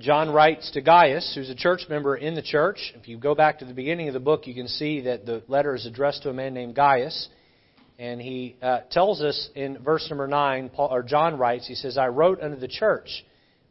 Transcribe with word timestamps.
John 0.00 0.30
writes 0.30 0.70
to 0.72 0.82
Gaius, 0.82 1.32
who's 1.34 1.48
a 1.48 1.54
church 1.54 1.82
member 1.88 2.16
in 2.16 2.34
the 2.34 2.42
church. 2.42 2.92
If 2.96 3.08
you 3.08 3.16
go 3.16 3.34
back 3.34 3.60
to 3.60 3.64
the 3.64 3.72
beginning 3.72 4.08
of 4.08 4.14
the 4.14 4.20
book, 4.20 4.46
you 4.46 4.54
can 4.54 4.68
see 4.68 5.02
that 5.02 5.24
the 5.24 5.42
letter 5.48 5.74
is 5.74 5.86
addressed 5.86 6.22
to 6.24 6.30
a 6.30 6.34
man 6.34 6.52
named 6.52 6.74
Gaius. 6.74 7.28
And 7.98 8.20
he 8.20 8.56
uh, 8.60 8.80
tells 8.90 9.22
us 9.22 9.48
in 9.54 9.82
verse 9.82 10.06
number 10.10 10.26
9, 10.26 10.68
Paul, 10.68 10.88
or 10.92 11.02
John 11.02 11.38
writes, 11.38 11.66
he 11.66 11.74
says, 11.74 11.96
I 11.96 12.08
wrote 12.08 12.42
unto 12.42 12.58
the 12.58 12.68
church, 12.68 13.24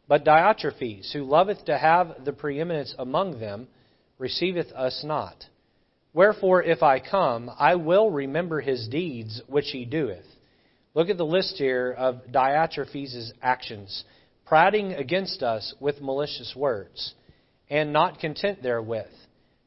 but 0.08 0.24
Diotrephes, 0.24 1.12
who 1.12 1.22
loveth 1.22 1.64
to 1.66 1.78
have 1.78 2.24
the 2.24 2.32
preeminence 2.32 2.92
among 2.98 3.38
them, 3.38 3.68
receiveth 4.18 4.72
us 4.72 5.02
not. 5.04 5.44
Wherefore, 6.12 6.62
if 6.62 6.82
I 6.82 6.98
come, 6.98 7.50
I 7.56 7.76
will 7.76 8.10
remember 8.10 8.60
his 8.60 8.88
deeds 8.88 9.42
which 9.46 9.66
he 9.70 9.84
doeth. 9.84 10.24
Look 10.94 11.08
at 11.08 11.18
the 11.18 11.26
list 11.26 11.56
here 11.56 11.94
of 11.96 12.22
Diotrephes' 12.32 13.30
actions 13.42 14.02
prating 14.46 14.92
against 14.92 15.42
us 15.42 15.74
with 15.80 16.00
malicious 16.00 16.54
words, 16.56 17.14
and 17.68 17.92
not 17.92 18.20
content 18.20 18.62
therewith. 18.62 19.06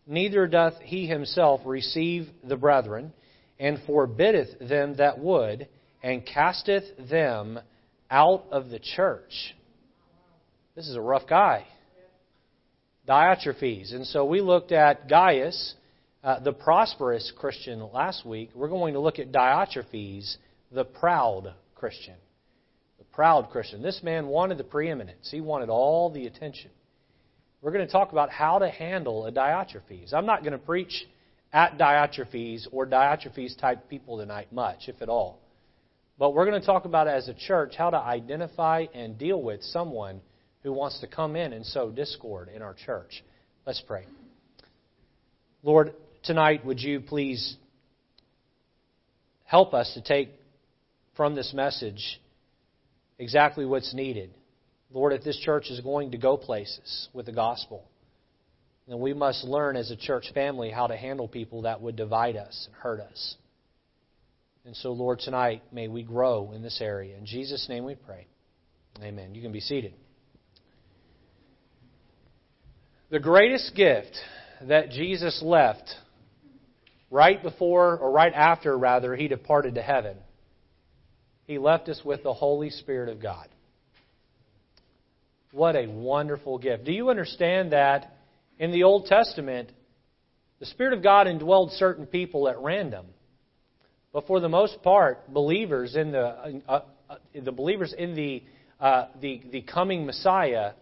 Neither 0.08 0.48
doth 0.48 0.74
he 0.82 1.06
himself 1.06 1.62
receive 1.66 2.28
the 2.44 2.56
brethren, 2.56 3.14
and 3.60 3.80
forbiddeth 3.86 4.68
them 4.68 4.96
that 4.98 5.20
would, 5.20 5.68
and 6.02 6.26
casteth 6.26 6.86
them 7.10 7.60
out 8.10 8.46
of 8.52 8.70
the 8.70 8.80
church. 8.80 9.54
This 10.76 10.88
is 10.88 10.96
a 10.96 11.02
rough 11.02 11.28
guy. 11.28 11.68
Diotrephes. 13.08 13.94
And 13.94 14.06
so 14.08 14.24
we 14.24 14.40
looked 14.40 14.72
at 14.72 15.10
Gaius, 15.10 15.74
uh, 16.24 16.40
the 16.40 16.54
prosperous 16.54 17.34
Christian, 17.38 17.92
last 17.92 18.26
week. 18.26 18.52
We're 18.56 18.70
going 18.70 18.94
to 18.94 19.00
look 19.00 19.20
at 19.20 19.32
Diotrephes, 19.32 20.38
the 20.72 20.86
proud 20.86 21.54
Christian 21.76 22.16
proud 23.20 23.50
Christian. 23.50 23.82
This 23.82 24.02
man 24.02 24.28
wanted 24.28 24.58
the 24.58 24.64
preeminence, 24.64 25.30
he 25.30 25.42
wanted 25.42 25.68
all 25.68 26.10
the 26.10 26.26
attention. 26.26 26.72
We're 27.62 27.74
going 27.74 27.86
to 27.86 27.92
talk 27.92 28.14
about 28.14 28.30
how 28.30 28.60
to 28.60 28.70
handle 28.70 29.26
a 29.26 29.32
Diotrephes. 29.34 30.14
I'm 30.14 30.26
not 30.26 30.40
going 30.40 30.54
to 30.54 30.58
preach 30.58 31.06
at 31.52 31.78
Diotrephes 31.78 32.70
or 32.72 32.88
Diotrephes 32.88 33.60
type 33.60 33.90
people 33.90 34.20
tonight 34.20 34.54
much, 34.54 34.88
if 34.88 35.02
at 35.02 35.10
all. 35.10 35.42
But 36.18 36.34
we're 36.34 36.46
going 36.46 36.62
to 36.62 36.66
talk 36.66 36.86
about 36.86 37.10
as 37.10 37.28
a 37.28 37.34
church 37.34 37.76
how 37.78 37.90
to 37.90 37.98
identify 37.98 38.86
and 38.94 39.18
deal 39.18 39.42
with 39.42 39.64
someone 39.64 40.22
who 40.64 40.72
wants 40.72 41.02
to 41.02 41.08
come 41.08 41.36
in 41.36 41.52
and 41.52 41.66
sow 41.66 41.92
discord 41.92 42.48
in 42.48 42.62
our 42.62 42.74
church. 42.86 43.22
Let's 43.68 43.84
pray. 43.86 44.06
Lord, 45.62 45.94
tonight 46.24 46.66
would 46.66 46.82
you 46.82 47.02
please 47.02 47.58
help 49.44 49.74
us 49.74 49.94
to 49.96 50.02
take 50.02 50.30
from 51.18 51.36
this 51.36 51.54
message 51.54 52.22
exactly 53.20 53.66
what's 53.66 53.94
needed. 53.94 54.32
Lord, 54.92 55.14
if 55.14 55.24
this 55.24 55.38
church 55.38 55.70
is 55.70 55.82
going 55.82 56.12
to 56.12 56.18
go 56.18 56.38
places 56.38 57.10
with 57.14 57.28
the 57.28 57.32
gospel, 57.32 57.84
then 58.88 59.00
we 59.00 59.14
must 59.14 59.44
learn 59.44 59.76
as 59.76 59.92
a 59.92 59.96
church 59.96 60.32
family 60.34 60.72
how 60.72 60.88
to 60.88 60.98
handle 60.98 61.28
people 61.28 61.62
that 61.64 61.80
would 61.80 61.96
divide 61.96 62.36
us 62.36 62.66
and 62.66 62.76
hurt 62.76 63.00
us. 63.00 63.36
And 64.66 64.76
so, 64.76 64.92
Lord, 64.92 65.20
tonight, 65.20 65.62
may 65.72 65.88
we 65.88 66.02
grow 66.02 66.52
in 66.54 66.64
this 66.64 66.80
area. 66.82 67.16
In 67.18 67.26
Jesus' 67.26 67.68
name 67.70 67.86
we 67.86 67.96
pray. 67.96 68.26
Amen. 69.02 69.36
You 69.36 69.42
can 69.42 69.52
be 69.52 69.60
seated. 69.60 69.94
The 73.12 73.20
greatest 73.20 73.76
gift 73.76 74.16
that 74.62 74.90
Jesus 74.90 75.42
left 75.44 75.90
right 77.12 77.42
before, 77.42 77.98
or 77.98 78.12
right 78.12 78.34
after, 78.34 78.78
rather, 78.78 79.16
he 79.16 79.28
departed 79.28 79.76
to 79.76 79.82
heaven 79.82 80.18
he 81.50 81.58
left 81.58 81.90
us 81.90 82.00
with 82.06 82.22
the 82.22 82.32
Holy 82.32 82.70
Spirit 82.70 83.10
of 83.10 83.20
God. 83.20 83.48
What 85.52 85.76
a 85.76 85.88
wonderful 85.88 86.60
gift. 86.60 86.84
Do 86.84 86.92
you 86.92 87.10
understand 87.10 87.72
that 87.72 88.16
in 88.60 88.72
the 88.72 88.84
Old 88.84 89.08
Testament, 89.08 89.72
the 90.60 90.68
Spirit 90.68 90.94
of 90.94 91.02
God 91.02 91.26
indwelled 91.26 91.72
certain 91.72 92.06
people 92.06 92.48
at 92.48 92.60
random? 92.60 93.08
But 94.14 94.28
for 94.28 94.40
the 94.40 94.48
most 94.48 94.84
part, 94.84 95.28
believers 95.34 95.96
in 95.96 96.12
the, 96.12 96.62
uh, 96.68 96.82
uh, 97.10 97.16
the 97.34 97.52
believers 97.52 97.96
in 97.98 98.14
the, 98.14 98.44
uh, 98.80 99.08
the, 99.20 99.42
the 99.52 99.62
coming 99.64 100.06
Messiah, 100.06 100.74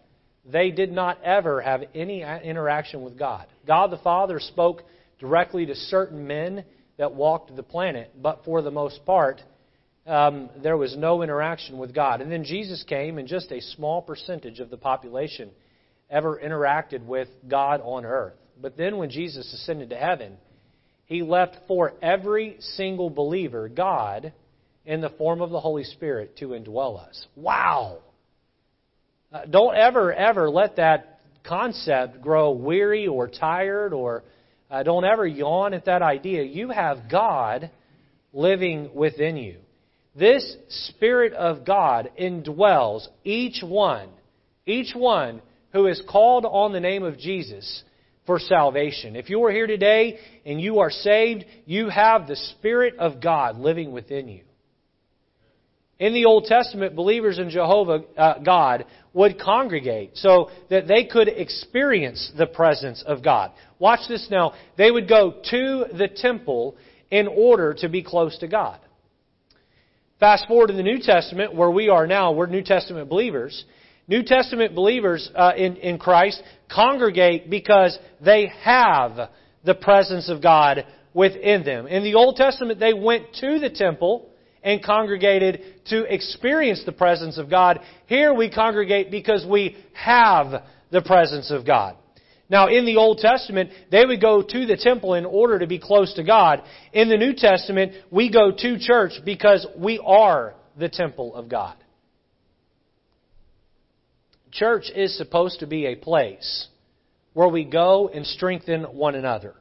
they 0.44 0.70
did 0.70 0.92
not 0.92 1.24
ever 1.24 1.62
have 1.62 1.84
any 1.94 2.22
interaction 2.44 3.00
with 3.00 3.18
God. 3.18 3.46
God 3.66 3.90
the 3.90 3.96
Father 3.96 4.38
spoke 4.38 4.82
directly 5.18 5.64
to 5.64 5.74
certain 5.74 6.26
men 6.26 6.62
that 6.98 7.14
walked 7.14 7.56
the 7.56 7.62
planet, 7.62 8.12
but 8.20 8.44
for 8.44 8.60
the 8.60 8.70
most 8.70 9.06
part, 9.06 9.40
um, 10.08 10.48
there 10.62 10.76
was 10.76 10.96
no 10.96 11.22
interaction 11.22 11.78
with 11.78 11.94
God. 11.94 12.20
And 12.20 12.32
then 12.32 12.42
Jesus 12.42 12.82
came, 12.82 13.18
and 13.18 13.28
just 13.28 13.52
a 13.52 13.60
small 13.60 14.00
percentage 14.00 14.58
of 14.58 14.70
the 14.70 14.78
population 14.78 15.50
ever 16.10 16.40
interacted 16.42 17.04
with 17.04 17.28
God 17.46 17.82
on 17.84 18.06
earth. 18.06 18.32
But 18.60 18.76
then 18.76 18.96
when 18.96 19.10
Jesus 19.10 19.52
ascended 19.52 19.90
to 19.90 19.96
heaven, 19.96 20.38
he 21.04 21.22
left 21.22 21.56
for 21.68 21.92
every 22.00 22.56
single 22.58 23.10
believer 23.10 23.68
God 23.68 24.32
in 24.86 25.02
the 25.02 25.10
form 25.10 25.42
of 25.42 25.50
the 25.50 25.60
Holy 25.60 25.84
Spirit 25.84 26.38
to 26.38 26.48
indwell 26.48 26.98
us. 26.98 27.26
Wow! 27.36 27.98
Uh, 29.30 29.44
don't 29.44 29.76
ever, 29.76 30.12
ever 30.12 30.48
let 30.48 30.76
that 30.76 31.20
concept 31.44 32.22
grow 32.22 32.50
weary 32.52 33.06
or 33.06 33.28
tired 33.28 33.92
or 33.92 34.24
uh, 34.70 34.82
don't 34.82 35.04
ever 35.04 35.26
yawn 35.26 35.74
at 35.74 35.84
that 35.84 36.00
idea. 36.00 36.42
You 36.42 36.70
have 36.70 37.10
God 37.10 37.70
living 38.32 38.94
within 38.94 39.36
you. 39.36 39.58
This 40.18 40.56
Spirit 40.68 41.32
of 41.32 41.64
God 41.64 42.10
indwells 42.20 43.06
each 43.22 43.62
one, 43.62 44.08
each 44.66 44.94
one 44.94 45.40
who 45.72 45.86
is 45.86 46.02
called 46.08 46.44
on 46.44 46.72
the 46.72 46.80
name 46.80 47.04
of 47.04 47.18
Jesus 47.18 47.84
for 48.26 48.40
salvation. 48.40 49.14
If 49.14 49.30
you 49.30 49.44
are 49.44 49.52
here 49.52 49.68
today 49.68 50.18
and 50.44 50.60
you 50.60 50.80
are 50.80 50.90
saved, 50.90 51.44
you 51.66 51.88
have 51.88 52.26
the 52.26 52.34
Spirit 52.34 52.96
of 52.98 53.20
God 53.22 53.58
living 53.58 53.92
within 53.92 54.28
you. 54.28 54.40
In 56.00 56.14
the 56.14 56.24
Old 56.24 56.44
Testament, 56.44 56.96
believers 56.96 57.38
in 57.38 57.50
Jehovah 57.50 58.04
uh, 58.16 58.38
God 58.40 58.86
would 59.12 59.40
congregate 59.40 60.12
so 60.14 60.50
that 60.68 60.88
they 60.88 61.04
could 61.04 61.28
experience 61.28 62.32
the 62.36 62.46
presence 62.46 63.04
of 63.06 63.22
God. 63.22 63.52
Watch 63.78 64.00
this 64.08 64.26
now. 64.30 64.52
They 64.76 64.90
would 64.90 65.08
go 65.08 65.40
to 65.50 65.84
the 65.96 66.08
temple 66.12 66.76
in 67.10 67.28
order 67.28 67.74
to 67.74 67.88
be 67.88 68.02
close 68.02 68.36
to 68.38 68.48
God. 68.48 68.80
Fast 70.20 70.48
forward 70.48 70.66
to 70.66 70.72
the 70.72 70.82
New 70.82 70.98
Testament, 70.98 71.54
where 71.54 71.70
we 71.70 71.88
are 71.88 72.04
now, 72.04 72.32
we're 72.32 72.46
New 72.46 72.62
Testament 72.62 73.08
believers. 73.08 73.64
New 74.08 74.24
Testament 74.24 74.74
believers 74.74 75.30
uh, 75.32 75.52
in, 75.56 75.76
in 75.76 75.96
Christ 75.96 76.42
congregate 76.68 77.48
because 77.48 77.96
they 78.20 78.50
have 78.62 79.30
the 79.64 79.76
presence 79.76 80.28
of 80.28 80.42
God 80.42 80.84
within 81.14 81.62
them. 81.62 81.86
In 81.86 82.02
the 82.02 82.14
Old 82.14 82.34
Testament, 82.34 82.80
they 82.80 82.94
went 82.94 83.32
to 83.34 83.60
the 83.60 83.70
temple 83.70 84.28
and 84.64 84.82
congregated 84.82 85.62
to 85.86 86.02
experience 86.12 86.82
the 86.84 86.90
presence 86.90 87.38
of 87.38 87.48
God. 87.48 87.78
Here 88.06 88.34
we 88.34 88.50
congregate 88.50 89.12
because 89.12 89.46
we 89.48 89.76
have 89.92 90.64
the 90.90 91.02
presence 91.02 91.52
of 91.52 91.64
God. 91.64 91.96
Now, 92.50 92.68
in 92.68 92.86
the 92.86 92.96
Old 92.96 93.18
Testament, 93.18 93.70
they 93.90 94.06
would 94.06 94.20
go 94.20 94.42
to 94.42 94.66
the 94.66 94.76
temple 94.76 95.14
in 95.14 95.26
order 95.26 95.58
to 95.58 95.66
be 95.66 95.78
close 95.78 96.14
to 96.14 96.24
God. 96.24 96.62
In 96.92 97.08
the 97.08 97.18
New 97.18 97.34
Testament, 97.34 97.92
we 98.10 98.32
go 98.32 98.50
to 98.50 98.78
church 98.78 99.12
because 99.24 99.66
we 99.76 100.00
are 100.04 100.54
the 100.78 100.88
temple 100.88 101.34
of 101.34 101.48
God. 101.48 101.76
Church 104.50 104.90
is 104.94 105.16
supposed 105.18 105.60
to 105.60 105.66
be 105.66 105.86
a 105.86 105.96
place 105.96 106.68
where 107.34 107.48
we 107.48 107.64
go 107.64 108.08
and 108.08 108.26
strengthen 108.26 108.84
one 108.84 109.14
another. 109.14 109.54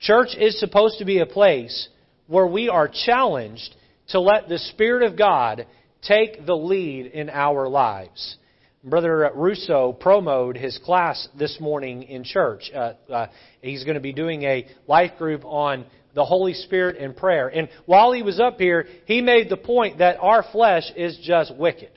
Church 0.00 0.34
is 0.38 0.58
supposed 0.58 0.98
to 0.98 1.04
be 1.04 1.18
a 1.18 1.26
place 1.26 1.88
where 2.28 2.46
we 2.46 2.68
are 2.68 2.88
challenged 2.88 3.74
to 4.08 4.20
let 4.20 4.48
the 4.48 4.58
Spirit 4.58 5.02
of 5.02 5.18
God 5.18 5.66
take 6.02 6.46
the 6.46 6.56
lead 6.56 7.06
in 7.06 7.28
our 7.28 7.68
lives. 7.68 8.36
Brother 8.84 9.30
Russo 9.34 9.92
promoted 9.92 10.60
his 10.62 10.78
class 10.78 11.28
this 11.36 11.58
morning 11.60 12.04
in 12.04 12.22
church. 12.22 12.70
Uh, 12.72 12.92
uh, 13.10 13.26
he's 13.60 13.84
going 13.84 13.96
to 13.96 14.00
be 14.00 14.12
doing 14.12 14.44
a 14.44 14.66
life 14.86 15.12
group 15.18 15.44
on 15.44 15.84
the 16.14 16.24
Holy 16.24 16.54
Spirit 16.54 16.96
and 16.96 17.16
prayer. 17.16 17.48
And 17.48 17.68
while 17.86 18.12
he 18.12 18.22
was 18.22 18.38
up 18.38 18.58
here, 18.58 18.86
he 19.06 19.20
made 19.20 19.50
the 19.50 19.56
point 19.56 19.98
that 19.98 20.18
our 20.20 20.44
flesh 20.52 20.84
is 20.96 21.18
just 21.22 21.54
wicked. 21.56 21.90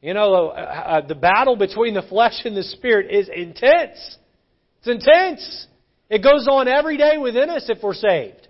You 0.00 0.14
know, 0.14 0.48
uh, 0.48 0.52
uh 0.52 1.06
the 1.06 1.14
battle 1.14 1.56
between 1.56 1.94
the 1.94 2.02
flesh 2.02 2.40
and 2.44 2.56
the 2.56 2.62
spirit 2.62 3.10
is 3.10 3.28
intense. 3.28 4.18
It's 4.78 4.88
intense. 4.88 5.66
It 6.08 6.22
goes 6.22 6.46
on 6.48 6.68
every 6.68 6.96
day 6.96 7.16
within 7.18 7.50
us 7.50 7.66
if 7.68 7.82
we're 7.82 7.94
saved. 7.94 8.48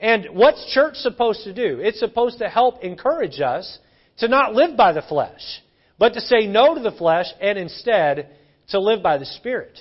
And 0.00 0.28
what's 0.32 0.72
church 0.72 0.96
supposed 0.96 1.44
to 1.44 1.54
do? 1.54 1.80
It's 1.80 2.00
supposed 2.00 2.38
to 2.38 2.48
help 2.48 2.82
encourage 2.82 3.40
us 3.40 3.78
to 4.18 4.28
not 4.28 4.54
live 4.54 4.76
by 4.76 4.92
the 4.92 5.02
flesh 5.02 5.62
but 6.02 6.14
to 6.14 6.20
say 6.20 6.48
no 6.48 6.74
to 6.74 6.80
the 6.80 6.90
flesh 6.90 7.26
and 7.40 7.56
instead 7.56 8.28
to 8.70 8.80
live 8.80 9.04
by 9.04 9.18
the 9.18 9.24
Spirit. 9.24 9.78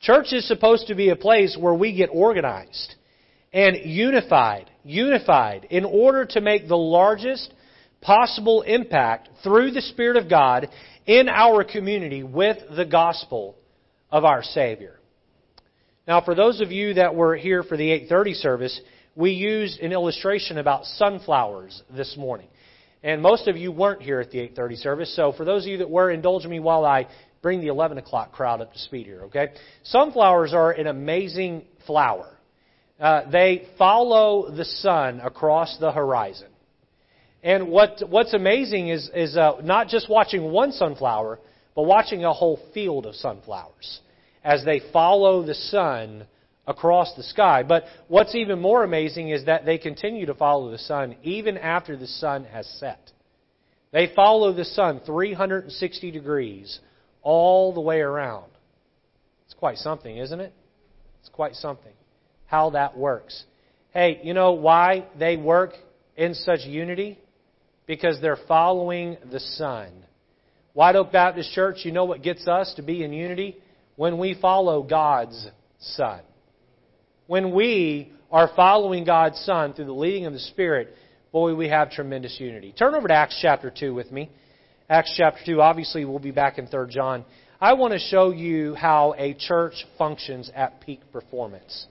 Church 0.00 0.32
is 0.32 0.48
supposed 0.48 0.86
to 0.86 0.94
be 0.94 1.10
a 1.10 1.16
place 1.16 1.54
where 1.54 1.74
we 1.74 1.94
get 1.94 2.08
organized 2.10 2.94
and 3.52 3.76
unified, 3.84 4.70
unified 4.82 5.66
in 5.68 5.84
order 5.84 6.24
to 6.24 6.40
make 6.40 6.66
the 6.66 6.78
largest 6.78 7.52
possible 8.00 8.62
impact 8.62 9.28
through 9.42 9.72
the 9.72 9.82
Spirit 9.82 10.16
of 10.16 10.30
God 10.30 10.70
in 11.04 11.28
our 11.28 11.62
community 11.62 12.22
with 12.22 12.56
the 12.74 12.86
gospel 12.86 13.56
of 14.10 14.24
our 14.24 14.42
Savior. 14.42 14.98
Now, 16.08 16.22
for 16.22 16.34
those 16.34 16.62
of 16.62 16.72
you 16.72 16.94
that 16.94 17.14
were 17.14 17.36
here 17.36 17.62
for 17.62 17.76
the 17.76 17.90
8:30 17.90 18.32
service, 18.32 18.80
we 19.14 19.32
used 19.32 19.78
an 19.80 19.92
illustration 19.92 20.56
about 20.56 20.86
sunflowers 20.86 21.82
this 21.90 22.16
morning. 22.16 22.48
And 23.02 23.22
most 23.22 23.48
of 23.48 23.56
you 23.56 23.72
weren't 23.72 24.02
here 24.02 24.20
at 24.20 24.30
the 24.30 24.38
8:30 24.40 24.76
service, 24.76 25.16
so 25.16 25.32
for 25.32 25.44
those 25.44 25.64
of 25.64 25.68
you 25.68 25.78
that 25.78 25.90
were, 25.90 26.10
indulge 26.10 26.46
me 26.46 26.60
while 26.60 26.84
I 26.84 27.06
bring 27.42 27.60
the 27.60 27.68
11 27.68 27.98
o'clock 27.98 28.32
crowd 28.32 28.60
up 28.60 28.72
to 28.72 28.78
speed 28.78 29.06
here. 29.06 29.22
Okay? 29.24 29.48
Sunflowers 29.84 30.52
are 30.52 30.72
an 30.72 30.86
amazing 30.86 31.64
flower. 31.86 32.28
Uh, 33.00 33.30
they 33.30 33.66
follow 33.78 34.50
the 34.50 34.64
sun 34.64 35.20
across 35.20 35.78
the 35.78 35.90
horizon. 35.90 36.48
And 37.42 37.68
what, 37.68 38.02
what's 38.06 38.34
amazing 38.34 38.88
is, 38.88 39.10
is 39.14 39.36
uh, 39.36 39.60
not 39.62 39.88
just 39.88 40.10
watching 40.10 40.50
one 40.52 40.72
sunflower, 40.72 41.38
but 41.74 41.82
watching 41.84 42.24
a 42.24 42.32
whole 42.32 42.60
field 42.74 43.06
of 43.06 43.14
sunflowers 43.14 44.00
as 44.44 44.64
they 44.64 44.82
follow 44.92 45.42
the 45.42 45.54
sun 45.54 46.26
across 46.70 47.14
the 47.16 47.22
sky. 47.22 47.62
But 47.62 47.84
what's 48.08 48.34
even 48.34 48.60
more 48.60 48.84
amazing 48.84 49.30
is 49.30 49.44
that 49.46 49.66
they 49.66 49.76
continue 49.76 50.26
to 50.26 50.34
follow 50.34 50.70
the 50.70 50.78
sun 50.78 51.16
even 51.22 51.58
after 51.58 51.96
the 51.96 52.06
sun 52.06 52.44
has 52.44 52.66
set. 52.78 53.12
They 53.92 54.12
follow 54.14 54.52
the 54.52 54.64
sun 54.64 55.00
360 55.04 56.10
degrees 56.12 56.78
all 57.22 57.74
the 57.74 57.80
way 57.80 58.00
around. 58.00 58.50
It's 59.44 59.54
quite 59.54 59.78
something, 59.78 60.16
isn't 60.16 60.40
it? 60.40 60.52
It's 61.20 61.28
quite 61.28 61.54
something 61.54 61.92
how 62.46 62.70
that 62.70 62.96
works. 62.96 63.44
Hey, 63.92 64.20
you 64.24 64.34
know 64.34 64.52
why 64.52 65.06
they 65.18 65.36
work 65.36 65.72
in 66.16 66.34
such 66.34 66.60
unity? 66.60 67.18
Because 67.86 68.20
they're 68.20 68.38
following 68.48 69.16
the 69.30 69.40
sun. 69.40 69.92
White 70.72 70.96
Oak 70.96 71.12
Baptist 71.12 71.52
Church, 71.52 71.78
you 71.84 71.92
know 71.92 72.04
what 72.04 72.22
gets 72.22 72.46
us 72.48 72.72
to 72.74 72.82
be 72.82 73.04
in 73.04 73.12
unity? 73.12 73.56
When 73.96 74.18
we 74.18 74.36
follow 74.40 74.82
God's 74.82 75.48
Son. 75.80 76.20
When 77.30 77.52
we 77.54 78.10
are 78.32 78.50
following 78.56 79.04
God's 79.04 79.38
Son 79.42 79.72
through 79.72 79.84
the 79.84 79.92
leading 79.92 80.26
of 80.26 80.32
the 80.32 80.40
Spirit, 80.40 80.96
boy, 81.30 81.54
we 81.54 81.68
have 81.68 81.92
tremendous 81.92 82.40
unity. 82.40 82.74
Turn 82.76 82.92
over 82.92 83.06
to 83.06 83.14
Acts 83.14 83.38
chapter 83.40 83.70
2 83.70 83.94
with 83.94 84.10
me. 84.10 84.28
Acts 84.88 85.14
chapter 85.16 85.38
2, 85.46 85.62
obviously, 85.62 86.04
we'll 86.04 86.18
be 86.18 86.32
back 86.32 86.58
in 86.58 86.66
3 86.66 86.88
John. 86.92 87.24
I 87.60 87.74
want 87.74 87.92
to 87.92 88.00
show 88.00 88.32
you 88.32 88.74
how 88.74 89.14
a 89.16 89.34
church 89.34 89.86
functions 89.96 90.50
at 90.56 90.80
peak 90.80 91.02
performance. 91.12 91.86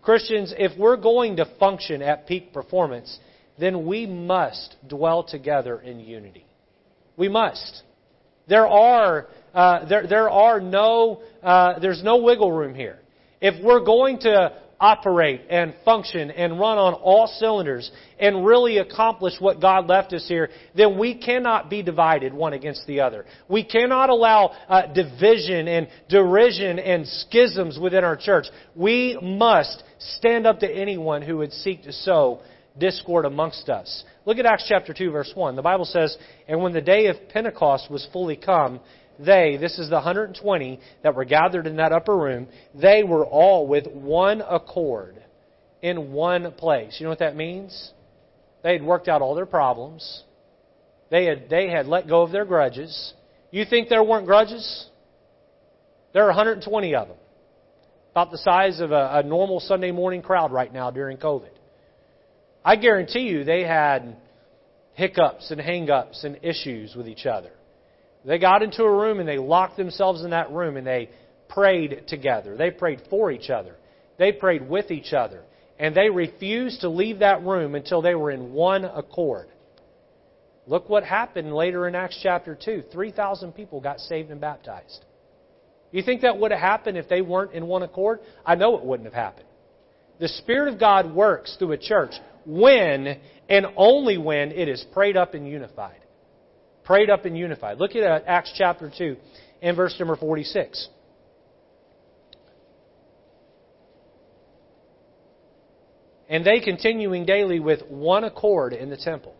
Christians, 0.00 0.54
if 0.56 0.78
we're 0.78 0.96
going 0.96 1.38
to 1.38 1.52
function 1.58 2.00
at 2.00 2.28
peak 2.28 2.52
performance, 2.52 3.18
then 3.58 3.84
we 3.84 4.06
must 4.06 4.76
dwell 4.86 5.24
together 5.24 5.80
in 5.80 5.98
unity. 5.98 6.46
We 7.16 7.28
must. 7.28 7.82
There 8.46 8.68
are, 8.68 9.26
uh, 9.52 9.88
there, 9.88 10.06
there 10.06 10.30
are 10.30 10.60
no, 10.60 11.22
uh, 11.42 11.80
there's 11.80 12.04
no 12.04 12.18
wiggle 12.18 12.52
room 12.52 12.76
here. 12.76 13.00
If 13.40 13.62
we're 13.62 13.84
going 13.84 14.20
to 14.20 14.52
operate 14.80 15.42
and 15.50 15.74
function 15.84 16.30
and 16.30 16.58
run 16.58 16.78
on 16.78 16.94
all 16.94 17.26
cylinders 17.26 17.90
and 18.18 18.44
really 18.46 18.78
accomplish 18.78 19.34
what 19.40 19.60
God 19.60 19.86
left 19.88 20.12
us 20.12 20.26
here, 20.28 20.50
then 20.76 20.98
we 20.98 21.14
cannot 21.14 21.68
be 21.68 21.82
divided 21.82 22.32
one 22.32 22.52
against 22.52 22.86
the 22.86 23.00
other. 23.00 23.24
We 23.48 23.64
cannot 23.64 24.10
allow 24.10 24.52
uh, 24.68 24.92
division 24.92 25.68
and 25.68 25.88
derision 26.08 26.78
and 26.78 27.06
schisms 27.06 27.78
within 27.78 28.04
our 28.04 28.16
church. 28.16 28.46
We 28.76 29.18
must 29.20 29.82
stand 29.98 30.46
up 30.46 30.60
to 30.60 30.70
anyone 30.70 31.22
who 31.22 31.38
would 31.38 31.52
seek 31.52 31.82
to 31.84 31.92
sow 31.92 32.40
discord 32.78 33.24
amongst 33.24 33.68
us. 33.68 34.04
Look 34.24 34.38
at 34.38 34.46
Acts 34.46 34.66
chapter 34.68 34.94
2 34.94 35.10
verse 35.10 35.32
1. 35.34 35.56
The 35.56 35.62
Bible 35.62 35.84
says, 35.84 36.16
And 36.46 36.62
when 36.62 36.72
the 36.72 36.80
day 36.80 37.06
of 37.06 37.16
Pentecost 37.30 37.90
was 37.90 38.06
fully 38.12 38.36
come, 38.36 38.80
they, 39.18 39.56
this 39.60 39.78
is 39.78 39.88
the 39.88 39.96
120 39.96 40.80
that 41.02 41.14
were 41.14 41.24
gathered 41.24 41.66
in 41.66 41.76
that 41.76 41.92
upper 41.92 42.16
room, 42.16 42.48
they 42.74 43.02
were 43.02 43.26
all 43.26 43.66
with 43.66 43.86
one 43.86 44.40
accord 44.40 45.16
in 45.82 46.12
one 46.12 46.52
place. 46.52 46.96
You 46.98 47.04
know 47.04 47.10
what 47.10 47.18
that 47.20 47.36
means? 47.36 47.92
They 48.62 48.72
had 48.72 48.82
worked 48.82 49.08
out 49.08 49.22
all 49.22 49.34
their 49.34 49.46
problems. 49.46 50.22
They 51.10 51.24
had, 51.24 51.48
they 51.48 51.68
had 51.70 51.86
let 51.86 52.08
go 52.08 52.22
of 52.22 52.32
their 52.32 52.44
grudges. 52.44 53.14
You 53.50 53.64
think 53.64 53.88
there 53.88 54.04
weren't 54.04 54.26
grudges? 54.26 54.86
There 56.12 56.22
are 56.24 56.28
120 56.28 56.94
of 56.94 57.08
them. 57.08 57.16
About 58.12 58.30
the 58.30 58.38
size 58.38 58.80
of 58.80 58.90
a, 58.90 59.18
a 59.18 59.22
normal 59.22 59.60
Sunday 59.60 59.92
morning 59.92 60.22
crowd 60.22 60.52
right 60.52 60.72
now 60.72 60.90
during 60.90 61.18
COVID. 61.18 61.50
I 62.64 62.76
guarantee 62.76 63.20
you 63.20 63.44
they 63.44 63.62
had 63.62 64.16
hiccups 64.94 65.50
and 65.50 65.60
hangups 65.60 66.24
and 66.24 66.38
issues 66.42 66.94
with 66.96 67.06
each 67.06 67.24
other. 67.26 67.50
They 68.24 68.38
got 68.38 68.62
into 68.62 68.82
a 68.82 68.90
room 68.90 69.20
and 69.20 69.28
they 69.28 69.38
locked 69.38 69.76
themselves 69.76 70.22
in 70.22 70.30
that 70.30 70.50
room 70.50 70.76
and 70.76 70.86
they 70.86 71.10
prayed 71.48 72.04
together. 72.08 72.56
They 72.56 72.70
prayed 72.70 73.02
for 73.08 73.30
each 73.30 73.50
other. 73.50 73.76
They 74.18 74.32
prayed 74.32 74.68
with 74.68 74.90
each 74.90 75.12
other. 75.12 75.42
And 75.78 75.94
they 75.94 76.10
refused 76.10 76.80
to 76.80 76.88
leave 76.88 77.20
that 77.20 77.42
room 77.44 77.74
until 77.74 78.02
they 78.02 78.14
were 78.14 78.30
in 78.30 78.52
one 78.52 78.84
accord. 78.84 79.48
Look 80.66 80.88
what 80.88 81.04
happened 81.04 81.54
later 81.54 81.86
in 81.86 81.94
Acts 81.94 82.18
chapter 82.22 82.58
2. 82.62 82.84
3,000 82.92 83.52
people 83.52 83.80
got 83.80 84.00
saved 84.00 84.30
and 84.30 84.40
baptized. 84.40 85.04
You 85.92 86.02
think 86.02 86.22
that 86.22 86.38
would 86.38 86.50
have 86.50 86.60
happened 86.60 86.98
if 86.98 87.08
they 87.08 87.22
weren't 87.22 87.52
in 87.52 87.66
one 87.66 87.82
accord? 87.82 88.20
I 88.44 88.56
know 88.56 88.76
it 88.76 88.84
wouldn't 88.84 89.06
have 89.06 89.14
happened. 89.14 89.46
The 90.18 90.28
Spirit 90.28 90.74
of 90.74 90.80
God 90.80 91.14
works 91.14 91.56
through 91.58 91.72
a 91.72 91.78
church 91.78 92.12
when 92.44 93.20
and 93.48 93.66
only 93.76 94.18
when 94.18 94.50
it 94.50 94.68
is 94.68 94.84
prayed 94.92 95.16
up 95.16 95.34
and 95.34 95.48
unified 95.48 96.00
prayed 96.88 97.10
up 97.10 97.26
and 97.26 97.36
unified. 97.36 97.78
Look 97.78 97.94
at 97.94 98.02
uh, 98.02 98.20
Acts 98.26 98.50
chapter 98.56 98.90
2 98.96 99.14
and 99.60 99.76
verse 99.76 99.94
number 99.98 100.16
46. 100.16 100.88
And 106.30 106.46
they 106.46 106.60
continuing 106.60 107.26
daily 107.26 107.60
with 107.60 107.82
one 107.90 108.24
accord 108.24 108.72
in 108.72 108.88
the 108.88 108.96
temple, 108.96 109.34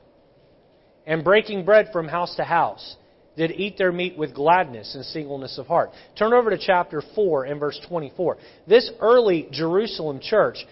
and 1.06 1.24
breaking 1.24 1.64
bread 1.64 1.88
from 1.90 2.06
house 2.06 2.36
to 2.36 2.44
house, 2.44 2.96
did 3.34 3.52
eat 3.52 3.78
their 3.78 3.92
meat 3.92 4.18
with 4.18 4.34
gladness 4.34 4.94
and 4.94 5.04
singleness 5.06 5.56
of 5.56 5.66
heart. 5.66 5.90
Turn 6.18 6.34
over 6.34 6.50
to 6.50 6.58
chapter 6.58 7.02
4 7.14 7.44
and 7.44 7.58
verse 7.58 7.80
24. 7.88 8.36
This 8.66 8.90
early 9.00 9.48
Jerusalem 9.52 10.20
church 10.20 10.66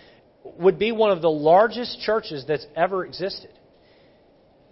would 0.58 0.78
be 0.78 0.92
one 0.92 1.10
of 1.10 1.22
the 1.22 1.30
largest 1.30 2.00
churches 2.00 2.44
that's 2.46 2.66
ever 2.76 3.06
existed. 3.06 3.50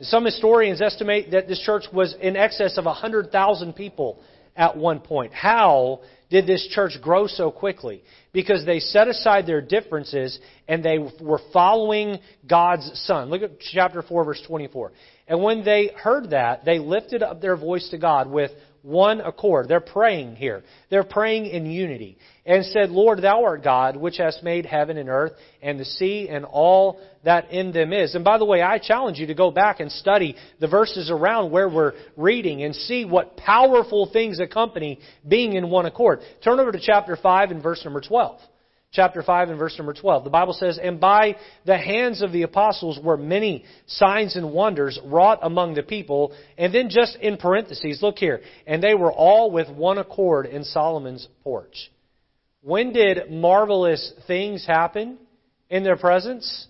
Some 0.04 0.24
historians 0.24 0.80
estimate 0.82 1.30
that 1.32 1.48
this 1.48 1.60
church 1.60 1.84
was 1.92 2.14
in 2.20 2.36
excess 2.36 2.78
of 2.78 2.84
100,000 2.84 3.72
people 3.74 4.20
at 4.56 4.76
one 4.76 5.00
point. 5.00 5.32
How 5.32 6.00
did 6.30 6.46
this 6.46 6.66
church 6.70 6.92
grow 7.02 7.26
so 7.26 7.50
quickly? 7.50 8.02
Because 8.32 8.64
they 8.64 8.80
set 8.80 9.08
aside 9.08 9.46
their 9.46 9.60
differences 9.60 10.38
and 10.68 10.84
they 10.84 10.98
were 10.98 11.40
following 11.52 12.18
God's 12.48 12.90
Son. 13.04 13.30
Look 13.30 13.42
at 13.42 13.60
chapter 13.60 14.02
4, 14.02 14.24
verse 14.24 14.42
24. 14.46 14.92
And 15.26 15.42
when 15.42 15.64
they 15.64 15.90
heard 15.96 16.30
that, 16.30 16.64
they 16.64 16.78
lifted 16.78 17.22
up 17.22 17.40
their 17.40 17.56
voice 17.56 17.88
to 17.90 17.98
God 17.98 18.30
with 18.30 18.50
one 18.84 19.22
accord. 19.22 19.66
They're 19.66 19.80
praying 19.80 20.36
here. 20.36 20.62
They're 20.90 21.04
praying 21.04 21.46
in 21.46 21.64
unity. 21.66 22.18
And 22.44 22.64
said, 22.66 22.90
Lord, 22.90 23.22
thou 23.22 23.42
art 23.44 23.64
God, 23.64 23.96
which 23.96 24.18
hast 24.18 24.42
made 24.42 24.66
heaven 24.66 24.98
and 24.98 25.08
earth 25.08 25.32
and 25.62 25.80
the 25.80 25.86
sea 25.86 26.28
and 26.30 26.44
all 26.44 27.00
that 27.24 27.50
in 27.50 27.72
them 27.72 27.94
is. 27.94 28.14
And 28.14 28.22
by 28.22 28.36
the 28.36 28.44
way, 28.44 28.60
I 28.60 28.78
challenge 28.78 29.18
you 29.18 29.26
to 29.28 29.34
go 29.34 29.50
back 29.50 29.80
and 29.80 29.90
study 29.90 30.36
the 30.60 30.68
verses 30.68 31.10
around 31.10 31.50
where 31.50 31.70
we're 31.70 31.94
reading 32.18 32.62
and 32.62 32.74
see 32.74 33.06
what 33.06 33.38
powerful 33.38 34.10
things 34.12 34.38
accompany 34.38 35.00
being 35.26 35.54
in 35.54 35.70
one 35.70 35.86
accord. 35.86 36.20
Turn 36.42 36.60
over 36.60 36.70
to 36.70 36.80
chapter 36.80 37.16
5 37.16 37.50
and 37.50 37.62
verse 37.62 37.82
number 37.84 38.02
12 38.02 38.38
chapter 38.94 39.22
5 39.22 39.50
and 39.50 39.58
verse 39.58 39.76
number 39.76 39.92
12. 39.92 40.24
The 40.24 40.30
Bible 40.30 40.54
says, 40.54 40.78
And 40.82 40.98
by 40.98 41.36
the 41.66 41.76
hands 41.76 42.22
of 42.22 42.32
the 42.32 42.42
apostles 42.42 42.98
were 43.02 43.16
many 43.16 43.64
signs 43.86 44.36
and 44.36 44.52
wonders 44.52 44.98
wrought 45.04 45.40
among 45.42 45.74
the 45.74 45.82
people. 45.82 46.32
And 46.56 46.72
then 46.74 46.88
just 46.88 47.16
in 47.16 47.36
parentheses, 47.36 48.00
look 48.02 48.18
here. 48.18 48.40
And 48.66 48.82
they 48.82 48.94
were 48.94 49.12
all 49.12 49.50
with 49.50 49.68
one 49.68 49.98
accord 49.98 50.46
in 50.46 50.64
Solomon's 50.64 51.28
porch. 51.42 51.90
When 52.62 52.92
did 52.92 53.30
marvelous 53.30 54.12
things 54.26 54.64
happen 54.66 55.18
in 55.68 55.82
their 55.82 55.96
presence? 55.96 56.68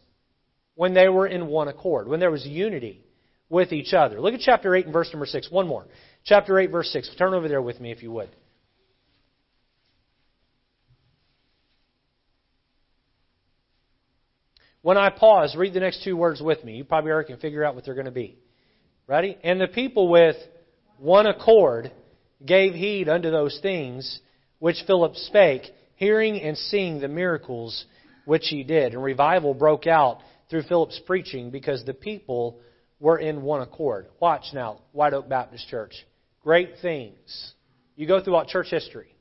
When 0.74 0.94
they 0.94 1.08
were 1.08 1.28
in 1.28 1.46
one 1.46 1.68
accord, 1.68 2.08
when 2.08 2.18
there 2.18 2.32
was 2.32 2.44
unity 2.44 3.04
with 3.48 3.72
each 3.72 3.92
other. 3.92 4.20
Look 4.20 4.34
at 4.34 4.40
chapter 4.40 4.74
8 4.74 4.86
and 4.86 4.92
verse 4.92 5.10
number 5.12 5.26
6. 5.26 5.50
One 5.50 5.68
more. 5.68 5.84
Chapter 6.24 6.58
8, 6.58 6.70
verse 6.70 6.90
6. 6.90 7.14
Turn 7.16 7.34
over 7.34 7.46
there 7.46 7.62
with 7.62 7.78
me 7.80 7.92
if 7.92 8.02
you 8.02 8.10
would. 8.10 8.30
When 14.84 14.98
I 14.98 15.08
pause, 15.08 15.56
read 15.56 15.72
the 15.72 15.80
next 15.80 16.04
two 16.04 16.14
words 16.14 16.42
with 16.42 16.62
me. 16.62 16.76
You 16.76 16.84
probably 16.84 17.10
already 17.10 17.28
can 17.28 17.38
figure 17.38 17.64
out 17.64 17.74
what 17.74 17.86
they're 17.86 17.94
going 17.94 18.04
to 18.04 18.10
be. 18.10 18.36
Ready? 19.06 19.38
And 19.42 19.58
the 19.58 19.66
people 19.66 20.08
with 20.08 20.36
one 20.98 21.24
accord 21.24 21.90
gave 22.44 22.74
heed 22.74 23.08
unto 23.08 23.30
those 23.30 23.58
things 23.62 24.20
which 24.58 24.76
Philip 24.86 25.16
spake, 25.16 25.62
hearing 25.96 26.38
and 26.38 26.54
seeing 26.58 27.00
the 27.00 27.08
miracles 27.08 27.86
which 28.26 28.48
he 28.48 28.62
did. 28.62 28.92
And 28.92 29.02
revival 29.02 29.54
broke 29.54 29.86
out 29.86 30.18
through 30.50 30.64
Philip's 30.64 31.00
preaching 31.06 31.48
because 31.48 31.82
the 31.86 31.94
people 31.94 32.60
we're 33.00 33.20
in 33.20 33.40
one 33.40 33.62
accord. 33.62 34.08
Watch 34.20 34.48
now, 34.52 34.82
White 34.92 35.14
Oak 35.14 35.30
Baptist 35.30 35.66
Church. 35.68 35.94
Great 36.42 36.74
things. 36.82 37.54
You 37.96 38.06
go 38.06 38.22
throughout 38.22 38.48
church 38.48 38.68
history. 38.68 39.16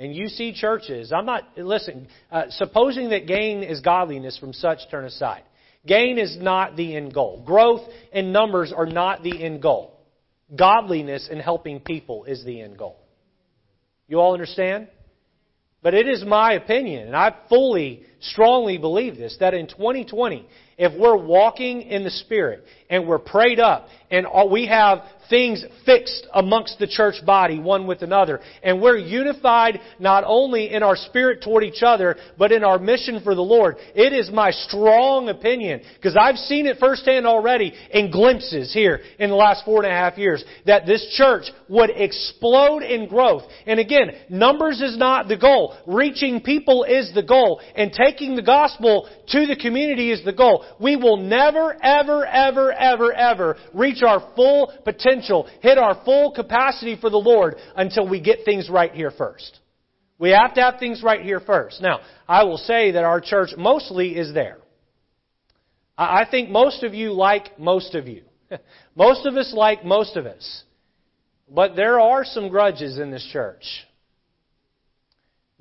And 0.00 0.16
you 0.16 0.28
see 0.28 0.54
churches, 0.54 1.12
I'm 1.12 1.26
not, 1.26 1.44
listen, 1.58 2.08
uh, 2.32 2.44
supposing 2.48 3.10
that 3.10 3.26
gain 3.26 3.62
is 3.62 3.80
godliness 3.80 4.38
from 4.38 4.54
such 4.54 4.78
turn 4.90 5.04
aside. 5.04 5.42
Gain 5.86 6.18
is 6.18 6.38
not 6.40 6.74
the 6.74 6.96
end 6.96 7.12
goal. 7.12 7.42
Growth 7.44 7.82
and 8.10 8.32
numbers 8.32 8.72
are 8.74 8.86
not 8.86 9.22
the 9.22 9.44
end 9.44 9.60
goal. 9.60 10.00
Godliness 10.58 11.28
and 11.30 11.38
helping 11.38 11.80
people 11.80 12.24
is 12.24 12.42
the 12.46 12.62
end 12.62 12.78
goal. 12.78 12.96
You 14.08 14.20
all 14.20 14.32
understand? 14.32 14.88
But 15.82 15.92
it 15.92 16.08
is 16.08 16.24
my 16.24 16.54
opinion, 16.54 17.06
and 17.06 17.16
I 17.16 17.34
fully, 17.50 18.04
strongly 18.20 18.78
believe 18.78 19.16
this, 19.16 19.36
that 19.40 19.54
in 19.54 19.66
2020, 19.66 20.46
if 20.78 20.98
we're 20.98 21.16
walking 21.16 21.82
in 21.82 22.04
the 22.04 22.10
Spirit 22.10 22.64
and 22.88 23.06
we're 23.06 23.18
prayed 23.18 23.60
up 23.60 23.88
and 24.10 24.26
we 24.50 24.66
have 24.66 25.02
things 25.30 25.64
fixed 25.86 26.26
amongst 26.34 26.78
the 26.78 26.86
church 26.86 27.14
body 27.24 27.58
one 27.58 27.86
with 27.86 28.02
another. 28.02 28.40
And 28.62 28.82
we're 28.82 28.98
unified 28.98 29.80
not 29.98 30.24
only 30.26 30.72
in 30.72 30.82
our 30.82 30.96
spirit 30.96 31.40
toward 31.42 31.62
each 31.62 31.82
other, 31.82 32.16
but 32.36 32.50
in 32.50 32.64
our 32.64 32.78
mission 32.78 33.20
for 33.22 33.36
the 33.36 33.40
Lord. 33.40 33.76
It 33.94 34.12
is 34.12 34.30
my 34.30 34.50
strong 34.50 35.28
opinion, 35.28 35.82
because 35.94 36.16
I've 36.20 36.36
seen 36.36 36.66
it 36.66 36.78
firsthand 36.78 37.26
already 37.26 37.72
in 37.92 38.10
glimpses 38.10 38.74
here 38.74 39.00
in 39.18 39.30
the 39.30 39.36
last 39.36 39.64
four 39.64 39.84
and 39.84 39.90
a 39.90 39.96
half 39.96 40.18
years, 40.18 40.44
that 40.66 40.84
this 40.84 41.14
church 41.16 41.44
would 41.68 41.90
explode 41.90 42.82
in 42.82 43.08
growth. 43.08 43.44
And 43.66 43.78
again, 43.78 44.10
numbers 44.28 44.80
is 44.80 44.98
not 44.98 45.28
the 45.28 45.36
goal. 45.36 45.76
Reaching 45.86 46.40
people 46.40 46.82
is 46.82 47.12
the 47.14 47.22
goal. 47.22 47.60
And 47.76 47.92
taking 47.92 48.09
the 48.18 48.42
gospel 48.44 49.08
to 49.28 49.46
the 49.46 49.56
community 49.56 50.10
is 50.10 50.24
the 50.24 50.32
goal. 50.32 50.64
We 50.80 50.96
will 50.96 51.16
never, 51.16 51.76
ever, 51.82 52.24
ever, 52.24 52.72
ever, 52.72 53.12
ever 53.12 53.56
reach 53.74 54.02
our 54.02 54.32
full 54.34 54.72
potential, 54.84 55.48
hit 55.60 55.78
our 55.78 56.02
full 56.04 56.32
capacity 56.32 56.96
for 57.00 57.10
the 57.10 57.16
Lord 57.16 57.56
until 57.76 58.08
we 58.08 58.20
get 58.20 58.44
things 58.44 58.68
right 58.68 58.92
here 58.92 59.10
first. 59.10 59.58
We 60.18 60.30
have 60.30 60.54
to 60.54 60.60
have 60.60 60.78
things 60.78 61.02
right 61.02 61.22
here 61.22 61.40
first. 61.40 61.80
Now, 61.80 62.00
I 62.28 62.44
will 62.44 62.58
say 62.58 62.92
that 62.92 63.04
our 63.04 63.20
church 63.20 63.50
mostly 63.56 64.16
is 64.16 64.34
there. 64.34 64.58
I 65.96 66.26
think 66.30 66.50
most 66.50 66.82
of 66.82 66.94
you 66.94 67.12
like 67.12 67.58
most 67.58 67.94
of 67.94 68.06
you. 68.06 68.22
most 68.94 69.26
of 69.26 69.36
us 69.36 69.52
like 69.54 69.84
most 69.84 70.16
of 70.16 70.26
us. 70.26 70.64
But 71.48 71.74
there 71.74 71.98
are 72.00 72.24
some 72.24 72.48
grudges 72.48 72.98
in 72.98 73.10
this 73.10 73.26
church. 73.32 73.64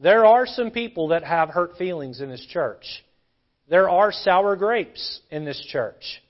There 0.01 0.25
are 0.25 0.45
some 0.45 0.71
people 0.71 1.09
that 1.09 1.23
have 1.23 1.49
hurt 1.49 1.77
feelings 1.77 2.21
in 2.21 2.29
this 2.29 2.45
church. 2.49 2.85
There 3.69 3.89
are 3.89 4.11
sour 4.11 4.55
grapes 4.55 5.19
in 5.29 5.45
this 5.45 5.59
church. 5.69 6.21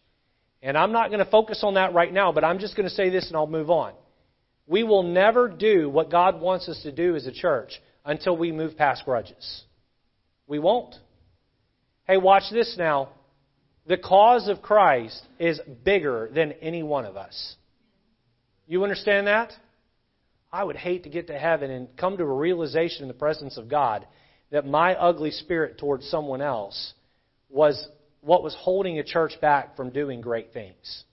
And 0.61 0.77
I'm 0.77 0.91
not 0.91 1.09
going 1.09 1.23
to 1.23 1.31
focus 1.31 1.61
on 1.63 1.75
that 1.75 1.93
right 1.93 2.11
now, 2.11 2.31
but 2.31 2.43
I'm 2.43 2.59
just 2.59 2.75
going 2.75 2.89
to 2.89 2.93
say 2.93 3.09
this 3.09 3.27
and 3.27 3.37
I'll 3.37 3.47
move 3.47 3.69
on. 3.69 3.93
We 4.67 4.83
will 4.83 5.03
never 5.03 5.47
do 5.47 5.89
what 5.89 6.11
God 6.11 6.41
wants 6.41 6.67
us 6.67 6.81
to 6.83 6.91
do 6.91 7.15
as 7.15 7.27
a 7.27 7.31
church 7.31 7.71
until 8.03 8.35
we 8.35 8.51
move 8.51 8.75
past 8.75 9.05
grudges. 9.05 9.63
We 10.47 10.59
won't. 10.59 10.95
Hey, 12.05 12.17
watch 12.17 12.43
this 12.51 12.75
now. 12.77 13.09
The 13.87 13.97
cause 13.97 14.47
of 14.47 14.61
Christ 14.61 15.21
is 15.39 15.59
bigger 15.83 16.29
than 16.33 16.53
any 16.53 16.83
one 16.83 17.05
of 17.05 17.17
us. 17.17 17.55
You 18.67 18.83
understand 18.83 19.27
that? 19.27 19.53
I 20.51 20.63
would 20.63 20.75
hate 20.75 21.03
to 21.03 21.09
get 21.09 21.27
to 21.27 21.37
heaven 21.37 21.69
and 21.69 21.95
come 21.95 22.17
to 22.17 22.23
a 22.23 22.33
realization 22.33 23.03
in 23.03 23.07
the 23.07 23.13
presence 23.13 23.57
of 23.57 23.69
God 23.69 24.07
that 24.51 24.65
my 24.65 24.95
ugly 24.95 25.31
spirit 25.31 25.77
towards 25.77 26.07
someone 26.09 26.41
else 26.41 26.93
was 27.49 27.87
what 28.21 28.43
was 28.43 28.55
holding 28.59 28.99
a 28.99 29.03
church 29.03 29.33
back 29.41 29.75
from 29.75 29.91
doing 29.91 30.21
great 30.21 30.51
things. 30.51 31.03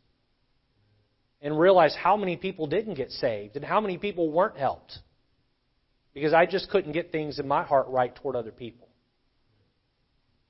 And 1.43 1.59
realize 1.59 1.95
how 1.95 2.17
many 2.17 2.37
people 2.37 2.67
didn't 2.67 2.95
get 2.95 3.11
saved 3.11 3.57
and 3.57 3.65
how 3.65 3.81
many 3.81 3.99
people 3.99 4.31
weren't 4.31 4.57
helped. 4.57 4.99
Because 6.15 6.33
I 6.33 6.47
just 6.47 6.71
couldn't 6.71 6.93
get 6.93 7.13
things 7.13 7.39
in 7.39 7.47
my 7.47 7.63
heart 7.63 7.89
right 7.89 8.15
toward 8.17 8.37
other 8.37 8.51
people. 8.51 8.89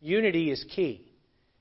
Unity 0.01 0.53
is 0.53 0.65
key. 0.75 1.11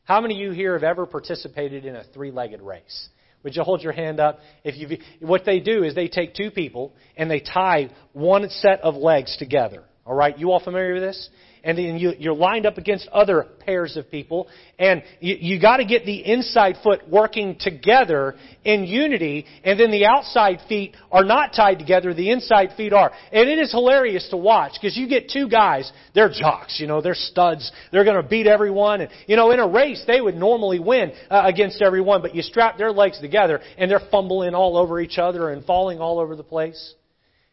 How 0.04 0.22
many 0.22 0.36
of 0.36 0.42
you 0.42 0.52
here 0.52 0.74
have 0.74 0.84
ever 0.84 1.08
participated 1.08 1.86
in 1.86 1.96
a 1.96 2.04
three 2.04 2.30
legged 2.30 2.62
race? 2.62 3.10
Would 3.46 3.56
you 3.56 3.62
hold 3.62 3.84
your 3.84 3.94
hand 3.94 4.20
up? 4.20 4.40
If 4.64 4.76
you 4.76 4.98
what 5.20 5.46
they 5.46 5.60
do 5.60 5.84
is 5.84 5.94
they 5.94 6.08
take 6.08 6.34
two 6.34 6.50
people 6.50 6.94
and 7.16 7.30
they 7.30 7.40
tie 7.40 7.92
one 8.12 8.50
set 8.50 8.82
of 8.82 8.96
legs 8.96 9.38
together. 9.38 9.84
All 10.04 10.16
right, 10.16 10.38
you 10.38 10.52
all 10.52 10.60
familiar 10.60 10.96
with 10.96 11.04
this? 11.04 11.30
And 11.66 11.78
then 11.78 11.98
you, 11.98 12.14
you're 12.20 12.36
lined 12.36 12.68
up 12.68 12.78
against 12.78 13.08
other 13.08 13.48
pairs 13.60 13.98
of 13.98 14.10
people, 14.12 14.48
and 14.78 15.04
you, 15.20 15.36
you 15.40 15.60
got 15.60 15.78
to 15.78 15.86
get 15.86 16.06
the 16.06 16.24
inside 16.24 16.76
foot 16.84 17.10
working 17.10 17.58
together 17.60 18.36
in 18.64 18.84
unity, 18.84 19.46
and 19.64 19.80
then 19.80 19.90
the 19.90 20.06
outside 20.06 20.60
feet 20.70 20.96
are 21.12 21.26
not 21.26 21.54
tied 21.54 21.80
together, 21.80 22.14
the 22.14 22.30
inside 22.30 22.70
feet 22.78 22.94
are. 22.94 23.12
And 23.32 23.50
it 23.50 23.58
is 23.58 23.72
hilarious 23.72 24.30
to 24.30 24.38
watch, 24.38 24.74
because 24.80 24.96
you 24.96 25.10
get 25.10 25.30
two 25.30 25.50
guys, 25.50 25.92
they're 26.14 26.30
jocks, 26.30 26.80
you 26.80 26.86
know, 26.86 27.02
they're 27.02 27.16
studs, 27.16 27.72
they're 27.92 28.06
going 28.06 28.22
to 28.22 28.30
beat 28.30 28.46
everyone, 28.46 29.02
and, 29.02 29.10
you 29.26 29.36
know, 29.36 29.50
in 29.50 29.60
a 29.60 29.68
race, 29.68 30.04
they 30.06 30.22
would 30.22 30.36
normally 30.36 30.80
win 30.80 31.12
uh, 31.32 31.42
against 31.46 31.82
everyone, 31.82 32.22
but 32.22 32.36
you 32.36 32.44
strap 32.44 32.78
their 32.78 32.92
legs 32.92 33.20
together, 33.20 33.60
and 33.80 33.90
they're 33.90 34.08
fumbling 34.12 34.54
all 34.54 34.78
over 34.78 35.02
each 35.02 35.18
other 35.18 35.50
and 35.50 35.66
falling 35.66 36.00
all 36.00 36.20
over 36.20 36.36
the 36.36 36.44
place. 36.44 36.94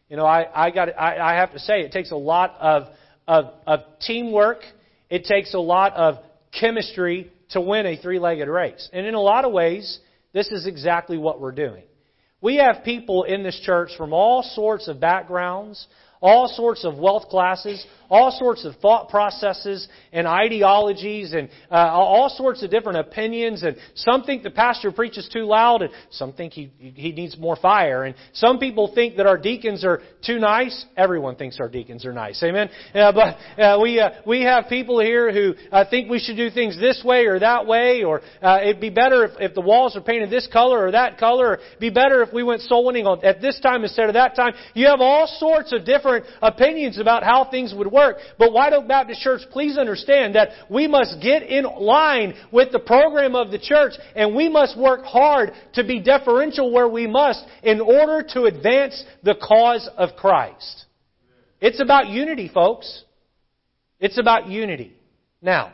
You 0.07 0.17
know, 0.17 0.25
I, 0.25 0.67
I 0.67 0.69
got, 0.69 0.89
I, 0.89 1.17
I 1.17 1.33
have 1.39 1.53
to 1.53 1.59
say, 1.59 1.81
it 1.81 1.91
takes 1.91 2.11
a 2.11 2.15
lot 2.15 2.55
of 2.59 2.83
of, 3.27 3.53
of 3.65 3.81
teamwork. 4.01 4.59
It 5.09 5.25
takes 5.25 5.53
a 5.53 5.59
lot 5.59 5.93
of 5.93 6.15
chemistry 6.57 7.31
to 7.49 7.61
win 7.61 7.85
a 7.85 7.97
three 7.97 8.19
legged 8.19 8.47
race. 8.47 8.89
And 8.93 9.05
in 9.05 9.13
a 9.13 9.21
lot 9.21 9.45
of 9.45 9.51
ways, 9.51 9.99
this 10.33 10.47
is 10.49 10.65
exactly 10.65 11.17
what 11.17 11.39
we're 11.39 11.51
doing. 11.51 11.83
We 12.41 12.57
have 12.57 12.83
people 12.83 13.23
in 13.23 13.43
this 13.43 13.59
church 13.63 13.91
from 13.95 14.11
all 14.11 14.43
sorts 14.43 14.87
of 14.87 14.99
backgrounds, 14.99 15.87
all 16.23 16.47
sorts 16.47 16.85
of 16.85 16.97
wealth 16.97 17.27
classes, 17.27 17.85
all 18.09 18.31
sorts 18.31 18.63
of 18.63 18.75
thought 18.77 19.09
processes 19.09 19.87
and 20.13 20.25
ideologies 20.25 21.33
and 21.33 21.49
uh, 21.69 21.75
all 21.75 22.29
sorts 22.29 22.63
of 22.63 22.71
different 22.71 22.97
opinions. 22.97 23.63
And 23.63 23.75
some 23.95 24.23
think 24.23 24.43
the 24.43 24.49
pastor 24.49 24.91
preaches 24.91 25.27
too 25.31 25.43
loud, 25.43 25.81
and 25.81 25.91
some 26.11 26.31
think 26.31 26.53
he, 26.53 26.71
he 26.77 27.11
needs 27.11 27.37
more 27.37 27.57
fire. 27.57 28.05
And 28.05 28.15
some 28.33 28.57
people 28.57 28.93
think 28.95 29.17
that 29.17 29.25
our 29.25 29.37
deacons 29.37 29.83
are 29.83 30.01
too 30.25 30.39
nice. 30.39 30.85
Everyone 30.95 31.35
thinks 31.35 31.59
our 31.59 31.67
deacons 31.67 32.05
are 32.05 32.13
nice. 32.13 32.41
Amen? 32.41 32.69
Uh, 32.93 33.11
but 33.11 33.61
uh, 33.61 33.79
we, 33.81 33.99
uh, 33.99 34.11
we 34.25 34.43
have 34.43 34.69
people 34.69 35.01
here 35.01 35.33
who 35.33 35.55
uh, 35.71 35.83
think 35.89 36.09
we 36.09 36.19
should 36.19 36.37
do 36.37 36.49
things 36.49 36.79
this 36.79 37.03
way 37.03 37.25
or 37.25 37.37
that 37.39 37.67
way, 37.67 38.03
or 38.03 38.21
uh, 38.41 38.59
it'd 38.61 38.79
be 38.79 38.91
better 38.91 39.25
if, 39.25 39.31
if 39.39 39.55
the 39.55 39.61
walls 39.61 39.97
are 39.97 40.01
painted 40.01 40.29
this 40.29 40.47
color 40.53 40.87
or 40.87 40.91
that 40.91 41.17
color, 41.17 41.47
or 41.47 41.53
it'd 41.55 41.79
be 41.79 41.89
better 41.89 42.21
if 42.21 42.31
we 42.31 42.43
went 42.43 42.61
soul 42.61 42.85
winning 42.85 43.05
at 43.23 43.41
this 43.41 43.59
time 43.59 43.83
instead 43.83 44.07
of 44.07 44.13
that 44.13 44.37
time. 44.37 44.53
You 44.73 44.87
have 44.87 45.01
all 45.01 45.27
sorts 45.27 45.73
of 45.73 45.83
different 45.83 46.12
opinions 46.41 46.99
about 46.99 47.23
how 47.23 47.49
things 47.49 47.73
would 47.75 47.87
work 47.87 48.03
work. 48.03 48.17
But 48.37 48.53
White 48.53 48.73
Oak 48.73 48.87
Baptist 48.87 49.21
Church, 49.21 49.41
please 49.51 49.77
understand 49.77 50.35
that 50.35 50.49
we 50.69 50.87
must 50.87 51.21
get 51.21 51.43
in 51.43 51.63
line 51.63 52.33
with 52.51 52.71
the 52.71 52.79
program 52.79 53.35
of 53.35 53.51
the 53.51 53.59
church 53.59 53.93
and 54.15 54.35
we 54.35 54.49
must 54.49 54.77
work 54.77 55.03
hard 55.05 55.51
to 55.73 55.83
be 55.83 56.01
deferential 56.01 56.71
where 56.71 56.87
we 56.87 57.07
must 57.07 57.43
in 57.63 57.81
order 57.81 58.25
to 58.33 58.43
advance 58.43 59.03
the 59.23 59.35
cause 59.35 59.87
of 59.97 60.15
Christ. 60.17 60.85
It's 61.61 61.81
about 61.81 62.07
unity, 62.07 62.49
folks. 62.53 63.03
It's 63.99 64.19
about 64.19 64.47
unity. 64.47 64.93
Now, 65.41 65.71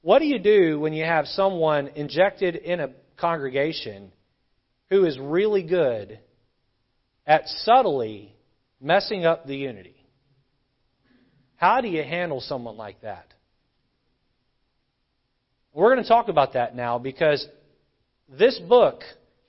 what 0.00 0.20
do 0.20 0.26
you 0.26 0.38
do 0.38 0.80
when 0.80 0.94
you 0.94 1.04
have 1.04 1.26
someone 1.26 1.88
injected 1.88 2.56
in 2.56 2.80
a 2.80 2.90
congregation 3.18 4.12
who 4.90 5.04
is 5.04 5.18
really 5.18 5.62
good 5.62 6.18
at 7.26 7.46
subtly 7.46 8.34
messing 8.80 9.26
up 9.26 9.46
the 9.46 9.56
unity. 9.56 9.94
How 11.56 11.80
do 11.80 11.88
you 11.88 12.02
handle 12.02 12.40
someone 12.40 12.76
like 12.76 13.00
that? 13.02 13.34
We're 15.74 15.92
going 15.92 16.02
to 16.02 16.08
talk 16.08 16.28
about 16.28 16.54
that 16.54 16.74
now 16.74 16.98
because 16.98 17.46
this 18.28 18.58
book, 18.58 19.02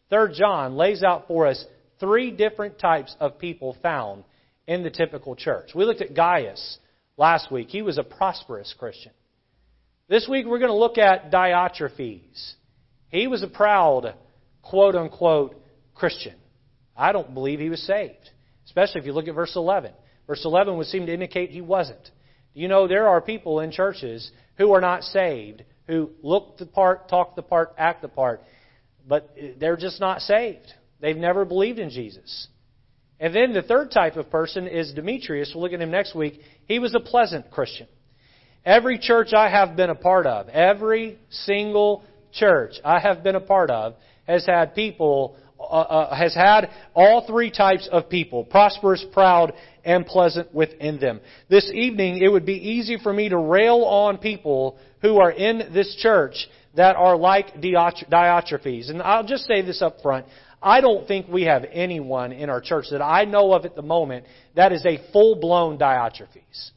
3 0.09 0.33
John, 0.33 0.75
lays 0.75 1.03
out 1.03 1.27
for 1.27 1.47
us 1.47 1.63
three 1.99 2.31
different 2.31 2.79
types 2.79 3.15
of 3.19 3.39
people 3.39 3.75
found 3.81 4.23
in 4.67 4.83
the 4.83 4.89
typical 4.89 5.35
church. 5.35 5.71
We 5.73 5.85
looked 5.85 6.01
at 6.01 6.13
Gaius 6.13 6.79
last 7.17 7.51
week. 7.51 7.69
He 7.69 7.81
was 7.81 7.97
a 7.97 8.03
prosperous 8.03 8.73
Christian. 8.77 9.11
This 10.07 10.27
week 10.27 10.45
we're 10.45 10.59
going 10.59 10.71
to 10.71 10.77
look 10.77 10.97
at 10.97 11.31
Diotrephes. 11.31 12.53
He 13.09 13.27
was 13.27 13.43
a 13.43 13.47
proud, 13.47 14.15
quote 14.69 14.95
unquote, 14.95 15.55
Christian. 15.95 16.35
I 16.95 17.11
don't 17.11 17.33
believe 17.33 17.59
he 17.59 17.69
was 17.69 17.81
saved, 17.83 18.29
especially 18.65 19.01
if 19.01 19.07
you 19.07 19.13
look 19.13 19.27
at 19.27 19.35
verse 19.35 19.55
11. 19.55 19.91
Verse 20.27 20.43
11 20.45 20.77
would 20.77 20.87
seem 20.87 21.05
to 21.07 21.13
indicate 21.13 21.49
he 21.49 21.61
wasn't. 21.61 22.03
Do 22.53 22.61
you 22.61 22.67
know, 22.67 22.87
there 22.87 23.07
are 23.07 23.21
people 23.21 23.61
in 23.61 23.71
churches 23.71 24.31
who 24.57 24.73
are 24.73 24.81
not 24.81 25.03
saved, 25.03 25.63
who 25.87 26.11
look 26.21 26.57
the 26.57 26.65
part, 26.65 27.09
talk 27.09 27.35
the 27.35 27.41
part, 27.41 27.73
act 27.77 28.01
the 28.01 28.07
part, 28.07 28.41
but 29.07 29.35
they're 29.59 29.77
just 29.77 29.99
not 29.99 30.21
saved. 30.21 30.73
They've 30.99 31.17
never 31.17 31.45
believed 31.45 31.79
in 31.79 31.89
Jesus. 31.89 32.47
And 33.19 33.35
then 33.35 33.53
the 33.53 33.61
third 33.61 33.91
type 33.91 34.17
of 34.17 34.29
person 34.29 34.67
is 34.67 34.93
Demetrius. 34.93 35.51
We'll 35.53 35.63
look 35.63 35.73
at 35.73 35.81
him 35.81 35.91
next 35.91 36.15
week. 36.15 36.39
He 36.65 36.79
was 36.79 36.93
a 36.95 36.99
pleasant 36.99 37.49
Christian. 37.51 37.87
Every 38.63 38.99
church 38.99 39.33
I 39.33 39.49
have 39.49 39.75
been 39.75 39.89
a 39.89 39.95
part 39.95 40.25
of, 40.25 40.49
every 40.49 41.17
single 41.29 42.03
church 42.33 42.73
I 42.83 42.99
have 42.99 43.23
been 43.23 43.35
a 43.35 43.41
part 43.41 43.71
of, 43.71 43.95
has 44.29 44.45
had 44.45 44.75
people, 44.75 45.35
uh, 45.59 45.63
uh, 45.63 46.15
has 46.15 46.35
had 46.35 46.69
all 46.93 47.25
three 47.25 47.51
types 47.51 47.89
of 47.91 48.09
people 48.09 48.45
prosperous, 48.45 49.03
proud, 49.11 49.53
and 49.83 50.05
pleasant 50.05 50.53
within 50.53 50.99
them. 50.99 51.19
This 51.49 51.69
evening, 51.73 52.21
it 52.21 52.31
would 52.31 52.45
be 52.45 52.53
easy 52.53 52.97
for 53.01 53.11
me 53.11 53.29
to 53.29 53.37
rail 53.37 53.83
on 53.83 54.19
people 54.19 54.77
who 55.01 55.17
are 55.17 55.31
in 55.31 55.73
this 55.73 55.95
church 55.95 56.47
that 56.75 56.95
are 56.95 57.17
like 57.17 57.55
Diotrephes. 57.55 58.89
And 58.89 59.01
I'll 59.01 59.25
just 59.25 59.45
say 59.45 59.61
this 59.63 59.81
up 59.81 60.01
front. 60.01 60.27
I 60.61 60.81
don't 60.81 61.07
think 61.07 61.27
we 61.27 61.43
have 61.43 61.65
anyone 61.71 62.31
in 62.31 62.49
our 62.49 62.61
church 62.61 62.85
that 62.91 63.01
I 63.01 63.25
know 63.25 63.53
of 63.53 63.65
at 63.65 63.75
the 63.75 63.81
moment 63.81 64.25
that 64.55 64.71
is 64.73 64.85
a 64.85 64.99
full-blown 65.11 65.79
Diotrephes. 65.79 66.71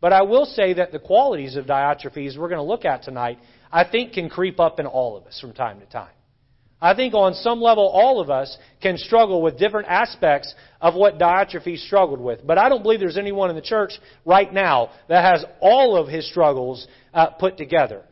But 0.00 0.12
I 0.12 0.22
will 0.22 0.44
say 0.44 0.74
that 0.74 0.92
the 0.92 0.98
qualities 0.98 1.56
of 1.56 1.66
Diotrephes 1.66 2.36
we're 2.36 2.48
going 2.48 2.58
to 2.58 2.62
look 2.62 2.84
at 2.84 3.02
tonight, 3.02 3.38
I 3.72 3.84
think 3.84 4.12
can 4.12 4.28
creep 4.28 4.60
up 4.60 4.78
in 4.78 4.86
all 4.86 5.16
of 5.16 5.24
us 5.26 5.40
from 5.40 5.52
time 5.52 5.80
to 5.80 5.86
time. 5.86 6.10
I 6.80 6.94
think 6.94 7.14
on 7.14 7.34
some 7.34 7.60
level 7.60 7.88
all 7.88 8.20
of 8.20 8.30
us 8.30 8.56
can 8.80 8.98
struggle 8.98 9.42
with 9.42 9.58
different 9.58 9.88
aspects 9.88 10.54
of 10.80 10.94
what 10.94 11.18
Diotrephes 11.18 11.84
struggled 11.86 12.20
with. 12.20 12.46
But 12.46 12.56
I 12.56 12.68
don't 12.68 12.82
believe 12.82 13.00
there's 13.00 13.16
anyone 13.16 13.50
in 13.50 13.56
the 13.56 13.62
church 13.62 13.92
right 14.24 14.52
now 14.52 14.90
that 15.08 15.24
has 15.24 15.44
all 15.60 15.96
of 15.96 16.08
his 16.08 16.28
struggles 16.30 16.86
uh, 17.12 17.30
put 17.30 17.56
together. 17.56 18.04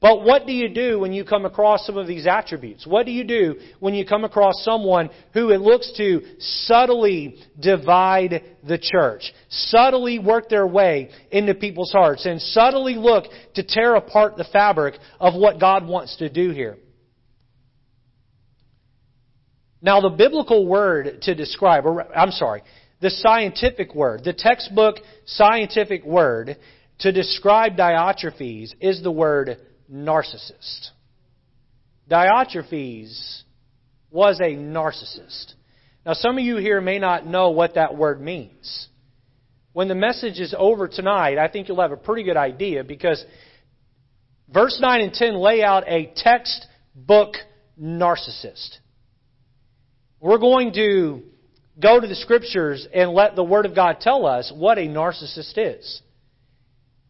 But 0.00 0.22
what 0.22 0.46
do 0.46 0.52
you 0.52 0.68
do 0.68 1.00
when 1.00 1.12
you 1.12 1.24
come 1.24 1.44
across 1.44 1.84
some 1.84 1.96
of 1.98 2.06
these 2.06 2.26
attributes? 2.26 2.86
What 2.86 3.04
do 3.04 3.12
you 3.12 3.24
do 3.24 3.56
when 3.80 3.94
you 3.94 4.06
come 4.06 4.24
across 4.24 4.64
someone 4.64 5.10
who 5.34 5.50
it 5.50 5.60
looks 5.60 5.92
to 5.96 6.22
subtly 6.38 7.36
divide 7.58 8.44
the 8.66 8.78
church, 8.78 9.32
subtly 9.48 10.20
work 10.20 10.48
their 10.48 10.66
way 10.66 11.10
into 11.32 11.54
people's 11.54 11.90
hearts, 11.90 12.26
and 12.26 12.40
subtly 12.40 12.94
look 12.94 13.24
to 13.56 13.64
tear 13.64 13.96
apart 13.96 14.36
the 14.36 14.48
fabric 14.52 14.94
of 15.18 15.34
what 15.34 15.58
God 15.58 15.86
wants 15.86 16.16
to 16.18 16.28
do 16.28 16.50
here? 16.50 16.78
Now, 19.80 20.00
the 20.00 20.10
biblical 20.10 20.66
word 20.66 21.22
to 21.22 21.34
describe, 21.34 21.86
or 21.86 22.16
I'm 22.16 22.32
sorry, 22.32 22.62
the 23.00 23.10
scientific 23.10 23.94
word, 23.94 24.24
the 24.24 24.32
textbook 24.32 24.96
scientific 25.24 26.04
word 26.04 26.56
to 27.00 27.12
describe 27.12 27.76
Diotrephes 27.76 28.74
is 28.80 29.02
the 29.02 29.12
word 29.12 29.56
narcissist. 29.92 30.90
Diotrephes 32.10 33.42
was 34.10 34.40
a 34.40 34.54
narcissist. 34.54 35.54
Now, 36.04 36.14
some 36.14 36.38
of 36.38 36.44
you 36.44 36.56
here 36.56 36.80
may 36.80 36.98
not 36.98 37.26
know 37.26 37.50
what 37.50 37.74
that 37.74 37.96
word 37.96 38.20
means. 38.20 38.88
When 39.72 39.88
the 39.88 39.94
message 39.94 40.40
is 40.40 40.54
over 40.58 40.88
tonight, 40.88 41.38
I 41.38 41.48
think 41.48 41.68
you'll 41.68 41.80
have 41.80 41.92
a 41.92 41.96
pretty 41.96 42.24
good 42.24 42.36
idea 42.36 42.82
because 42.82 43.24
verse 44.52 44.78
9 44.80 45.00
and 45.02 45.12
10 45.12 45.36
lay 45.36 45.62
out 45.62 45.84
a 45.86 46.12
textbook 46.16 47.34
narcissist. 47.80 48.78
We're 50.20 50.38
going 50.38 50.72
to 50.74 51.22
go 51.80 52.00
to 52.00 52.06
the 52.06 52.14
scriptures 52.14 52.86
and 52.92 53.10
let 53.12 53.36
the 53.36 53.44
Word 53.44 53.66
of 53.66 53.74
God 53.74 53.98
tell 54.00 54.26
us 54.26 54.52
what 54.54 54.78
a 54.78 54.82
narcissist 54.82 55.54
is. 55.56 56.02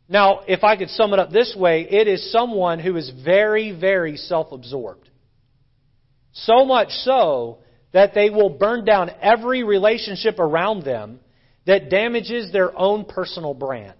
Now, 0.08 0.40
if 0.46 0.64
I 0.64 0.76
could 0.76 0.90
sum 0.90 1.12
it 1.12 1.18
up 1.18 1.30
this 1.30 1.54
way, 1.56 1.82
it 1.82 2.08
is 2.08 2.32
someone 2.32 2.78
who 2.78 2.96
is 2.96 3.10
very, 3.24 3.78
very 3.78 4.16
self 4.16 4.52
absorbed. 4.52 5.08
So 6.32 6.64
much 6.64 6.90
so 6.90 7.58
that 7.92 8.14
they 8.14 8.30
will 8.30 8.50
burn 8.50 8.84
down 8.84 9.10
every 9.20 9.64
relationship 9.64 10.38
around 10.38 10.84
them 10.84 11.20
that 11.66 11.90
damages 11.90 12.52
their 12.52 12.76
own 12.78 13.04
personal 13.04 13.54
brand. 13.54 13.94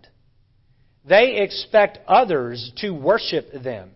They 1.07 1.39
expect 1.39 1.99
others 2.07 2.73
to 2.79 2.91
worship 2.91 3.51
them. 3.63 3.91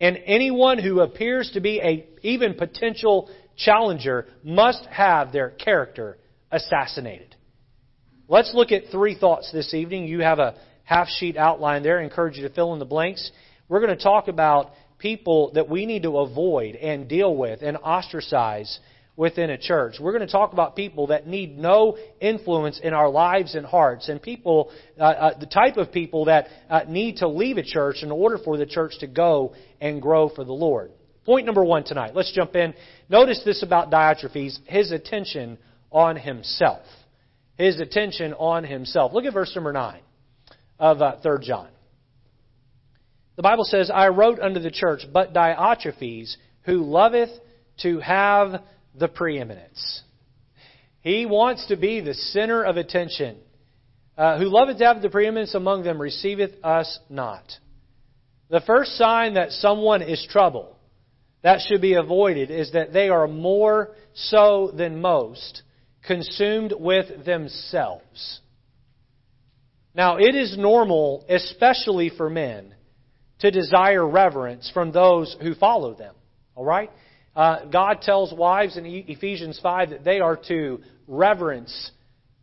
And 0.00 0.18
anyone 0.26 0.78
who 0.78 1.00
appears 1.00 1.50
to 1.52 1.60
be 1.60 1.80
a 1.80 2.06
even 2.22 2.54
potential 2.54 3.30
challenger 3.56 4.26
must 4.42 4.84
have 4.86 5.32
their 5.32 5.50
character 5.50 6.18
assassinated. 6.50 7.34
Let's 8.28 8.52
look 8.54 8.72
at 8.72 8.84
three 8.90 9.18
thoughts 9.18 9.50
this 9.52 9.74
evening. 9.74 10.06
You 10.06 10.20
have 10.20 10.38
a 10.38 10.54
half 10.84 11.08
sheet 11.08 11.36
outline 11.36 11.82
there. 11.82 12.00
I 12.00 12.04
encourage 12.04 12.36
you 12.36 12.48
to 12.48 12.54
fill 12.54 12.72
in 12.72 12.78
the 12.78 12.84
blanks. 12.84 13.30
We're 13.68 13.80
going 13.80 13.96
to 13.96 14.02
talk 14.02 14.28
about 14.28 14.72
people 14.98 15.52
that 15.54 15.68
we 15.68 15.86
need 15.86 16.04
to 16.04 16.18
avoid 16.18 16.76
and 16.76 17.08
deal 17.08 17.34
with 17.36 17.62
and 17.62 17.76
ostracize 17.76 18.78
within 19.16 19.50
a 19.50 19.58
church. 19.58 19.96
We're 20.00 20.12
going 20.12 20.26
to 20.26 20.32
talk 20.32 20.52
about 20.52 20.74
people 20.74 21.08
that 21.08 21.26
need 21.26 21.58
no 21.58 21.98
influence 22.20 22.80
in 22.82 22.94
our 22.94 23.10
lives 23.10 23.54
and 23.54 23.66
hearts, 23.66 24.08
and 24.08 24.22
people, 24.22 24.70
uh, 24.98 25.02
uh, 25.02 25.38
the 25.38 25.46
type 25.46 25.76
of 25.76 25.92
people 25.92 26.26
that 26.26 26.46
uh, 26.70 26.80
need 26.88 27.18
to 27.18 27.28
leave 27.28 27.58
a 27.58 27.62
church 27.62 27.96
in 28.02 28.10
order 28.10 28.38
for 28.38 28.56
the 28.56 28.66
church 28.66 28.92
to 29.00 29.06
go 29.06 29.54
and 29.80 30.00
grow 30.00 30.28
for 30.28 30.44
the 30.44 30.52
Lord. 30.52 30.92
Point 31.24 31.46
number 31.46 31.64
one 31.64 31.84
tonight. 31.84 32.14
Let's 32.14 32.32
jump 32.32 32.56
in. 32.56 32.74
Notice 33.08 33.42
this 33.44 33.62
about 33.62 33.90
Diotrephes 33.90 34.58
his 34.66 34.90
attention 34.90 35.58
on 35.90 36.16
himself. 36.16 36.84
His 37.56 37.78
attention 37.80 38.32
on 38.34 38.64
himself. 38.64 39.12
Look 39.12 39.24
at 39.24 39.32
verse 39.32 39.52
number 39.54 39.72
9 39.72 40.00
of 40.78 41.00
uh, 41.00 41.20
3 41.22 41.38
John. 41.42 41.68
The 43.36 43.42
Bible 43.42 43.64
says, 43.64 43.90
I 43.92 44.08
wrote 44.08 44.40
unto 44.40 44.60
the 44.60 44.70
church, 44.70 45.02
but 45.12 45.32
Diotrephes, 45.32 46.36
who 46.62 46.84
loveth 46.84 47.30
to 47.82 48.00
have 48.00 48.62
the 48.94 49.08
preeminence. 49.08 50.02
He 51.00 51.26
wants 51.26 51.66
to 51.68 51.76
be 51.76 52.00
the 52.00 52.14
center 52.14 52.62
of 52.62 52.76
attention. 52.76 53.38
Uh, 54.16 54.38
who 54.38 54.44
loveth 54.44 54.78
to 54.78 54.84
have 54.84 55.02
the 55.02 55.08
preeminence 55.08 55.54
among 55.54 55.82
them 55.84 56.00
receiveth 56.00 56.52
us 56.62 56.98
not. 57.08 57.44
The 58.50 58.60
first 58.60 58.96
sign 58.98 59.34
that 59.34 59.52
someone 59.52 60.02
is 60.02 60.26
trouble, 60.30 60.76
that 61.42 61.60
should 61.60 61.80
be 61.80 61.94
avoided, 61.94 62.50
is 62.50 62.72
that 62.72 62.92
they 62.92 63.08
are 63.08 63.26
more 63.26 63.90
so 64.14 64.72
than 64.74 65.00
most 65.00 65.62
consumed 66.06 66.72
with 66.78 67.24
themselves. 67.24 68.40
Now, 69.94 70.16
it 70.16 70.34
is 70.34 70.56
normal, 70.56 71.24
especially 71.28 72.10
for 72.10 72.30
men, 72.30 72.74
to 73.40 73.50
desire 73.50 74.06
reverence 74.06 74.70
from 74.72 74.92
those 74.92 75.36
who 75.42 75.54
follow 75.54 75.94
them. 75.94 76.14
All 76.54 76.64
right? 76.64 76.90
Uh, 77.34 77.64
God 77.66 78.02
tells 78.02 78.32
wives 78.32 78.76
in 78.76 78.86
Ephesians 78.86 79.58
5 79.62 79.90
that 79.90 80.04
they 80.04 80.20
are 80.20 80.36
to 80.48 80.80
reverence 81.08 81.90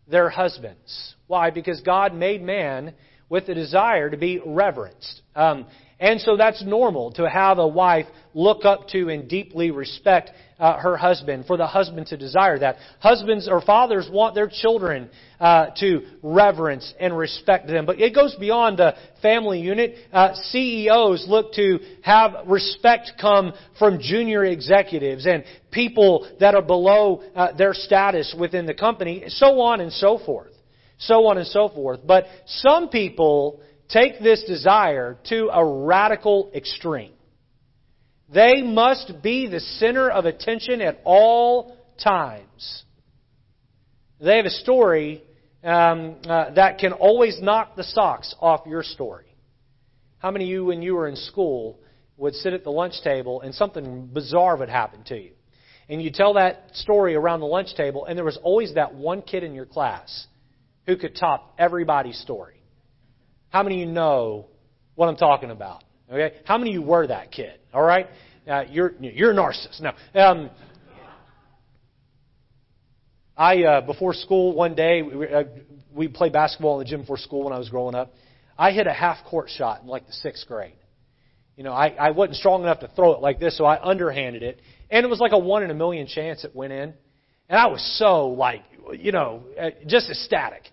their 0.07 0.29
husbands. 0.29 1.15
Why? 1.27 1.51
Because 1.51 1.81
God 1.81 2.13
made 2.13 2.41
man 2.41 2.93
with 3.29 3.45
the 3.45 3.53
desire 3.53 4.09
to 4.09 4.17
be 4.17 4.41
reverenced. 4.43 5.21
Um, 5.35 5.67
and 5.99 6.21
so 6.21 6.37
that's 6.37 6.63
normal 6.63 7.11
to 7.13 7.29
have 7.29 7.57
a 7.57 7.67
wife 7.67 8.05
look 8.33 8.63
up 8.63 8.87
to 8.89 9.09
and 9.09 9.27
deeply 9.27 9.71
respect 9.71 10.31
uh, 10.59 10.77
her 10.77 10.95
husband, 10.95 11.45
for 11.45 11.57
the 11.57 11.67
husband 11.67 12.07
to 12.07 12.17
desire 12.17 12.59
that. 12.59 12.77
Husbands 12.99 13.47
or 13.49 13.61
fathers 13.61 14.07
want 14.11 14.35
their 14.35 14.49
children 14.49 15.09
uh, 15.39 15.67
to 15.77 16.01
reverence 16.21 16.93
and 16.99 17.17
respect 17.17 17.67
them. 17.67 17.85
But 17.85 17.99
it 17.99 18.13
goes 18.13 18.35
beyond 18.35 18.79
the 18.79 18.95
family 19.21 19.61
unit. 19.61 19.95
Uh, 20.11 20.33
CEOs 20.35 21.25
look 21.27 21.53
to 21.53 21.79
have 22.01 22.47
respect 22.47 23.13
come 23.19 23.53
from 23.77 23.99
junior 23.99 24.45
executives 24.45 25.25
and 25.25 25.43
people 25.71 26.29
that 26.39 26.55
are 26.55 26.61
below 26.61 27.23
uh, 27.35 27.53
their 27.57 27.73
status 27.73 28.35
within 28.37 28.65
the 28.65 28.73
company, 28.73 29.23
so 29.27 29.61
on 29.61 29.81
and 29.81 29.91
so 29.91 30.17
forth. 30.17 30.51
So 30.97 31.27
on 31.27 31.37
and 31.37 31.47
so 31.47 31.69
forth. 31.69 32.01
But 32.05 32.25
some 32.45 32.89
people 32.89 33.61
take 33.89 34.19
this 34.19 34.43
desire 34.43 35.17
to 35.29 35.49
a 35.51 35.65
radical 35.65 36.51
extreme. 36.55 37.13
They 38.31 38.61
must 38.61 39.21
be 39.23 39.47
the 39.47 39.59
center 39.59 40.09
of 40.09 40.25
attention 40.25 40.81
at 40.81 41.01
all 41.03 41.75
times. 42.01 42.83
They 44.21 44.37
have 44.37 44.45
a 44.45 44.51
story 44.51 45.23
um, 45.63 46.17
uh, 46.27 46.53
that 46.53 46.77
can 46.77 46.93
always 46.93 47.41
knock 47.41 47.75
the 47.75 47.83
socks 47.83 48.35
off 48.39 48.67
your 48.67 48.83
story. 48.83 49.25
How 50.19 50.31
many 50.31 50.45
of 50.45 50.49
you, 50.49 50.65
when 50.65 50.81
you 50.81 50.95
were 50.95 51.07
in 51.07 51.15
school, 51.15 51.79
would 52.17 52.35
sit 52.35 52.53
at 52.53 52.63
the 52.63 52.69
lunch 52.69 53.01
table 53.03 53.41
and 53.41 53.55
something 53.55 54.07
bizarre 54.07 54.57
would 54.57 54.69
happen 54.69 55.03
to 55.05 55.17
you? 55.17 55.31
And 55.87 56.01
you 56.03 56.11
tell 56.11 56.35
that 56.35 56.75
story 56.75 57.15
around 57.15 57.39
the 57.39 57.47
lunch 57.47 57.73
table, 57.75 58.05
and 58.05 58.15
there 58.15 58.25
was 58.25 58.37
always 58.43 58.75
that 58.75 58.93
one 58.93 59.23
kid 59.23 59.43
in 59.43 59.55
your 59.55 59.65
class 59.65 60.27
who 60.85 60.97
could 60.97 61.15
top 61.15 61.55
everybody's 61.57 62.19
story. 62.19 62.58
How 63.49 63.63
many 63.63 63.81
of 63.81 63.87
you 63.87 63.93
know 63.93 64.47
what 64.95 65.07
I'm 65.07 65.15
talking 65.15 65.51
about? 65.51 65.83
Okay? 66.11 66.37
How 66.45 66.57
many 66.57 66.71
of 66.71 66.73
you 66.75 66.81
were 66.81 67.07
that 67.07 67.31
kid? 67.31 67.59
All 67.73 67.83
right? 67.83 68.07
Uh, 68.47 68.63
you're, 68.69 68.93
you're 68.99 69.31
a 69.31 69.35
narcissist. 69.35 69.81
No. 69.81 69.91
Um, 70.19 70.49
I, 73.37 73.63
uh, 73.63 73.81
before 73.81 74.13
school 74.13 74.53
one 74.53 74.75
day, 74.75 75.01
we, 75.01 75.27
uh, 75.27 76.09
played 76.13 76.33
basketball 76.33 76.79
in 76.79 76.85
the 76.85 76.89
gym 76.89 77.01
before 77.01 77.17
school 77.17 77.43
when 77.45 77.53
I 77.53 77.57
was 77.57 77.69
growing 77.69 77.95
up. 77.95 78.13
I 78.57 78.71
hit 78.71 78.87
a 78.87 78.93
half 78.93 79.23
court 79.25 79.49
shot 79.49 79.81
in 79.81 79.87
like 79.87 80.05
the 80.07 80.13
sixth 80.13 80.45
grade. 80.47 80.73
You 81.55 81.63
know, 81.63 81.71
I, 81.71 81.89
I 81.89 82.11
wasn't 82.11 82.37
strong 82.37 82.63
enough 82.63 82.79
to 82.81 82.87
throw 82.89 83.13
it 83.13 83.21
like 83.21 83.39
this, 83.39 83.57
so 83.57 83.65
I 83.65 83.81
underhanded 83.81 84.43
it. 84.43 84.61
And 84.89 85.05
it 85.05 85.09
was 85.09 85.19
like 85.19 85.31
a 85.31 85.37
one 85.37 85.63
in 85.63 85.71
a 85.71 85.73
million 85.73 86.07
chance 86.07 86.43
it 86.43 86.55
went 86.55 86.73
in. 86.73 86.93
And 87.47 87.59
I 87.59 87.67
was 87.67 87.81
so 87.97 88.29
like, 88.29 88.63
you 88.97 89.11
know, 89.11 89.43
uh, 89.59 89.69
just 89.87 90.09
ecstatic. 90.09 90.63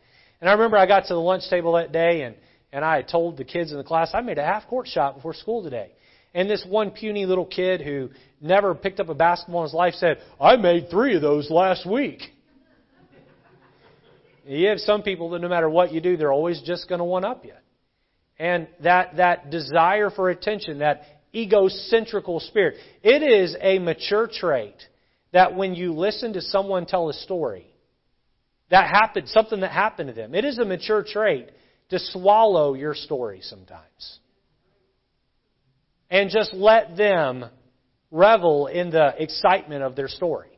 And 0.40 0.50
I 0.50 0.54
remember 0.54 0.76
I 0.76 0.86
got 0.86 1.06
to 1.06 1.14
the 1.14 1.20
lunch 1.20 1.44
table 1.48 1.74
that 1.74 1.92
day 1.92 2.22
and 2.22 2.34
and 2.76 2.84
I 2.84 2.96
had 2.96 3.08
told 3.08 3.38
the 3.38 3.44
kids 3.44 3.72
in 3.72 3.78
the 3.78 3.84
class 3.84 4.10
I 4.12 4.20
made 4.20 4.36
a 4.36 4.44
half 4.44 4.66
court 4.66 4.86
shot 4.86 5.14
before 5.14 5.32
school 5.32 5.64
today. 5.64 5.92
And 6.34 6.48
this 6.48 6.62
one 6.68 6.90
puny 6.90 7.24
little 7.24 7.46
kid 7.46 7.80
who 7.80 8.10
never 8.38 8.74
picked 8.74 9.00
up 9.00 9.08
a 9.08 9.14
basketball 9.14 9.62
in 9.62 9.68
his 9.68 9.72
life 9.72 9.94
said, 9.94 10.18
I 10.38 10.56
made 10.56 10.90
three 10.90 11.16
of 11.16 11.22
those 11.22 11.50
last 11.50 11.90
week. 11.90 12.20
You 14.44 14.68
have 14.68 14.78
some 14.80 15.02
people 15.02 15.30
that 15.30 15.38
no 15.38 15.48
matter 15.48 15.70
what 15.70 15.90
you 15.90 16.02
do, 16.02 16.18
they're 16.18 16.34
always 16.34 16.60
just 16.66 16.86
going 16.86 16.98
to 16.98 17.04
one 17.06 17.24
up 17.24 17.46
you. 17.46 17.54
And 18.38 18.68
that, 18.82 19.16
that 19.16 19.50
desire 19.50 20.10
for 20.10 20.28
attention, 20.28 20.80
that 20.80 21.00
egocentrical 21.34 22.46
spirit, 22.46 22.74
it 23.02 23.22
is 23.22 23.56
a 23.58 23.78
mature 23.78 24.28
trait 24.30 24.76
that 25.32 25.56
when 25.56 25.74
you 25.74 25.94
listen 25.94 26.34
to 26.34 26.42
someone 26.42 26.84
tell 26.84 27.08
a 27.08 27.14
story, 27.14 27.66
that 28.68 28.86
happened, 28.90 29.30
something 29.30 29.60
that 29.60 29.70
happened 29.70 30.08
to 30.08 30.14
them, 30.14 30.34
it 30.34 30.44
is 30.44 30.58
a 30.58 30.64
mature 30.66 31.02
trait 31.02 31.48
to 31.90 31.98
swallow 31.98 32.74
your 32.74 32.94
story 32.94 33.40
sometimes. 33.42 34.18
And 36.10 36.30
just 36.30 36.54
let 36.54 36.96
them 36.96 37.46
revel 38.10 38.66
in 38.66 38.90
the 38.90 39.14
excitement 39.18 39.82
of 39.82 39.96
their 39.96 40.08
story. 40.08 40.50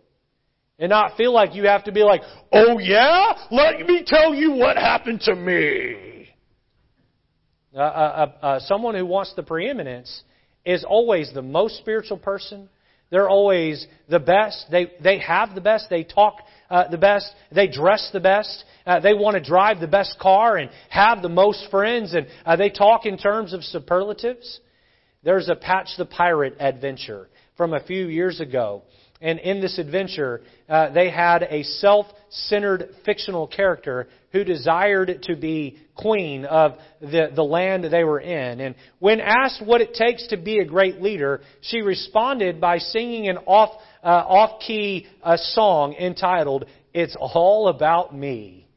And 0.78 0.90
not 0.90 1.16
feel 1.16 1.32
like 1.32 1.54
you 1.54 1.64
have 1.64 1.84
to 1.84 1.92
be 1.92 2.02
like, 2.02 2.22
oh 2.52 2.78
yeah? 2.78 3.32
Let 3.50 3.80
me 3.86 4.04
tell 4.06 4.34
you 4.34 4.52
what 4.52 4.76
happened 4.76 5.20
to 5.22 5.34
me. 5.34 6.28
Uh, 7.74 7.78
uh, 7.78 8.32
uh, 8.42 8.60
someone 8.60 8.94
who 8.94 9.04
wants 9.04 9.32
the 9.34 9.42
preeminence 9.42 10.22
is 10.64 10.84
always 10.84 11.30
the 11.34 11.42
most 11.42 11.76
spiritual 11.78 12.16
person. 12.16 12.68
They're 13.10 13.28
always 13.28 13.86
the 14.08 14.20
best. 14.20 14.66
They, 14.70 14.92
they 15.02 15.18
have 15.18 15.54
the 15.54 15.60
best. 15.60 15.86
They 15.90 16.04
talk 16.04 16.38
uh, 16.70 16.88
the 16.88 16.98
best. 16.98 17.32
They 17.52 17.68
dress 17.68 18.10
the 18.12 18.20
best. 18.20 18.64
Uh, 18.86 19.00
they 19.00 19.14
want 19.14 19.36
to 19.36 19.42
drive 19.42 19.80
the 19.80 19.86
best 19.86 20.18
car 20.18 20.56
and 20.56 20.70
have 20.90 21.22
the 21.22 21.28
most 21.28 21.66
friends. 21.70 22.14
And 22.14 22.26
uh, 22.44 22.56
they 22.56 22.70
talk 22.70 23.06
in 23.06 23.18
terms 23.18 23.52
of 23.52 23.62
superlatives. 23.64 24.60
There's 25.22 25.48
a 25.48 25.56
Patch 25.56 25.88
the 25.98 26.06
Pirate 26.06 26.56
adventure 26.60 27.28
from 27.56 27.74
a 27.74 27.80
few 27.80 28.06
years 28.06 28.40
ago 28.40 28.82
and 29.20 29.40
in 29.40 29.60
this 29.60 29.78
adventure, 29.78 30.42
uh, 30.68 30.90
they 30.90 31.10
had 31.10 31.42
a 31.42 31.64
self 31.64 32.06
centered 32.30 32.90
fictional 33.04 33.48
character 33.48 34.08
who 34.30 34.44
desired 34.44 35.22
to 35.22 35.34
be 35.34 35.78
queen 35.96 36.44
of 36.44 36.74
the, 37.00 37.30
the 37.34 37.42
land 37.42 37.84
they 37.84 38.04
were 38.04 38.20
in. 38.20 38.60
And 38.60 38.74
when 39.00 39.20
asked 39.20 39.64
what 39.64 39.80
it 39.80 39.94
takes 39.94 40.28
to 40.28 40.36
be 40.36 40.58
a 40.58 40.64
great 40.64 41.00
leader, 41.00 41.40
she 41.62 41.80
responded 41.80 42.60
by 42.60 42.78
singing 42.78 43.28
an 43.28 43.38
off, 43.38 43.70
uh, 44.02 44.06
off 44.06 44.60
key 44.60 45.06
uh, 45.22 45.36
song 45.36 45.94
entitled, 45.94 46.66
It's 46.92 47.16
All 47.18 47.68
About 47.68 48.14
Me. 48.14 48.68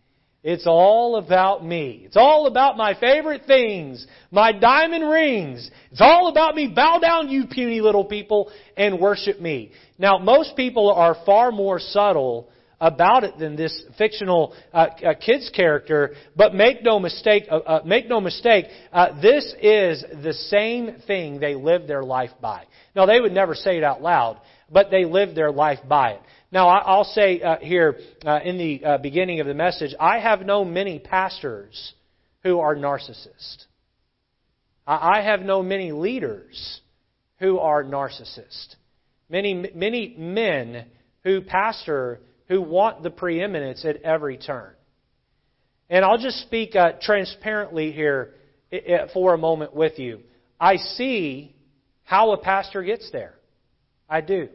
It's 0.43 0.65
all 0.65 1.17
about 1.17 1.63
me. 1.63 2.01
It's 2.05 2.17
all 2.17 2.47
about 2.47 2.75
my 2.75 2.99
favorite 2.99 3.43
things, 3.45 4.07
my 4.31 4.51
diamond 4.51 5.07
rings. 5.07 5.69
It's 5.91 6.01
all 6.01 6.29
about 6.29 6.55
me. 6.55 6.67
Bow 6.67 6.97
down, 6.97 7.29
you 7.29 7.45
puny 7.45 7.79
little 7.79 8.05
people, 8.05 8.51
and 8.75 8.99
worship 8.99 9.39
me. 9.39 9.71
Now, 9.99 10.17
most 10.17 10.55
people 10.55 10.91
are 10.91 11.15
far 11.27 11.51
more 11.51 11.77
subtle 11.77 12.49
about 12.79 13.23
it 13.23 13.37
than 13.37 13.55
this 13.55 13.83
fictional 13.99 14.55
uh, 14.73 14.87
uh, 15.05 15.13
kids 15.13 15.51
character. 15.55 16.15
But 16.35 16.55
make 16.55 16.81
no 16.81 16.99
mistake, 16.99 17.43
uh, 17.49 17.57
uh 17.57 17.81
make 17.85 18.09
no 18.09 18.19
mistake, 18.19 18.65
uh, 18.91 19.21
this 19.21 19.45
is 19.61 20.03
the 20.23 20.33
same 20.33 20.95
thing 21.05 21.39
they 21.39 21.53
live 21.53 21.85
their 21.85 22.03
life 22.03 22.31
by. 22.41 22.63
Now, 22.95 23.05
they 23.05 23.21
would 23.21 23.31
never 23.31 23.53
say 23.53 23.77
it 23.77 23.83
out 23.83 24.01
loud, 24.01 24.41
but 24.71 24.89
they 24.89 25.05
live 25.05 25.35
their 25.35 25.51
life 25.51 25.79
by 25.87 26.11
it. 26.11 26.21
Now, 26.51 26.67
I'll 26.67 27.03
say 27.03 27.41
uh, 27.41 27.57
here 27.61 27.97
in 28.43 28.57
the 28.57 28.99
beginning 29.01 29.39
of 29.39 29.47
the 29.47 29.53
message, 29.53 29.93
I 29.99 30.19
have 30.19 30.45
known 30.45 30.73
many 30.73 30.99
pastors 30.99 31.93
who 32.43 32.59
are 32.59 32.75
narcissists. 32.75 33.65
I 34.85 35.21
have 35.21 35.41
known 35.41 35.67
many 35.67 35.91
leaders 35.91 36.81
who 37.39 37.59
are 37.59 37.83
narcissists. 37.83 38.75
Many, 39.29 39.71
many 39.73 40.15
men 40.17 40.85
who 41.23 41.41
pastor 41.41 42.19
who 42.47 42.61
want 42.61 43.01
the 43.01 43.09
preeminence 43.09 43.85
at 43.85 44.01
every 44.01 44.37
turn. 44.37 44.73
And 45.89 46.03
I'll 46.03 46.17
just 46.17 46.41
speak 46.41 46.75
uh, 46.75 46.93
transparently 47.01 47.91
here 47.93 48.33
for 49.13 49.33
a 49.33 49.37
moment 49.37 49.73
with 49.73 49.99
you. 49.99 50.19
I 50.59 50.75
see 50.75 51.55
how 52.03 52.31
a 52.33 52.37
pastor 52.37 52.83
gets 52.83 53.09
there. 53.11 53.35
I 54.09 54.19
do. 54.19 54.49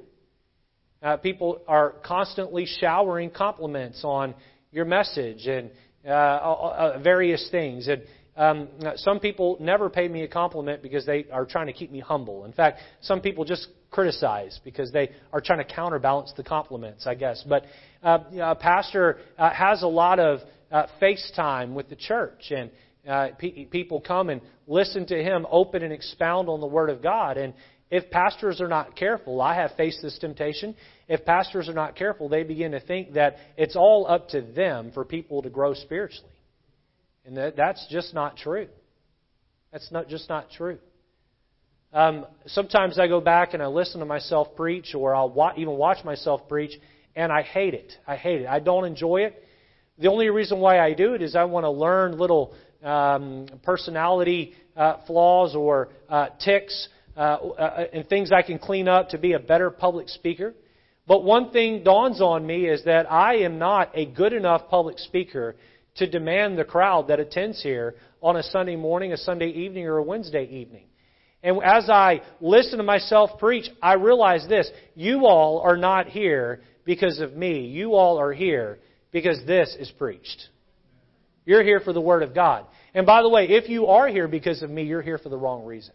Uh, 1.07 1.16
people 1.16 1.61
are 1.69 1.95
constantly 2.05 2.66
showering 2.81 3.31
compliments 3.31 4.01
on 4.03 4.35
your 4.73 4.85
message 4.85 5.47
and 5.47 5.71
uh, 6.05 6.99
various 6.99 7.47
things. 7.53 7.87
And 7.87 8.03
um, 8.37 8.69
some 8.97 9.21
people 9.21 9.57
never 9.61 9.88
pay 9.88 10.09
me 10.09 10.23
a 10.23 10.29
compliment 10.29 10.83
because 10.83 11.07
they 11.07 11.27
are 11.31 11.47
trying 11.47 11.69
to 11.69 11.73
keep 11.73 11.92
me 11.92 12.01
humble. 12.01 12.45
In 12.45 12.53
fact, 12.53 12.81
some 13.03 13.21
people 13.21 13.45
just 13.45 13.69
criticize 13.92 14.59
because 14.64 14.90
they 14.90 15.11
are 15.33 15.40
trying 15.40 15.64
to 15.64 15.73
counterbalance 15.73 16.33
the 16.37 16.42
compliments, 16.42 17.07
I 17.07 17.14
guess. 17.14 17.45
But 17.49 17.66
uh, 18.03 18.19
a 18.40 18.57
pastor 18.57 19.19
uh, 19.38 19.51
has 19.51 19.85
a 19.85 19.87
lot 19.87 20.19
of 20.19 20.40
uh, 20.73 20.88
face 20.99 21.31
time 21.37 21.77
with 21.77 21.88
the 21.88 21.95
church, 21.95 22.51
and 22.51 22.69
uh, 23.09 23.29
pe- 23.38 23.66
people 23.66 24.01
come 24.01 24.29
and 24.29 24.40
listen 24.66 25.07
to 25.07 25.23
him 25.23 25.47
open 25.53 25.85
and 25.85 25.92
expound 25.92 26.49
on 26.49 26.61
the 26.61 26.66
Word 26.66 26.90
of 26.90 27.01
God. 27.01 27.37
And 27.37 27.55
if 27.92 28.11
pastors 28.11 28.61
are 28.61 28.66
not 28.66 28.97
careful, 28.97 29.40
I 29.40 29.55
have 29.55 29.71
faced 29.77 30.03
this 30.03 30.19
temptation. 30.19 30.75
If 31.09 31.25
pastors 31.25 31.69
are 31.69 31.75
not 31.75 31.95
careful, 31.95 32.29
they 32.29 32.42
begin 32.42 32.73
to 32.73 32.81
think 32.81 33.14
that 33.14 33.37
it's 33.57 33.77
all 33.77 34.07
up 34.09 34.29
to 34.31 34.42
them 34.42 34.90
for 34.92 35.05
people 35.05 35.42
to 35.42 35.51
grow 35.51 35.75
spiritually. 35.75 36.33
And 37.25 37.37
that, 37.37 37.57
that's 37.57 37.87
just 37.90 38.12
not 38.12 38.37
true. 38.37 38.69
That's 39.73 39.90
not 39.92 40.09
just 40.09 40.29
not 40.29 40.51
true. 40.51 40.79
Um, 41.92 42.27
sometimes 42.47 42.99
I 42.99 43.07
go 43.07 43.21
back 43.21 43.55
and 43.55 43.62
I 43.62 43.66
listen 43.66 44.01
to 44.01 44.07
myself 44.07 44.49
preach, 44.57 44.95
or 44.95 45.14
I'll 45.14 45.31
wa- 45.31 45.53
even 45.57 45.75
watch 45.75 46.05
myself 46.05 46.49
preach, 46.49 46.73
and 47.14 47.33
I 47.33 47.42
hate 47.42 47.75
it. 47.75 47.92
I 48.07 48.16
hate 48.16 48.42
it. 48.42 48.47
I 48.47 48.59
don't 48.59 48.85
enjoy 48.85 49.23
it. 49.23 49.42
The 49.99 50.09
only 50.09 50.29
reason 50.29 50.61
why 50.61 50.79
I 50.79 50.92
do 50.92 51.14
it 51.14 51.23
is 51.23 51.35
I 51.35 51.45
want 51.45 51.64
to 51.64 51.71
learn 51.71 52.19
little 52.19 52.53
um, 52.83 53.47
personality 53.62 54.55
uh, 54.77 54.99
flaws 55.07 55.55
or 55.55 55.88
uh, 56.09 56.29
tics 56.45 56.88
uh, 57.16 57.21
uh, 57.21 57.87
and 57.92 58.07
things 58.09 58.31
I 58.31 58.42
can 58.42 58.59
clean 58.59 58.88
up 58.88 59.11
to 59.11 59.19
be 59.19 59.33
a 59.33 59.38
better 59.38 59.71
public 59.71 60.09
speaker. 60.11 60.55
But 61.07 61.23
one 61.23 61.51
thing 61.51 61.85
dawns 61.85 62.21
on 62.21 62.47
me 62.47 62.66
is 62.66 62.85
that 62.85 63.11
I 63.11 63.37
am 63.38 63.59
not 63.59 63.90
a 63.95 64.07
good 64.07 64.33
enough 64.33 64.69
public 64.69 64.99
speaker 64.99 65.57
to 65.97 66.07
demand 66.07 66.59
the 66.59 66.64
crowd 66.64 67.09
that 67.09 67.21
attends 67.21 67.62
here 67.62 67.95
on 68.23 68.37
a 68.37 68.42
Sunday 68.42 68.77
morning, 68.77 69.12
a 69.12 69.16
Sunday 69.16 69.49
evening, 69.49 69.87
or 69.87 69.99
a 69.99 70.03
Wednesday 70.03 70.45
evening. 70.45 70.87
And 71.42 71.62
as 71.62 71.88
I 71.88 72.23
listen 72.40 72.79
to 72.79 72.85
myself 72.85 73.38
preach, 73.38 73.69
I 73.81 73.95
realize 73.95 74.47
this. 74.49 74.69
You 74.95 75.27
all 75.27 75.61
are 75.61 75.77
not 75.77 76.09
here 76.09 76.61
because 76.85 77.21
of 77.21 77.35
me. 77.35 77.66
You 77.66 77.95
all 77.95 78.19
are 78.19 78.33
here 78.33 78.79
because 79.12 79.38
this 79.47 79.75
is 79.79 79.90
preached. 79.97 80.49
You're 81.45 81.62
here 81.62 81.81
for 81.81 81.92
the 81.92 82.01
Word 82.01 82.25
of 82.25 82.35
God. 82.35 82.66
And 82.95 83.07
by 83.07 83.23
the 83.23 83.29
way, 83.29 83.49
if 83.49 83.69
you 83.69 83.87
are 83.87 84.09
here 84.09 84.27
because 84.27 84.62
of 84.62 84.71
me, 84.71 84.83
you're 84.83 85.03
here 85.03 85.19
for 85.19 85.29
the 85.29 85.38
wrong 85.38 85.64
reason. 85.64 85.95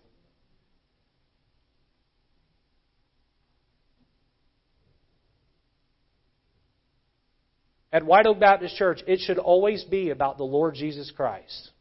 At 7.93 8.05
White 8.05 8.25
Oak 8.25 8.39
Baptist 8.39 8.75
Church, 8.75 9.01
it 9.05 9.19
should 9.19 9.37
always 9.37 9.83
be 9.83 10.09
about 10.09 10.37
the 10.37 10.43
Lord 10.45 10.75
Jesus 10.75 11.11
Christ. 11.11 11.71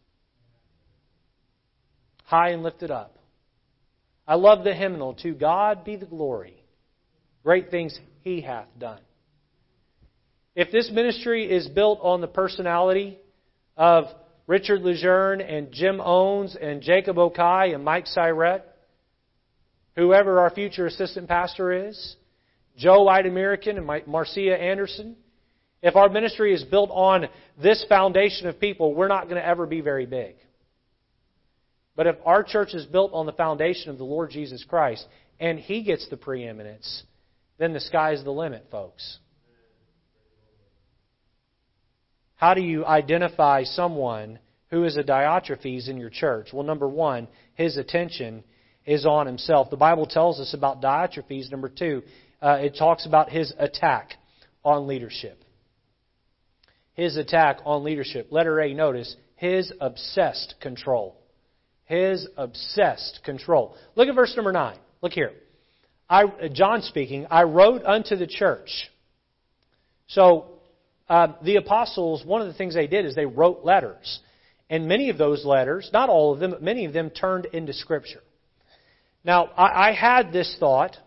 High 2.25 2.51
and 2.51 2.62
lifted 2.62 2.90
up. 2.90 3.16
I 4.27 4.35
love 4.35 4.64
the 4.64 4.75
hymnal, 4.75 5.14
To 5.14 5.33
God 5.33 5.85
be 5.85 5.96
the 5.96 6.07
glory. 6.07 6.62
Great 7.42 7.70
things 7.70 7.99
He 8.23 8.40
hath 8.40 8.68
done. 8.79 9.01
If 10.55 10.73
this 10.73 10.90
ministry 10.92 11.51
is 11.51 11.68
built 11.68 12.01
on 12.03 12.20
the 12.20 12.27
personality 12.27 13.18
of 13.77 14.05
Richard 14.46 14.83
Lejeune 14.83 15.40
and 15.40 15.70
Jim 15.73 16.01
Owens 16.01 16.57
and 16.61 16.83
Jacob 16.83 17.16
Okai 17.16 17.73
and 17.75 17.85
Mike 17.85 18.07
Siret, 18.07 18.62
whoever 19.94 20.40
our 20.40 20.51
future 20.51 20.87
assistant 20.87 21.29
pastor 21.29 21.88
is, 21.88 22.16
Joe 22.77 23.03
White 23.03 23.27
American 23.27 23.79
and 23.79 24.07
Marcia 24.07 24.61
Anderson, 24.61 25.16
if 25.83 25.97
our 25.97 26.09
ministry 26.09 26.53
is 26.53 26.62
built 26.64 26.90
on 26.93 27.29
this 27.61 27.85
foundation 27.88 28.47
of 28.47 28.61
people, 28.61 28.95
we're 28.95 29.09
not 29.09 29.25
going 29.25 29.37
to 29.37 29.47
ever 29.47 29.66
be 29.66 29.81
very 29.81 30.07
big. 30.07 30.35
But 31.97 32.07
if 32.07 32.16
our 32.25 32.43
church 32.43 32.75
is 32.75 32.87
built 32.87 33.12
on 33.12 33.27
the 33.27 33.33
foundation 33.33 33.90
of 33.90 33.99
the 33.99 34.05
Lord 34.05 34.31
Jesus 34.31 34.64
Christ 34.69 35.07
and 35.38 35.59
He 35.59 35.83
gets 35.83 36.09
the 36.09 36.16
preeminence, 36.16 37.03
then 37.59 37.73
the 37.73 37.81
sky's 37.81 38.23
the 38.25 38.31
limit, 38.31 38.66
folks. 38.71 39.19
How 42.37 42.55
do 42.55 42.62
you 42.62 42.87
identify 42.87 43.64
someone 43.64 44.38
who 44.71 44.85
is 44.85 44.97
a 44.97 45.03
Diotrephes 45.03 45.88
in 45.88 45.99
your 45.99 46.09
church? 46.09 46.49
Well, 46.53 46.62
number 46.62 46.88
one, 46.88 47.29
his 47.55 47.77
attention 47.77 48.45
is 48.87 49.05
on 49.05 49.27
himself. 49.27 49.69
The 49.69 49.77
Bible 49.77 50.07
tells 50.07 50.40
us 50.40 50.55
about 50.55 50.81
Diotrephes. 50.81 51.51
Number 51.51 51.69
two, 51.69 52.03
uh, 52.40 52.59
it 52.62 52.77
talks 52.79 53.05
about 53.05 53.29
his 53.29 53.53
attack 53.59 54.12
on 54.64 54.87
leadership 54.87 55.43
his 57.00 57.16
attack 57.16 57.60
on 57.64 57.82
leadership. 57.82 58.28
Letter 58.30 58.60
A, 58.60 58.74
notice 58.74 59.16
His 59.36 59.72
obsessed 59.80 60.56
control. 60.60 61.16
His 61.86 62.28
obsessed 62.36 63.20
control. 63.24 63.74
Look 63.96 64.08
at 64.08 64.14
verse 64.14 64.34
number 64.36 64.52
9. 64.52 64.76
Look 65.00 65.12
here. 65.12 65.32
I, 66.10 66.24
John 66.52 66.82
speaking, 66.82 67.26
I 67.30 67.44
wrote 67.44 67.84
unto 67.86 68.16
the 68.16 68.26
church. 68.26 68.68
So, 70.08 70.58
uh, 71.08 71.28
the 71.42 71.56
apostles, 71.56 72.22
one 72.24 72.42
of 72.42 72.48
the 72.48 72.54
things 72.54 72.74
they 72.74 72.86
did 72.86 73.06
is 73.06 73.14
they 73.14 73.24
wrote 73.24 73.64
letters. 73.64 74.20
And 74.68 74.86
many 74.86 75.08
of 75.08 75.16
those 75.16 75.42
letters, 75.42 75.88
not 75.94 76.10
all 76.10 76.34
of 76.34 76.38
them, 76.38 76.50
but 76.50 76.62
many 76.62 76.84
of 76.84 76.92
them 76.92 77.08
turned 77.08 77.46
into 77.46 77.72
Scripture. 77.72 78.20
Now, 79.24 79.46
I, 79.56 79.88
I 79.88 79.92
had 79.94 80.32
this 80.32 80.54
thought. 80.60 80.98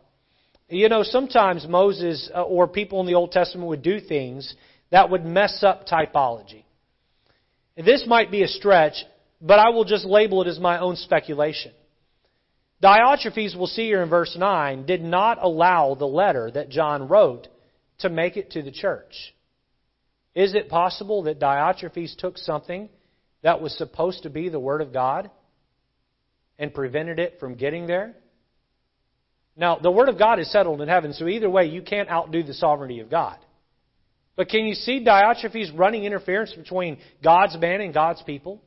You 0.69 0.89
know, 0.89 1.03
sometimes 1.03 1.67
Moses 1.67 2.32
uh, 2.34 2.41
or 2.41 2.67
people 2.67 2.99
in 2.99 3.06
the 3.06 3.13
Old 3.13 3.32
Testament 3.32 3.69
would 3.69 3.84
do 3.84 3.99
things 3.99 4.56
that 4.93 5.10
would 5.10 5.25
mess 5.25 5.63
up 5.63 5.88
typology. 5.88 6.65
This 7.75 8.06
might 8.06 8.29
be 8.29 8.43
a 8.43 8.47
stretch, 8.47 8.93
but 9.41 9.58
I 9.58 9.69
will 9.69 9.86
just 9.86 10.06
label 10.06 10.43
it 10.43 10.47
as 10.47 10.60
my 10.60 10.77
own 10.77 10.97
speculation. 10.97 11.71
Diotrephes, 12.79 13.58
we'll 13.58 13.65
see 13.65 13.88
here 13.88 14.03
in 14.03 14.10
verse 14.10 14.38
9, 14.38 14.86
did 14.86 15.01
not 15.01 15.39
allow 15.41 15.95
the 15.95 16.06
letter 16.06 16.51
that 16.51 16.69
John 16.69 17.08
wrote 17.08 17.47
to 17.99 18.10
make 18.10 18.38
it 18.38 18.51
to 18.51 18.62
the 18.62 18.69
church. 18.69 19.34
Is 20.36 20.53
it 20.53 20.69
possible 20.69 21.23
that 21.23 21.39
Diotrephes 21.39 22.15
took 22.15 22.38
something 22.38 22.88
that 23.41 23.63
was 23.63 23.75
supposed 23.75 24.21
to 24.23 24.29
be 24.29 24.49
the 24.49 24.60
Word 24.60 24.82
of 24.82 24.93
God 24.93 25.32
and 26.60 26.71
prevented 26.71 27.17
it 27.17 27.39
from 27.39 27.56
getting 27.56 27.88
there? 27.88 28.13
Now, 29.58 29.75
the 29.75 29.89
Word 29.89 30.10
of 30.10 30.19
God 30.19 30.38
is 30.38 30.51
settled 30.51 30.82
in 30.82 30.88
heaven, 30.88 31.13
so 31.13 31.27
either 31.27 31.49
way, 31.49 31.65
you 31.65 31.82
can't 31.82 32.12
outdo 32.12 32.43
the 32.43 32.53
sovereignty 32.53 32.99
of 32.99 33.10
God. 33.10 33.39
But 34.36 34.50
can 34.50 34.65
you 34.65 34.74
see 34.74 35.04
Diotrephes 35.04 35.78
running 35.78 36.06
interference 36.06 36.54
between 36.54 36.98
God's 37.24 37.58
man 37.58 37.82
and 37.82 37.93
God's 37.93 38.22
people? 38.24 38.62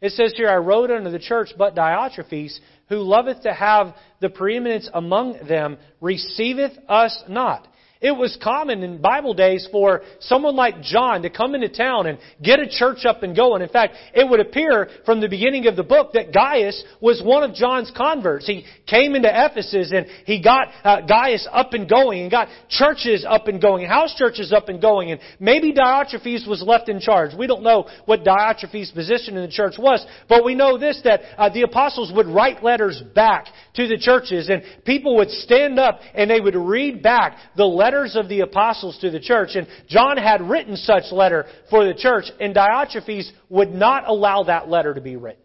It 0.00 0.12
says 0.12 0.32
here, 0.36 0.48
I 0.48 0.56
wrote 0.56 0.90
unto 0.90 1.10
the 1.10 1.18
church, 1.18 1.50
but 1.56 1.74
Diotrephes, 1.74 2.58
who 2.88 2.96
loveth 2.96 3.42
to 3.42 3.52
have 3.52 3.94
the 4.20 4.30
preeminence 4.30 4.88
among 4.92 5.46
them, 5.46 5.78
receiveth 6.00 6.72
us 6.88 7.22
not. 7.28 7.66
It 8.00 8.12
was 8.12 8.38
common 8.42 8.82
in 8.82 8.98
Bible 9.02 9.34
days 9.34 9.68
for 9.70 10.00
someone 10.20 10.56
like 10.56 10.80
John 10.80 11.20
to 11.20 11.28
come 11.28 11.54
into 11.54 11.68
town 11.68 12.06
and 12.06 12.18
get 12.42 12.58
a 12.58 12.66
church 12.66 13.04
up 13.04 13.22
and 13.22 13.36
going. 13.36 13.60
In 13.60 13.68
fact, 13.68 13.94
it 14.14 14.26
would 14.26 14.40
appear 14.40 14.88
from 15.04 15.20
the 15.20 15.28
beginning 15.28 15.66
of 15.66 15.76
the 15.76 15.82
book 15.82 16.14
that 16.14 16.32
Gaius 16.32 16.82
was 17.02 17.22
one 17.22 17.42
of 17.42 17.54
John's 17.54 17.92
converts. 17.94 18.46
He 18.46 18.64
came 18.86 19.14
into 19.14 19.28
Ephesus 19.28 19.92
and 19.94 20.06
he 20.24 20.42
got 20.42 20.68
uh, 20.82 21.02
Gaius 21.02 21.46
up 21.52 21.74
and 21.74 21.86
going 21.86 22.22
and 22.22 22.30
got 22.30 22.48
churches 22.70 23.26
up 23.28 23.48
and 23.48 23.60
going, 23.60 23.86
house 23.86 24.14
churches 24.16 24.50
up 24.50 24.70
and 24.70 24.80
going, 24.80 25.10
and 25.10 25.20
maybe 25.38 25.74
Diotrephes 25.74 26.48
was 26.48 26.62
left 26.66 26.88
in 26.88 27.00
charge. 27.00 27.32
We 27.38 27.46
don't 27.46 27.62
know 27.62 27.86
what 28.06 28.24
Diotrephes' 28.24 28.94
position 28.94 29.36
in 29.36 29.42
the 29.42 29.52
church 29.52 29.74
was, 29.78 30.06
but 30.26 30.42
we 30.42 30.54
know 30.54 30.78
this 30.78 31.02
that 31.04 31.20
uh, 31.36 31.50
the 31.50 31.62
apostles 31.62 32.12
would 32.16 32.28
write 32.28 32.64
letters 32.64 33.02
back 33.14 33.44
to 33.74 33.86
the 33.86 33.98
churches 33.98 34.48
and 34.48 34.62
people 34.86 35.16
would 35.16 35.30
stand 35.30 35.78
up 35.78 36.00
and 36.14 36.30
they 36.30 36.40
would 36.40 36.56
read 36.56 37.02
back 37.02 37.36
the 37.58 37.64
letters 37.64 37.89
letters 37.90 38.14
of 38.14 38.28
the 38.28 38.40
apostles 38.40 38.96
to 39.00 39.10
the 39.10 39.18
church, 39.18 39.50
and 39.54 39.66
John 39.88 40.16
had 40.16 40.48
written 40.48 40.76
such 40.76 41.10
letter 41.10 41.46
for 41.70 41.84
the 41.84 41.94
church, 41.94 42.26
and 42.38 42.54
Diotrephes 42.54 43.30
would 43.48 43.70
not 43.70 44.08
allow 44.08 44.44
that 44.44 44.68
letter 44.68 44.94
to 44.94 45.00
be 45.00 45.16
written. 45.16 45.42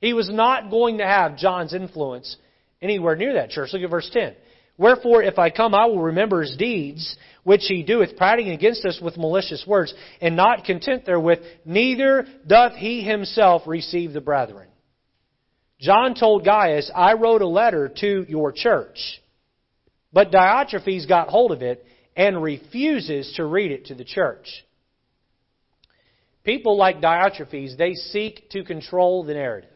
He 0.00 0.14
was 0.14 0.30
not 0.30 0.70
going 0.70 0.98
to 0.98 1.06
have 1.06 1.36
John's 1.36 1.74
influence 1.74 2.38
anywhere 2.80 3.14
near 3.14 3.34
that 3.34 3.50
church. 3.50 3.70
Look 3.74 3.82
at 3.82 3.90
verse 3.90 4.08
10. 4.10 4.34
Wherefore, 4.78 5.22
if 5.22 5.38
I 5.38 5.50
come, 5.50 5.74
I 5.74 5.84
will 5.84 6.00
remember 6.00 6.40
his 6.40 6.56
deeds, 6.56 7.14
which 7.44 7.64
he 7.68 7.82
doeth, 7.82 8.16
prating 8.16 8.48
against 8.48 8.86
us 8.86 8.98
with 9.02 9.18
malicious 9.18 9.62
words, 9.66 9.92
and 10.22 10.36
not 10.36 10.64
content 10.64 11.04
therewith, 11.04 11.40
neither 11.66 12.26
doth 12.46 12.72
he 12.72 13.02
himself 13.02 13.62
receive 13.66 14.14
the 14.14 14.22
brethren. 14.22 14.68
John 15.78 16.14
told 16.14 16.46
Gaius, 16.46 16.90
I 16.94 17.12
wrote 17.12 17.42
a 17.42 17.46
letter 17.46 17.92
to 18.00 18.24
your 18.26 18.52
church. 18.52 19.20
But 20.12 20.32
Diotrephes 20.32 21.06
got 21.06 21.28
hold 21.28 21.52
of 21.52 21.62
it 21.62 21.84
and 22.16 22.42
refuses 22.42 23.32
to 23.36 23.44
read 23.44 23.70
it 23.70 23.86
to 23.86 23.94
the 23.94 24.04
church. 24.04 24.64
People 26.44 26.76
like 26.76 27.00
Diotrephes, 27.00 27.76
they 27.76 27.94
seek 27.94 28.48
to 28.50 28.64
control 28.64 29.24
the 29.24 29.34
narrative. 29.34 29.68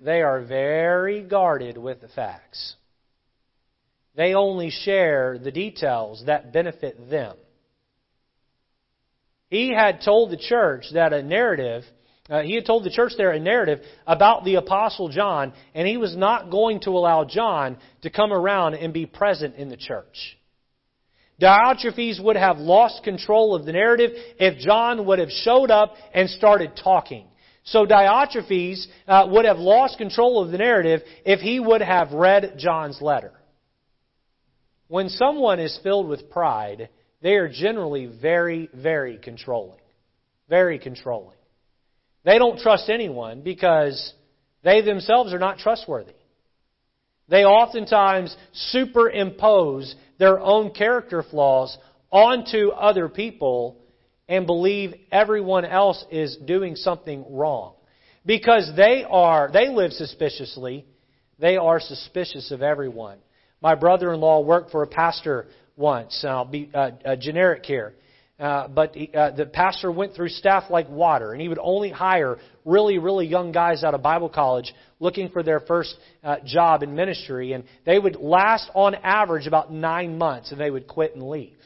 They 0.00 0.22
are 0.22 0.42
very 0.42 1.22
guarded 1.22 1.76
with 1.76 2.00
the 2.00 2.08
facts. 2.08 2.74
They 4.16 4.34
only 4.34 4.70
share 4.70 5.38
the 5.38 5.52
details 5.52 6.24
that 6.26 6.52
benefit 6.52 7.10
them. 7.10 7.36
He 9.48 9.72
had 9.74 10.00
told 10.04 10.30
the 10.30 10.36
church 10.36 10.86
that 10.94 11.12
a 11.12 11.22
narrative 11.22 11.84
uh, 12.30 12.42
he 12.42 12.54
had 12.54 12.64
told 12.64 12.84
the 12.84 12.90
church 12.90 13.12
there 13.16 13.32
a 13.32 13.40
narrative 13.40 13.80
about 14.06 14.44
the 14.44 14.54
Apostle 14.54 15.08
John, 15.08 15.52
and 15.74 15.86
he 15.86 15.96
was 15.96 16.16
not 16.16 16.50
going 16.50 16.80
to 16.82 16.90
allow 16.90 17.24
John 17.24 17.76
to 18.02 18.10
come 18.10 18.32
around 18.32 18.74
and 18.74 18.92
be 18.92 19.04
present 19.04 19.56
in 19.56 19.68
the 19.68 19.76
church. 19.76 20.38
Diotrephes 21.40 22.22
would 22.22 22.36
have 22.36 22.58
lost 22.58 23.02
control 23.02 23.54
of 23.54 23.64
the 23.64 23.72
narrative 23.72 24.10
if 24.38 24.58
John 24.60 25.06
would 25.06 25.18
have 25.18 25.30
showed 25.30 25.70
up 25.70 25.94
and 26.14 26.30
started 26.30 26.78
talking. 26.82 27.26
So 27.64 27.84
Diotrephes 27.84 28.86
uh, 29.08 29.26
would 29.30 29.44
have 29.44 29.58
lost 29.58 29.98
control 29.98 30.42
of 30.42 30.50
the 30.50 30.58
narrative 30.58 31.00
if 31.24 31.40
he 31.40 31.58
would 31.58 31.82
have 31.82 32.12
read 32.12 32.54
John's 32.58 33.00
letter. 33.00 33.32
When 34.88 35.08
someone 35.08 35.60
is 35.60 35.78
filled 35.82 36.08
with 36.08 36.30
pride, 36.30 36.90
they 37.22 37.34
are 37.34 37.48
generally 37.48 38.06
very, 38.06 38.68
very 38.74 39.18
controlling. 39.18 39.80
Very 40.48 40.78
controlling. 40.78 41.36
They 42.24 42.38
don't 42.38 42.58
trust 42.58 42.88
anyone 42.88 43.42
because 43.42 44.12
they 44.62 44.82
themselves 44.82 45.32
are 45.32 45.38
not 45.38 45.58
trustworthy. 45.58 46.12
They 47.28 47.44
oftentimes 47.44 48.36
superimpose 48.52 49.94
their 50.18 50.40
own 50.40 50.72
character 50.72 51.22
flaws 51.22 51.76
onto 52.10 52.70
other 52.70 53.08
people 53.08 53.76
and 54.28 54.46
believe 54.46 54.94
everyone 55.10 55.64
else 55.64 56.04
is 56.10 56.36
doing 56.44 56.76
something 56.76 57.24
wrong. 57.30 57.74
Because 58.26 58.70
they 58.76 59.04
are, 59.08 59.50
they 59.52 59.68
live 59.68 59.92
suspiciously, 59.92 60.84
they 61.38 61.56
are 61.56 61.80
suspicious 61.80 62.50
of 62.50 62.62
everyone. 62.62 63.18
My 63.62 63.74
brother-in-law 63.74 64.40
worked 64.40 64.70
for 64.70 64.82
a 64.82 64.86
pastor 64.86 65.46
once, 65.76 66.24
I'll 66.28 66.44
be 66.44 66.70
uh, 66.74 67.16
generic 67.18 67.64
here. 67.64 67.94
Uh, 68.40 68.68
but 68.68 68.94
he, 68.94 69.10
uh, 69.12 69.32
the 69.32 69.44
pastor 69.44 69.92
went 69.92 70.14
through 70.14 70.30
staff 70.30 70.64
like 70.70 70.88
water, 70.88 71.32
and 71.32 71.42
he 71.42 71.48
would 71.48 71.58
only 71.60 71.90
hire 71.90 72.38
really, 72.64 72.96
really 72.96 73.26
young 73.26 73.52
guys 73.52 73.84
out 73.84 73.92
of 73.92 74.02
Bible 74.02 74.30
college 74.30 74.72
looking 74.98 75.28
for 75.28 75.42
their 75.42 75.60
first 75.60 75.94
uh, 76.24 76.36
job 76.46 76.82
in 76.82 76.94
ministry, 76.94 77.52
and 77.52 77.64
they 77.84 77.98
would 77.98 78.16
last 78.16 78.70
on 78.74 78.94
average 78.94 79.46
about 79.46 79.70
nine 79.70 80.16
months, 80.16 80.52
and 80.52 80.60
they 80.60 80.70
would 80.70 80.88
quit 80.88 81.14
and 81.14 81.28
leave. 81.28 81.58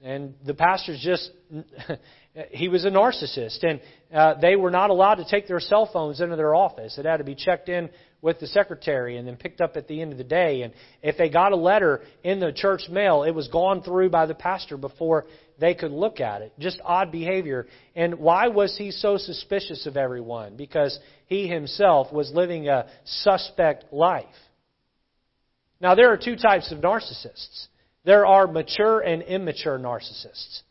And 0.00 0.34
the 0.46 0.54
pastor's 0.54 1.00
just, 1.00 1.30
he 2.50 2.68
was 2.68 2.84
a 2.84 2.90
narcissist, 2.90 3.64
and 3.64 3.80
uh, 4.14 4.34
they 4.40 4.54
were 4.54 4.70
not 4.70 4.90
allowed 4.90 5.16
to 5.16 5.24
take 5.28 5.48
their 5.48 5.58
cell 5.58 5.90
phones 5.92 6.20
into 6.20 6.36
their 6.36 6.54
office. 6.54 6.98
It 6.98 7.04
had 7.04 7.16
to 7.16 7.24
be 7.24 7.34
checked 7.34 7.68
in 7.68 7.90
with 8.22 8.38
the 8.38 8.46
secretary 8.46 9.18
and 9.18 9.26
then 9.26 9.36
picked 9.36 9.60
up 9.60 9.76
at 9.76 9.88
the 9.88 10.00
end 10.00 10.12
of 10.12 10.18
the 10.18 10.24
day. 10.24 10.62
And 10.62 10.72
if 11.02 11.18
they 11.18 11.28
got 11.28 11.52
a 11.52 11.56
letter 11.56 12.00
in 12.22 12.38
the 12.38 12.52
church 12.52 12.82
mail, 12.88 13.24
it 13.24 13.32
was 13.32 13.48
gone 13.48 13.82
through 13.82 14.10
by 14.10 14.26
the 14.26 14.34
pastor 14.34 14.76
before 14.76 15.26
they 15.58 15.74
could 15.74 15.90
look 15.90 16.20
at 16.20 16.40
it. 16.40 16.52
Just 16.58 16.80
odd 16.84 17.12
behavior. 17.12 17.66
And 17.94 18.20
why 18.20 18.48
was 18.48 18.78
he 18.78 18.92
so 18.92 19.18
suspicious 19.18 19.86
of 19.86 19.96
everyone? 19.96 20.56
Because 20.56 20.98
he 21.26 21.48
himself 21.48 22.12
was 22.12 22.30
living 22.32 22.68
a 22.68 22.86
suspect 23.04 23.92
life. 23.92 24.24
Now, 25.80 25.96
there 25.96 26.12
are 26.12 26.16
two 26.16 26.36
types 26.36 26.72
of 26.72 26.78
narcissists 26.78 27.66
there 28.04 28.26
are 28.26 28.48
mature 28.48 28.98
and 28.98 29.22
immature 29.22 29.78
narcissists. 29.78 30.62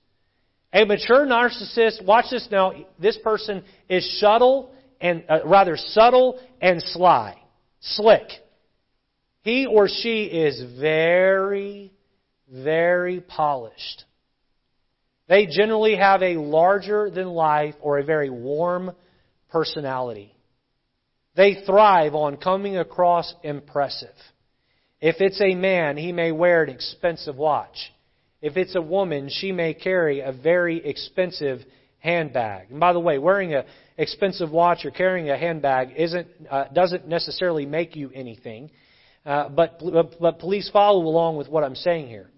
A 0.74 0.84
mature 0.84 1.26
narcissist, 1.26 2.06
watch 2.06 2.26
this 2.30 2.46
now, 2.52 2.74
this 3.00 3.18
person 3.24 3.64
is 3.88 4.20
subtle 4.20 4.74
and 5.00 5.24
uh, 5.30 5.40
rather 5.46 5.78
subtle 5.78 6.40
and 6.62 6.82
sly 6.82 7.41
slick. 7.82 8.28
He 9.42 9.66
or 9.66 9.88
she 9.88 10.26
is 10.26 10.80
very, 10.80 11.92
very 12.50 13.22
polished. 13.22 14.06
They 15.28 15.48
generally 15.48 15.96
have 15.96 16.22
a 16.22 16.38
larger 16.38 17.10
than 17.10 17.28
life 17.28 17.76
or 17.82 17.98
a 17.98 18.04
very 18.04 18.30
warm 18.30 18.92
personality. 19.50 20.36
They 21.36 21.64
thrive 21.66 22.14
on 22.14 22.38
coming 22.38 22.78
across 22.78 23.34
impressive. 23.44 24.16
If 25.00 25.16
it's 25.20 25.42
a 25.42 25.56
man, 25.56 25.98
he 25.98 26.12
may 26.12 26.32
wear 26.32 26.64
an 26.64 26.70
expensive 26.70 27.38
watch. 27.38 27.92
If 28.42 28.58
it's 28.58 28.76
a 28.76 28.82
woman, 28.82 29.30
she 29.32 29.52
may 29.52 29.74
carry 29.74 30.20
a 30.20 30.32
very 30.32 30.86
expensive 30.86 31.62
handbag. 32.02 32.72
And 32.72 32.80
by 32.80 32.94
the 32.94 33.00
way, 33.00 33.18
wearing 33.18 33.54
a 33.54 33.64
expensive 33.98 34.52
watch 34.52 34.84
or 34.86 34.92
carrying 34.92 35.30
a 35.30 35.38
handbag 35.38 35.94
isn't 35.96 36.28
uh, 36.50 36.66
doesn't 36.74 37.08
necessarily 37.08 37.66
make 37.66 37.96
you 37.96 38.12
anything. 38.14 38.70
Uh, 39.26 39.50
but 39.50 39.82
but 40.20 40.40
please 40.40 40.70
follow 40.74 41.06
along 41.06 41.38
with 41.38 41.48
what 41.48 41.64
I'm 41.64 41.76
saying 41.76 42.08
here. 42.08 42.30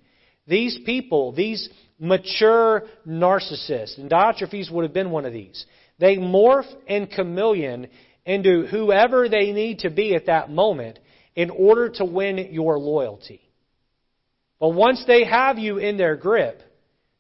These 0.45 0.80
people, 0.86 1.32
these 1.32 1.69
mature 1.97 2.84
narcissists, 3.08 3.97
and 3.97 4.12
Diotrephes 4.12 4.69
would 4.69 4.84
have 4.84 4.93
been 4.93 5.10
one 5.10 5.26
of 5.26 5.32
these, 5.32 5.65
they 5.99 6.17
morph 6.17 6.67
and 6.88 7.10
chameleon 7.10 7.88
into 8.26 8.65
whoever 8.67 9.30
they 9.30 9.54
need 9.54 9.80
to 9.80 9.89
be 9.89 10.15
at 10.15 10.26
that 10.26 10.49
moment 10.49 10.99
in 11.36 11.49
order 11.49 11.89
to 11.89 12.06
win 12.06 12.49
your 12.52 12.78
loyalty. 12.78 13.41
But 14.60 14.69
once 14.69 15.04
they 15.08 15.23
have 15.23 15.58
you 15.58 15.78
in 15.78 15.97
their 15.97 16.15
grip, 16.15 16.62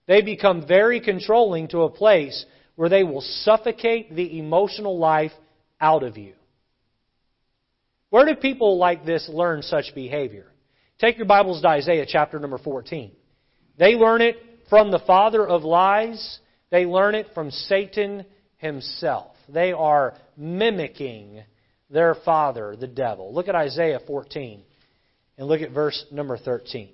they 0.07 0.21
become 0.21 0.67
very 0.67 0.99
controlling 0.99 1.67
to 1.69 1.81
a 1.81 1.89
place 1.89 2.45
where 2.75 2.89
they 2.89 3.03
will 3.03 3.21
suffocate 3.21 4.15
the 4.15 4.39
emotional 4.39 4.97
life 4.97 5.31
out 5.79 6.03
of 6.03 6.17
you. 6.17 6.33
Where 8.09 8.25
do 8.25 8.35
people 8.35 8.77
like 8.77 9.05
this 9.05 9.27
learn 9.31 9.61
such 9.61 9.95
behavior? 9.95 10.45
Take 10.99 11.17
your 11.17 11.25
Bibles 11.25 11.61
to 11.61 11.67
Isaiah 11.67 12.05
chapter 12.07 12.39
number 12.39 12.57
14. 12.57 13.11
They 13.77 13.95
learn 13.95 14.21
it 14.21 14.37
from 14.69 14.91
the 14.91 14.99
father 14.99 15.47
of 15.47 15.63
lies. 15.63 16.39
They 16.69 16.85
learn 16.85 17.15
it 17.15 17.27
from 17.33 17.51
Satan 17.51 18.25
himself. 18.57 19.35
They 19.49 19.71
are 19.71 20.13
mimicking 20.37 21.43
their 21.89 22.15
father, 22.15 22.75
the 22.75 22.87
devil. 22.87 23.33
Look 23.33 23.47
at 23.47 23.55
Isaiah 23.55 23.99
14 24.05 24.63
and 25.37 25.47
look 25.47 25.61
at 25.61 25.71
verse 25.71 26.05
number 26.11 26.37
13. 26.37 26.89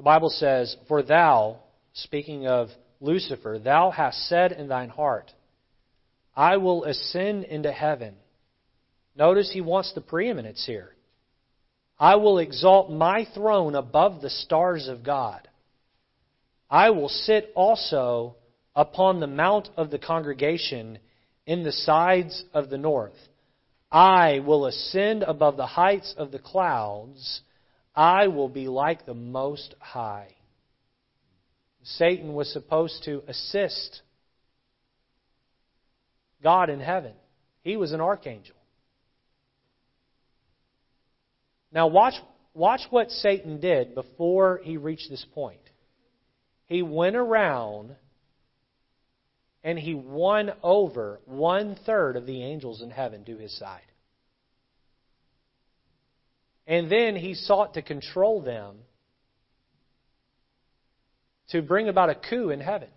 The 0.00 0.04
Bible 0.04 0.30
says, 0.30 0.78
For 0.88 1.02
thou, 1.02 1.58
speaking 1.92 2.46
of 2.46 2.70
Lucifer, 3.02 3.58
thou 3.62 3.90
hast 3.90 4.30
said 4.30 4.50
in 4.50 4.66
thine 4.66 4.88
heart, 4.88 5.30
I 6.34 6.56
will 6.56 6.84
ascend 6.84 7.44
into 7.44 7.70
heaven. 7.70 8.14
Notice 9.14 9.52
he 9.52 9.60
wants 9.60 9.92
the 9.92 10.00
preeminence 10.00 10.64
here. 10.64 10.94
I 11.98 12.16
will 12.16 12.38
exalt 12.38 12.90
my 12.90 13.26
throne 13.34 13.74
above 13.74 14.22
the 14.22 14.30
stars 14.30 14.88
of 14.88 15.04
God. 15.04 15.46
I 16.70 16.88
will 16.88 17.10
sit 17.10 17.52
also 17.54 18.36
upon 18.74 19.20
the 19.20 19.26
mount 19.26 19.68
of 19.76 19.90
the 19.90 19.98
congregation 19.98 20.98
in 21.44 21.62
the 21.62 21.72
sides 21.72 22.42
of 22.54 22.70
the 22.70 22.78
north. 22.78 23.18
I 23.92 24.38
will 24.38 24.64
ascend 24.64 25.24
above 25.24 25.58
the 25.58 25.66
heights 25.66 26.14
of 26.16 26.32
the 26.32 26.38
clouds. 26.38 27.42
I 28.00 28.28
will 28.28 28.48
be 28.48 28.66
like 28.66 29.04
the 29.04 29.12
Most 29.12 29.74
High. 29.78 30.28
Satan 31.82 32.32
was 32.32 32.50
supposed 32.50 33.04
to 33.04 33.22
assist 33.28 34.00
God 36.42 36.70
in 36.70 36.80
heaven. 36.80 37.12
He 37.60 37.76
was 37.76 37.92
an 37.92 38.00
archangel. 38.00 38.56
Now 41.70 41.88
watch 41.88 42.14
watch 42.54 42.80
what 42.88 43.10
Satan 43.10 43.60
did 43.60 43.94
before 43.94 44.62
he 44.64 44.78
reached 44.78 45.10
this 45.10 45.26
point. 45.34 45.60
He 46.64 46.80
went 46.80 47.16
around 47.16 47.96
and 49.62 49.78
he 49.78 49.92
won 49.92 50.52
over 50.62 51.20
one 51.26 51.76
third 51.84 52.16
of 52.16 52.24
the 52.24 52.42
angels 52.44 52.80
in 52.80 52.88
heaven 52.88 53.26
to 53.26 53.36
his 53.36 53.54
side. 53.58 53.89
And 56.70 56.88
then 56.88 57.16
he 57.16 57.34
sought 57.34 57.74
to 57.74 57.82
control 57.82 58.40
them 58.40 58.76
to 61.48 61.62
bring 61.62 61.88
about 61.88 62.10
a 62.10 62.14
coup 62.14 62.50
in 62.50 62.60
heaven. 62.60 62.88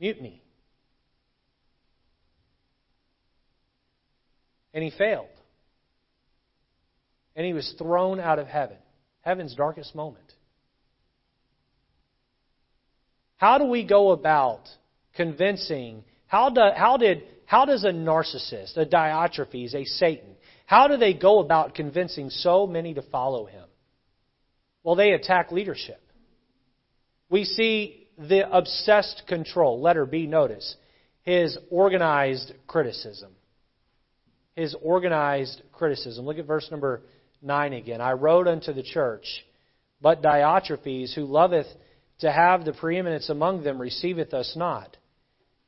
Mutiny. 0.00 0.42
And 4.74 4.82
he 4.82 4.90
failed. 4.90 5.28
And 7.36 7.46
he 7.46 7.52
was 7.52 7.72
thrown 7.78 8.18
out 8.18 8.40
of 8.40 8.48
heaven. 8.48 8.78
Heaven's 9.20 9.54
darkest 9.54 9.94
moment. 9.94 10.32
How 13.36 13.58
do 13.58 13.66
we 13.66 13.86
go 13.86 14.10
about 14.10 14.62
convincing? 15.14 16.02
How, 16.26 16.50
do, 16.50 16.60
how, 16.74 16.96
did, 16.96 17.22
how 17.46 17.66
does 17.66 17.84
a 17.84 17.92
narcissist, 17.92 18.76
a 18.76 18.84
Diotrephes, 18.84 19.76
a 19.76 19.84
Satan, 19.84 20.34
how 20.66 20.88
do 20.88 20.96
they 20.96 21.14
go 21.14 21.40
about 21.40 21.74
convincing 21.74 22.30
so 22.30 22.66
many 22.66 22.94
to 22.94 23.02
follow 23.02 23.46
him? 23.46 23.64
Well, 24.82 24.96
they 24.96 25.12
attack 25.12 25.52
leadership. 25.52 26.00
We 27.28 27.44
see 27.44 28.08
the 28.18 28.50
obsessed 28.50 29.22
control. 29.26 29.80
Letter 29.80 30.06
B, 30.06 30.26
notice. 30.26 30.76
His 31.22 31.56
organized 31.70 32.52
criticism. 32.66 33.32
His 34.56 34.74
organized 34.82 35.62
criticism. 35.72 36.26
Look 36.26 36.38
at 36.38 36.46
verse 36.46 36.68
number 36.70 37.02
9 37.42 37.72
again. 37.72 38.00
I 38.00 38.12
wrote 38.12 38.48
unto 38.48 38.72
the 38.72 38.82
church, 38.82 39.24
but 40.00 40.22
Diotrephes, 40.22 41.14
who 41.14 41.24
loveth 41.24 41.66
to 42.20 42.30
have 42.30 42.64
the 42.64 42.72
preeminence 42.72 43.28
among 43.30 43.64
them, 43.64 43.80
receiveth 43.80 44.34
us 44.34 44.54
not. 44.56 44.96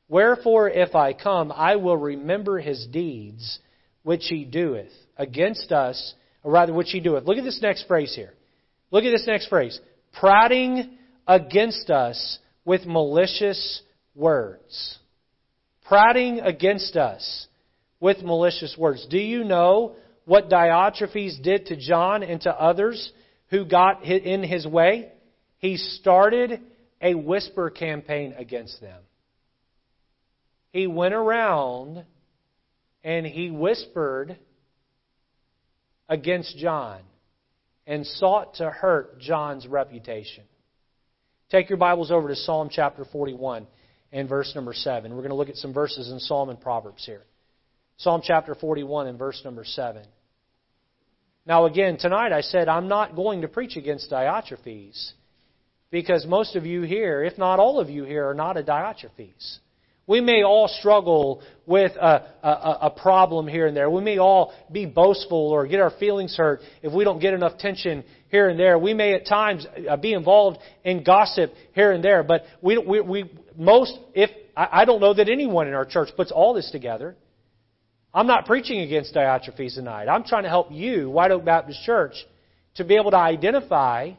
Wherefore, 0.09 0.69
if 0.69 0.95
I 0.95 1.13
come, 1.13 1.51
I 1.51 1.77
will 1.77 1.97
remember 1.97 2.59
his 2.59 2.87
deeds 2.87 3.59
which 4.05 4.27
he 4.29 4.45
doeth 4.45 4.93
against 5.17 5.73
us, 5.73 6.15
or 6.45 6.53
rather, 6.53 6.73
which 6.73 6.91
he 6.91 7.01
doeth. 7.01 7.25
Look 7.25 7.39
at 7.39 7.45
this 7.45 7.61
next 7.61 7.89
phrase 7.89 8.15
here. 8.15 8.35
Look 8.93 9.03
at 9.03 9.11
this 9.11 9.27
next 9.27 9.49
phrase. 9.49 9.81
Prating 10.13 10.97
against 11.27 11.91
us 11.91 12.39
with 12.65 12.87
malicious 12.87 13.83
words. 14.15 14.99
Prating 15.85 16.41
against 16.41 16.97
us 16.97 17.49
with 17.99 18.23
malicious 18.23 18.77
words. 18.79 19.07
Do 19.11 19.19
you 19.19 19.43
know 19.43 19.97
what 20.27 20.49
Diotrephes 20.49 21.43
did 21.43 21.67
to 21.67 21.77
John 21.77 22.23
and 22.23 22.41
to 22.43 22.51
others 22.51 23.13
who 23.49 23.65
got 23.65 24.05
in 24.05 24.43
his 24.43 24.67
way? 24.67 25.11
He 25.59 25.77
started 25.77 26.61
a 27.01 27.15
whisper 27.15 27.71
campaign 27.71 28.35
against 28.37 28.81
them. 28.81 29.01
He 30.73 30.87
went 30.87 31.15
around 31.15 32.05
and 33.05 33.27
he 33.27 33.51
whispered 33.51 34.39
against 36.09 36.57
John 36.57 37.01
and 37.87 38.07
sought 38.07 38.55
to 38.55 38.71
hurt 38.71 39.21
John's 39.21 39.67
reputation. 39.67 40.45
Take 41.51 41.69
your 41.69 41.77
Bibles 41.77 42.11
over 42.11 42.29
to 42.29 42.35
Psalm 42.35 42.71
chapter 42.73 43.05
41 43.05 43.67
and 44.11 44.29
verse 44.29 44.53
number 44.55 44.73
7. 44.73 45.13
We're 45.13 45.19
going 45.19 45.29
to 45.29 45.37
look 45.37 45.51
at 45.51 45.57
some 45.57 45.75
verses 45.75 46.11
in 46.11 46.19
Psalm 46.19 46.49
and 46.49 46.59
Proverbs 46.59 47.05
here. 47.05 47.23
Psalm 47.99 48.23
chapter 48.25 48.55
41 48.55 49.07
and 49.07 49.19
verse 49.19 49.41
number 49.45 49.65
7. 49.65 50.03
Now, 51.47 51.67
again, 51.67 51.99
tonight 51.99 52.33
I 52.33 52.41
said 52.41 52.69
I'm 52.69 52.89
not 52.89 53.15
going 53.15 53.43
to 53.43 53.49
preach 53.49 53.77
against 53.77 54.11
Diotrephes 54.11 55.13
because 55.91 56.27
most 56.27 56.57
of 56.57 56.65
you 56.65 56.83
here, 56.83 57.23
if 57.23 57.37
not 57.37 57.59
all 57.61 57.79
of 57.79 57.91
you 57.91 58.05
here, 58.05 58.31
are 58.31 58.35
not 58.35 58.57
a 58.57 58.63
Diotrephes. 58.63 59.59
We 60.07 60.21
may 60.21 60.43
all 60.43 60.69
struggle 60.69 61.43
with 61.65 61.93
a, 61.93 62.27
a, 62.43 62.79
a, 62.83 62.91
problem 62.91 63.49
here 63.49 63.67
and 63.67 63.75
there. 63.75 63.89
We 63.89 64.03
may 64.03 64.19
all 64.19 64.53
be 64.71 64.85
boastful 64.85 65.51
or 65.51 65.67
get 65.67 65.81
our 65.81 65.93
feelings 65.99 66.37
hurt 66.37 66.61
if 66.83 66.93
we 66.93 67.05
don't 67.05 67.21
get 67.21 67.33
enough 67.33 67.57
tension 67.57 68.05
here 68.29 68.51
and 68.51 68.61
there. 68.61 68.79
We 68.79 68.93
may 68.93 69.15
at 69.15 69.27
times 69.27 69.67
uh, 69.89 69.97
be 69.97 70.13
involved 70.13 70.59
in 70.85 71.05
gossip 71.05 71.55
here 71.73 71.93
and 71.93 72.05
there. 72.05 72.23
But 72.23 72.45
we, 72.61 72.77
we, 72.77 73.01
we 73.01 73.31
most, 73.57 73.99
if 74.13 74.29
I 74.57 74.85
don't 74.85 75.01
know 75.01 75.15
that 75.15 75.29
anyone 75.29 75.69
in 75.69 75.75
our 75.75 75.87
church 75.87 76.11
puts 76.17 76.31
all 76.31 76.55
this 76.55 76.71
together. 76.71 77.17
I'm 78.13 78.29
not 78.29 78.47
preaching 78.47 78.81
against 78.81 79.15
Diotrephes 79.15 79.75
tonight. 79.75 80.07
I'm 80.07 80.23
trying 80.23 80.45
to 80.45 80.49
help 80.49 80.69
you, 80.71 81.11
White 81.11 81.33
Oak 81.33 81.45
Baptist 81.45 81.83
Church, 81.85 82.15
to 82.77 82.85
be 82.85 82.95
able 82.95 83.11
to 83.11 83.17
identify 83.17 84.13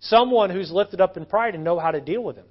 someone 0.00 0.48
who's 0.48 0.70
lifted 0.70 1.02
up 1.02 1.18
in 1.18 1.26
pride 1.26 1.54
and 1.54 1.62
know 1.62 1.78
how 1.78 1.90
to 1.90 2.00
deal 2.00 2.22
with 2.22 2.36
him. 2.36 2.46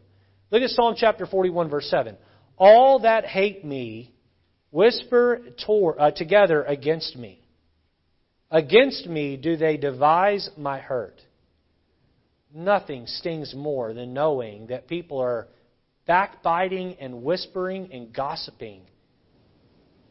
Look 0.52 0.62
at 0.62 0.70
Psalm 0.70 0.94
chapter 0.96 1.26
41, 1.26 1.70
verse 1.70 1.90
7. 1.90 2.16
All 2.58 3.00
that 3.00 3.26
hate 3.26 3.66
me 3.66 4.14
whisper 4.72 5.42
tor- 5.66 6.00
uh, 6.00 6.12
together 6.12 6.64
against 6.64 7.16
me. 7.16 7.42
Against 8.52 9.08
me 9.08 9.38
do 9.38 9.58
they 9.58 9.78
devise 9.78 10.50
my 10.58 10.80
hurt. 10.80 11.22
Nothing 12.54 13.08
stings 13.08 13.54
more 13.56 13.94
than 13.94 14.14
knowing 14.14 14.68
that 14.68 14.88
people 14.88 15.20
are 15.20 15.48
backbiting 16.06 16.96
and 17.00 17.24
whispering 17.24 17.90
and 17.92 18.14
gossiping 18.14 18.82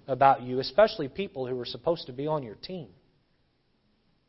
about 0.06 0.42
you, 0.42 0.60
especially 0.60 1.08
people 1.08 1.46
who 1.46 1.58
are 1.58 1.64
supposed 1.64 2.06
to 2.06 2.12
be 2.12 2.26
on 2.26 2.42
your 2.42 2.56
team. 2.56 2.88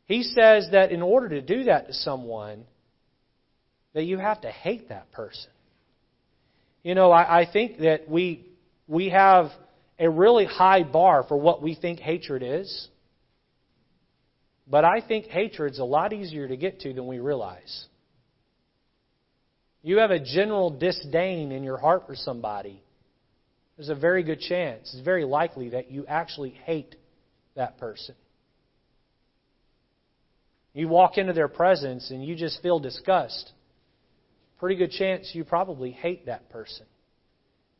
He 0.06 0.22
says 0.22 0.68
that 0.72 0.92
in 0.92 1.02
order 1.02 1.28
to 1.30 1.42
do 1.42 1.64
that 1.64 1.88
to 1.88 1.92
someone, 1.92 2.64
that 3.92 4.04
you 4.04 4.18
have 4.18 4.42
to 4.42 4.50
hate 4.50 4.88
that 4.88 5.10
person. 5.12 5.50
You 6.86 6.94
know, 6.94 7.10
I, 7.10 7.40
I 7.40 7.52
think 7.52 7.78
that 7.78 8.08
we 8.08 8.46
we 8.86 9.08
have 9.08 9.50
a 9.98 10.08
really 10.08 10.44
high 10.44 10.84
bar 10.84 11.24
for 11.26 11.36
what 11.36 11.60
we 11.60 11.74
think 11.74 11.98
hatred 11.98 12.44
is. 12.44 12.88
But 14.68 14.84
I 14.84 15.00
think 15.00 15.26
hatred's 15.26 15.80
a 15.80 15.84
lot 15.84 16.12
easier 16.12 16.46
to 16.46 16.56
get 16.56 16.78
to 16.82 16.92
than 16.92 17.08
we 17.08 17.18
realize. 17.18 17.86
you 19.82 19.98
have 19.98 20.12
a 20.12 20.20
general 20.20 20.70
disdain 20.70 21.50
in 21.50 21.64
your 21.64 21.76
heart 21.76 22.04
for 22.06 22.14
somebody, 22.14 22.80
there's 23.76 23.88
a 23.88 23.96
very 23.96 24.22
good 24.22 24.38
chance, 24.38 24.94
it's 24.94 25.04
very 25.04 25.24
likely 25.24 25.70
that 25.70 25.90
you 25.90 26.06
actually 26.06 26.50
hate 26.50 26.94
that 27.56 27.78
person. 27.78 28.14
You 30.72 30.86
walk 30.86 31.18
into 31.18 31.32
their 31.32 31.48
presence 31.48 32.12
and 32.12 32.24
you 32.24 32.36
just 32.36 32.62
feel 32.62 32.78
disgust. 32.78 33.50
Pretty 34.58 34.76
good 34.76 34.90
chance 34.90 35.30
you 35.34 35.44
probably 35.44 35.90
hate 35.90 36.26
that 36.26 36.48
person. 36.50 36.86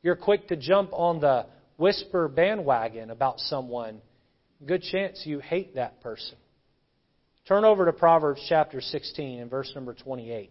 You're 0.03 0.17
quick 0.17 0.49
to 0.49 0.57
jump 0.57 0.91
on 0.93 1.21
the 1.21 1.47
whisper 1.79 2.29
bandwagon 2.29 3.11
about 3.11 3.41
someone. 3.41 4.01
Good 4.65 4.83
chance 4.83 5.23
you 5.25 5.41
hate 5.41 5.75
that 5.77 6.01
person. 6.03 6.37
Turn 7.49 7.65
over 7.65 7.87
to 7.87 7.93
Proverbs 7.93 8.45
chapter 8.49 8.81
16 8.81 9.41
and 9.41 9.51
verse 9.51 9.73
number 9.75 9.95
28. 9.95 10.51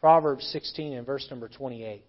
Proverbs 0.00 0.44
16 0.52 0.94
and 0.94 1.06
verse 1.06 1.26
number 1.30 1.48
28. 1.48 2.04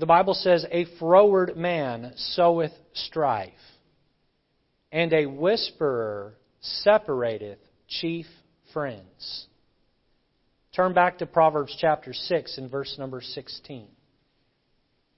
The 0.00 0.06
Bible 0.06 0.32
says, 0.32 0.64
A 0.70 0.86
froward 0.98 1.58
man 1.58 2.14
soweth 2.16 2.72
strife, 2.94 3.52
and 4.90 5.12
a 5.12 5.26
whisperer 5.26 6.38
separateth 6.62 7.58
chief 7.86 8.24
friends. 8.72 9.46
Turn 10.74 10.94
back 10.94 11.18
to 11.18 11.26
Proverbs 11.26 11.76
chapter 11.78 12.14
6 12.14 12.56
and 12.56 12.70
verse 12.70 12.96
number 12.98 13.20
16. 13.20 13.88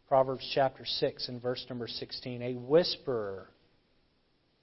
Proverbs 0.08 0.50
chapter 0.52 0.84
6 0.84 1.28
and 1.28 1.40
verse 1.40 1.64
number 1.68 1.86
16. 1.86 2.42
A 2.42 2.54
whisperer 2.54 3.50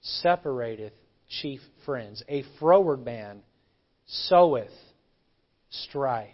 separateth 0.02 0.92
chief 1.30 1.60
friends. 1.86 2.22
A 2.28 2.44
froward 2.58 3.02
man 3.02 3.40
soweth 4.06 4.68
strife. 5.70 6.28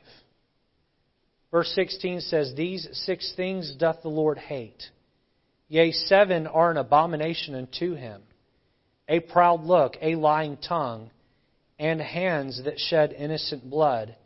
Verse 1.50 1.72
16 1.74 2.20
says, 2.22 2.54
These 2.54 2.88
six 2.92 3.32
things 3.36 3.74
doth 3.78 4.02
the 4.02 4.08
Lord 4.08 4.38
hate. 4.38 4.82
Yea, 5.68 5.92
seven 5.92 6.46
are 6.46 6.70
an 6.70 6.76
abomination 6.76 7.54
unto 7.54 7.94
him 7.94 8.22
a 9.08 9.20
proud 9.20 9.62
look, 9.62 9.96
a 10.02 10.14
lying 10.16 10.56
tongue, 10.56 11.10
and 11.78 12.00
hands 12.00 12.62
that 12.64 12.78
shed 12.78 13.12
innocent 13.12 13.68
blood, 13.68 14.16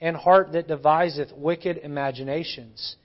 and 0.00 0.16
heart 0.16 0.52
that 0.52 0.68
deviseth 0.68 1.32
wicked 1.32 1.78
imaginations, 1.78 2.96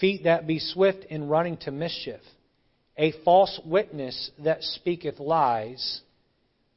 feet 0.00 0.24
that 0.24 0.46
be 0.46 0.58
swift 0.58 1.04
in 1.04 1.28
running 1.28 1.56
to 1.58 1.70
mischief, 1.70 2.20
a 2.96 3.12
false 3.24 3.60
witness 3.64 4.30
that 4.38 4.62
speaketh 4.62 5.18
lies, 5.18 6.00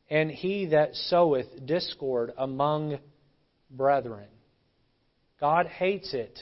and 0.09 0.31
he 0.31 0.67
that 0.67 0.95
soweth 0.95 1.65
discord 1.65 2.31
among 2.37 2.97
brethren. 3.69 4.27
God 5.39 5.67
hates 5.67 6.13
it 6.13 6.39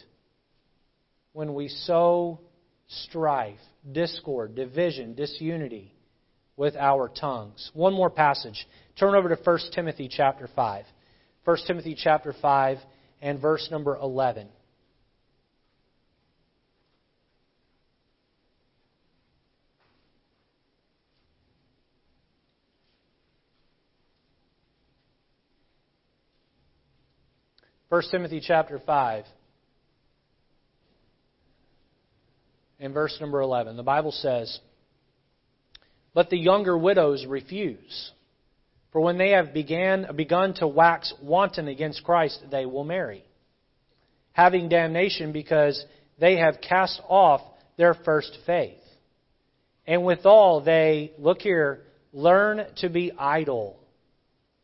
when 1.33 1.53
we 1.53 1.67
sow 1.67 2.39
strife, 2.87 3.59
discord, 3.91 4.55
division, 4.55 5.15
disunity 5.15 5.93
with 6.55 6.75
our 6.75 7.09
tongues. 7.09 7.71
One 7.73 7.93
more 7.93 8.09
passage. 8.09 8.67
Turn 8.97 9.15
over 9.15 9.33
to 9.33 9.41
1 9.41 9.59
Timothy 9.73 10.07
chapter 10.09 10.47
5. 10.55 10.85
1 11.43 11.57
Timothy 11.67 11.95
chapter 12.01 12.33
5 12.41 12.77
and 13.21 13.41
verse 13.41 13.67
number 13.69 13.97
11. 13.97 14.47
First 27.95 28.11
Timothy 28.11 28.41
chapter 28.45 28.77
5 28.77 29.23
and 32.81 32.93
verse 32.93 33.17
number 33.21 33.39
11. 33.39 33.77
The 33.77 33.83
Bible 33.83 34.11
says, 34.11 34.59
but 36.13 36.29
the 36.29 36.37
younger 36.37 36.77
widows 36.77 37.25
refuse. 37.25 38.11
For 38.91 38.99
when 38.99 39.17
they 39.17 39.29
have 39.29 39.53
began, 39.53 40.07
begun 40.13 40.55
to 40.55 40.67
wax 40.67 41.13
wanton 41.23 41.69
against 41.69 42.03
Christ, 42.03 42.43
they 42.51 42.65
will 42.65 42.83
marry, 42.83 43.23
having 44.33 44.67
damnation 44.67 45.31
because 45.31 45.81
they 46.19 46.35
have 46.35 46.59
cast 46.59 46.99
off 47.07 47.39
their 47.77 47.93
first 47.93 48.37
faith. 48.45 48.75
And 49.87 50.03
withal, 50.03 50.59
they, 50.65 51.13
look 51.17 51.39
here, 51.39 51.83
learn 52.11 52.65
to 52.79 52.89
be 52.89 53.13
idle, 53.17 53.79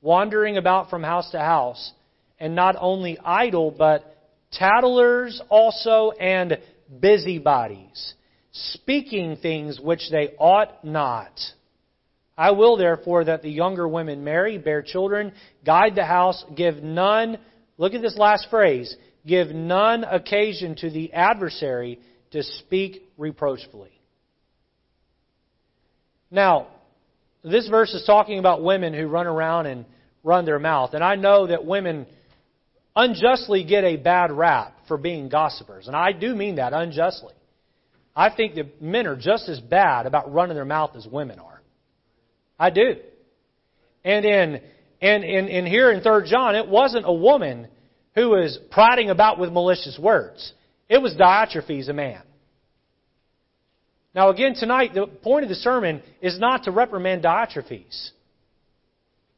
wandering 0.02 0.58
about 0.58 0.90
from 0.90 1.02
house 1.02 1.32
to 1.32 1.40
house, 1.40 1.94
and 2.42 2.56
not 2.56 2.76
only 2.78 3.18
idle, 3.24 3.72
but 3.72 4.18
tattlers 4.52 5.42
also 5.50 6.12
and 6.12 6.58
busybodies 7.00 8.16
speaking 8.52 9.38
things 9.38 9.80
which 9.80 10.10
they 10.12 10.34
ought 10.38 10.84
not. 10.84 11.40
I 12.38 12.52
will 12.52 12.78
therefore 12.78 13.26
that 13.26 13.42
the 13.42 13.50
younger 13.50 13.88
women 13.88 14.24
marry, 14.24 14.58
bear 14.58 14.82
children, 14.82 15.34
guide 15.66 15.96
the 15.96 16.06
house, 16.06 16.44
give 16.56 16.78
none, 16.84 17.38
look 17.78 17.94
at 17.94 18.02
this 18.02 18.18
last 18.18 18.48
phrase, 18.50 18.96
give 19.26 19.50
none 19.50 20.04
occasion 20.04 20.76
to 20.78 20.90
the 20.90 21.14
adversary 21.14 22.00
to 22.32 22.44
speak 22.44 23.04
reproachfully. 23.18 23.92
Now, 26.30 26.68
this 27.44 27.68
verse 27.68 27.94
is 27.94 28.04
talking 28.06 28.40
about 28.40 28.64
women 28.64 28.94
who 28.94 29.08
run 29.08 29.28
around 29.28 29.66
and 29.66 29.86
run 30.24 30.46
their 30.46 30.60
mouth. 30.60 30.94
And 30.94 31.04
I 31.04 31.16
know 31.16 31.48
that 31.48 31.66
women 31.66 32.06
unjustly 32.96 33.64
get 33.64 33.84
a 33.84 33.98
bad 33.98 34.32
rap 34.32 34.76
for 34.88 34.98
being 34.98 35.30
gossipers. 35.30 35.88
And 35.88 35.96
I 35.96 36.12
do 36.12 36.36
mean 36.36 36.56
that 36.56 36.74
unjustly. 36.74 37.34
I 38.16 38.30
think 38.30 38.56
that 38.56 38.82
men 38.82 39.08
are 39.08 39.16
just 39.16 39.48
as 39.48 39.60
bad 39.60 40.06
about 40.06 40.34
running 40.34 40.56
their 40.56 40.66
mouth 40.66 40.96
as 40.96 41.08
women 41.08 41.40
are. 41.40 41.62
I 42.60 42.70
do. 42.70 42.96
And 44.04 44.26
in 44.26 44.62
and 45.02 45.24
in, 45.24 45.48
in 45.48 45.66
here 45.66 45.92
in 45.92 46.02
Third 46.02 46.26
John, 46.26 46.56
it 46.56 46.68
wasn't 46.68 47.06
a 47.08 47.14
woman 47.14 47.68
who 48.14 48.30
was 48.30 48.60
prating 48.70 49.10
about 49.10 49.40
with 49.40 49.52
malicious 49.52 49.98
words. 49.98 50.54
It 50.90 51.02
was 51.02 51.16
Diotrephes, 51.16 51.90
a 51.90 51.94
man. 51.94 52.22
Now 54.14 54.30
again 54.30 54.56
tonight, 54.56 54.94
the 54.94 55.08
point 55.08 55.44
of 55.44 55.50
the 55.50 55.56
sermon 55.56 56.04
is 56.22 56.38
not 56.38 56.66
to 56.66 56.72
reprimand 56.72 57.24
Diotrephes. 57.24 58.12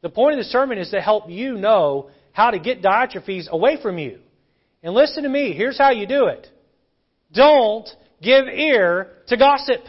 The 0.02 0.10
point 0.10 0.40
of 0.40 0.44
the 0.44 0.50
sermon 0.50 0.80
is 0.80 0.90
to 0.90 1.00
help 1.00 1.30
you 1.30 1.56
know 1.56 2.10
how 2.34 2.52
to 2.52 2.60
get 2.60 2.82
Diotrephes 2.82 3.48
away 3.48 3.82
from 3.82 3.98
you. 3.98 4.20
And 4.84 4.94
listen 4.94 5.24
to 5.24 5.30
me, 5.30 5.54
here's 5.54 5.78
how 5.78 5.92
you 5.92 6.06
do 6.06 6.26
it. 6.26 6.46
Don't 7.34 7.88
give 8.22 8.48
ear 8.48 9.12
to 9.28 9.38
gossip. 9.38 9.82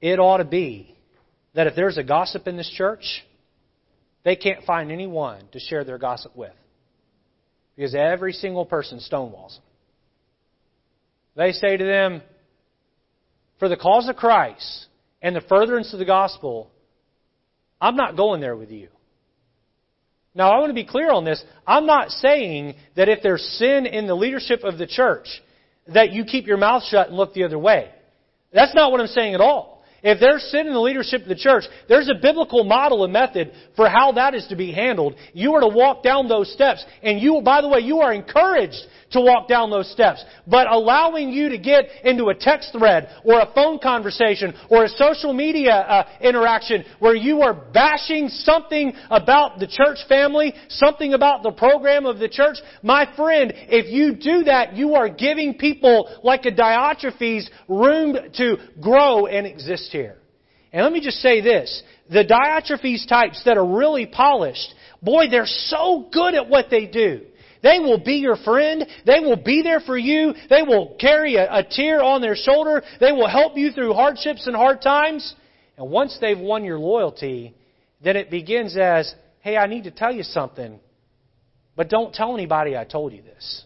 It 0.00 0.18
ought 0.18 0.38
to 0.38 0.44
be 0.44 0.94
that 1.54 1.66
if 1.66 1.74
there's 1.74 1.96
a 1.96 2.02
gossip 2.02 2.46
in 2.46 2.56
this 2.56 2.70
church, 2.76 3.24
they 4.24 4.36
can't 4.36 4.64
find 4.64 4.90
anyone 4.90 5.42
to 5.52 5.60
share 5.60 5.84
their 5.84 5.98
gossip 5.98 6.36
with. 6.36 6.52
Because 7.76 7.94
every 7.94 8.32
single 8.32 8.66
person 8.66 8.98
stonewalls 8.98 9.54
them. 9.54 9.64
They 11.36 11.52
say 11.52 11.76
to 11.76 11.84
them, 11.84 12.22
for 13.58 13.68
the 13.68 13.76
cause 13.76 14.08
of 14.08 14.16
Christ 14.16 14.86
and 15.22 15.34
the 15.34 15.40
furtherance 15.42 15.92
of 15.92 15.98
the 15.98 16.04
gospel, 16.04 16.70
I'm 17.80 17.96
not 17.96 18.16
going 18.16 18.40
there 18.40 18.56
with 18.56 18.70
you. 18.70 18.88
Now, 20.34 20.52
I 20.52 20.58
want 20.58 20.70
to 20.70 20.74
be 20.74 20.84
clear 20.84 21.10
on 21.10 21.24
this. 21.24 21.42
I'm 21.66 21.86
not 21.86 22.10
saying 22.10 22.76
that 22.96 23.08
if 23.08 23.20
there's 23.22 23.42
sin 23.58 23.86
in 23.86 24.06
the 24.06 24.14
leadership 24.14 24.62
of 24.62 24.78
the 24.78 24.86
church, 24.86 25.26
that 25.92 26.12
you 26.12 26.24
keep 26.24 26.46
your 26.46 26.56
mouth 26.56 26.84
shut 26.84 27.08
and 27.08 27.16
look 27.16 27.34
the 27.34 27.44
other 27.44 27.58
way. 27.58 27.90
That's 28.52 28.74
not 28.74 28.92
what 28.92 29.00
I'm 29.00 29.08
saying 29.08 29.34
at 29.34 29.40
all. 29.40 29.79
If 30.02 30.20
there's 30.20 30.42
sin 30.44 30.66
in 30.66 30.72
the 30.72 30.80
leadership 30.80 31.22
of 31.22 31.28
the 31.28 31.34
church, 31.34 31.64
there's 31.88 32.08
a 32.08 32.14
biblical 32.14 32.64
model 32.64 33.04
and 33.04 33.12
method 33.12 33.52
for 33.76 33.88
how 33.88 34.12
that 34.12 34.34
is 34.34 34.46
to 34.48 34.56
be 34.56 34.72
handled. 34.72 35.14
You 35.32 35.54
are 35.54 35.60
to 35.60 35.68
walk 35.68 36.02
down 36.02 36.28
those 36.28 36.52
steps. 36.52 36.84
And 37.02 37.20
you, 37.20 37.40
by 37.44 37.60
the 37.60 37.68
way, 37.68 37.80
you 37.80 38.00
are 38.00 38.12
encouraged 38.12 38.86
to 39.12 39.20
walk 39.20 39.48
down 39.48 39.70
those 39.70 39.90
steps. 39.90 40.24
But 40.46 40.70
allowing 40.70 41.30
you 41.30 41.50
to 41.50 41.58
get 41.58 41.86
into 42.04 42.28
a 42.28 42.34
text 42.34 42.72
thread 42.76 43.08
or 43.24 43.40
a 43.40 43.52
phone 43.54 43.78
conversation 43.78 44.54
or 44.70 44.84
a 44.84 44.88
social 44.88 45.32
media 45.32 45.72
uh, 45.72 46.08
interaction 46.20 46.84
where 46.98 47.16
you 47.16 47.42
are 47.42 47.52
bashing 47.52 48.28
something 48.28 48.92
about 49.10 49.58
the 49.58 49.66
church 49.66 49.98
family, 50.08 50.54
something 50.68 51.14
about 51.14 51.42
the 51.42 51.50
program 51.52 52.06
of 52.06 52.18
the 52.18 52.28
church, 52.28 52.56
my 52.82 53.12
friend, 53.16 53.52
if 53.56 53.90
you 53.90 54.14
do 54.14 54.44
that, 54.44 54.76
you 54.76 54.94
are 54.94 55.08
giving 55.08 55.54
people 55.54 56.20
like 56.22 56.44
a 56.46 56.52
Diotrephes 56.52 57.48
room 57.68 58.16
to 58.34 58.56
grow 58.80 59.26
and 59.26 59.46
exist 59.46 59.89
here. 59.90 60.16
And 60.72 60.82
let 60.84 60.92
me 60.92 61.00
just 61.00 61.18
say 61.18 61.40
this. 61.40 61.82
The 62.08 62.24
Diotrephes 62.24 63.08
types 63.08 63.42
that 63.44 63.56
are 63.56 63.66
really 63.66 64.06
polished 64.06 64.74
Boy, 65.02 65.28
they're 65.30 65.46
so 65.46 66.08
good 66.12 66.34
at 66.34 66.48
what 66.48 66.66
they 66.70 66.86
do. 66.86 67.22
They 67.62 67.78
will 67.78 67.98
be 68.02 68.14
your 68.14 68.36
friend. 68.36 68.86
They 69.06 69.20
will 69.20 69.36
be 69.36 69.62
there 69.62 69.80
for 69.80 69.96
you. 69.96 70.34
They 70.48 70.62
will 70.62 70.96
carry 70.98 71.36
a, 71.36 71.58
a 71.58 71.64
tear 71.64 72.02
on 72.02 72.20
their 72.20 72.36
shoulder. 72.36 72.82
They 73.00 73.12
will 73.12 73.28
help 73.28 73.56
you 73.56 73.70
through 73.72 73.94
hardships 73.94 74.46
and 74.46 74.56
hard 74.56 74.80
times. 74.80 75.34
And 75.76 75.90
once 75.90 76.18
they've 76.20 76.38
won 76.38 76.64
your 76.64 76.78
loyalty, 76.78 77.54
then 78.02 78.16
it 78.16 78.30
begins 78.30 78.76
as, 78.76 79.14
hey, 79.40 79.56
I 79.56 79.66
need 79.66 79.84
to 79.84 79.90
tell 79.90 80.12
you 80.12 80.22
something, 80.22 80.80
but 81.76 81.88
don't 81.88 82.14
tell 82.14 82.34
anybody 82.34 82.76
I 82.76 82.84
told 82.84 83.12
you 83.12 83.22
this. 83.22 83.64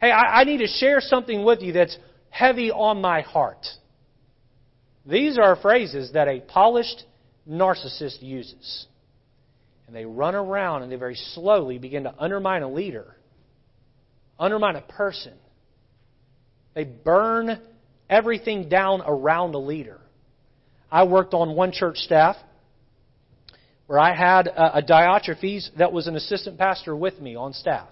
Hey, 0.00 0.10
I, 0.10 0.40
I 0.40 0.44
need 0.44 0.58
to 0.58 0.66
share 0.66 1.00
something 1.00 1.44
with 1.44 1.60
you 1.60 1.72
that's 1.72 1.96
heavy 2.30 2.70
on 2.70 3.00
my 3.00 3.20
heart. 3.20 3.66
These 5.04 5.38
are 5.38 5.56
phrases 5.56 6.12
that 6.12 6.28
a 6.28 6.40
polished 6.40 7.04
narcissist 7.48 8.22
uses. 8.22 8.86
And 9.86 9.96
they 9.96 10.04
run 10.04 10.34
around 10.34 10.82
and 10.82 10.92
they 10.92 10.96
very 10.96 11.16
slowly 11.34 11.78
begin 11.78 12.04
to 12.04 12.14
undermine 12.18 12.62
a 12.62 12.70
leader, 12.70 13.16
undermine 14.38 14.76
a 14.76 14.80
person. 14.80 15.34
They 16.74 16.84
burn 16.84 17.60
everything 18.08 18.68
down 18.68 19.02
around 19.04 19.54
a 19.54 19.58
leader. 19.58 20.00
I 20.90 21.04
worked 21.04 21.34
on 21.34 21.56
one 21.56 21.72
church 21.72 21.96
staff 21.98 22.36
where 23.86 23.98
I 23.98 24.14
had 24.14 24.46
a, 24.46 24.78
a 24.78 24.82
Diotrephes 24.82 25.76
that 25.78 25.92
was 25.92 26.06
an 26.06 26.16
assistant 26.16 26.58
pastor 26.58 26.94
with 26.94 27.20
me 27.20 27.34
on 27.34 27.52
staff. 27.52 27.88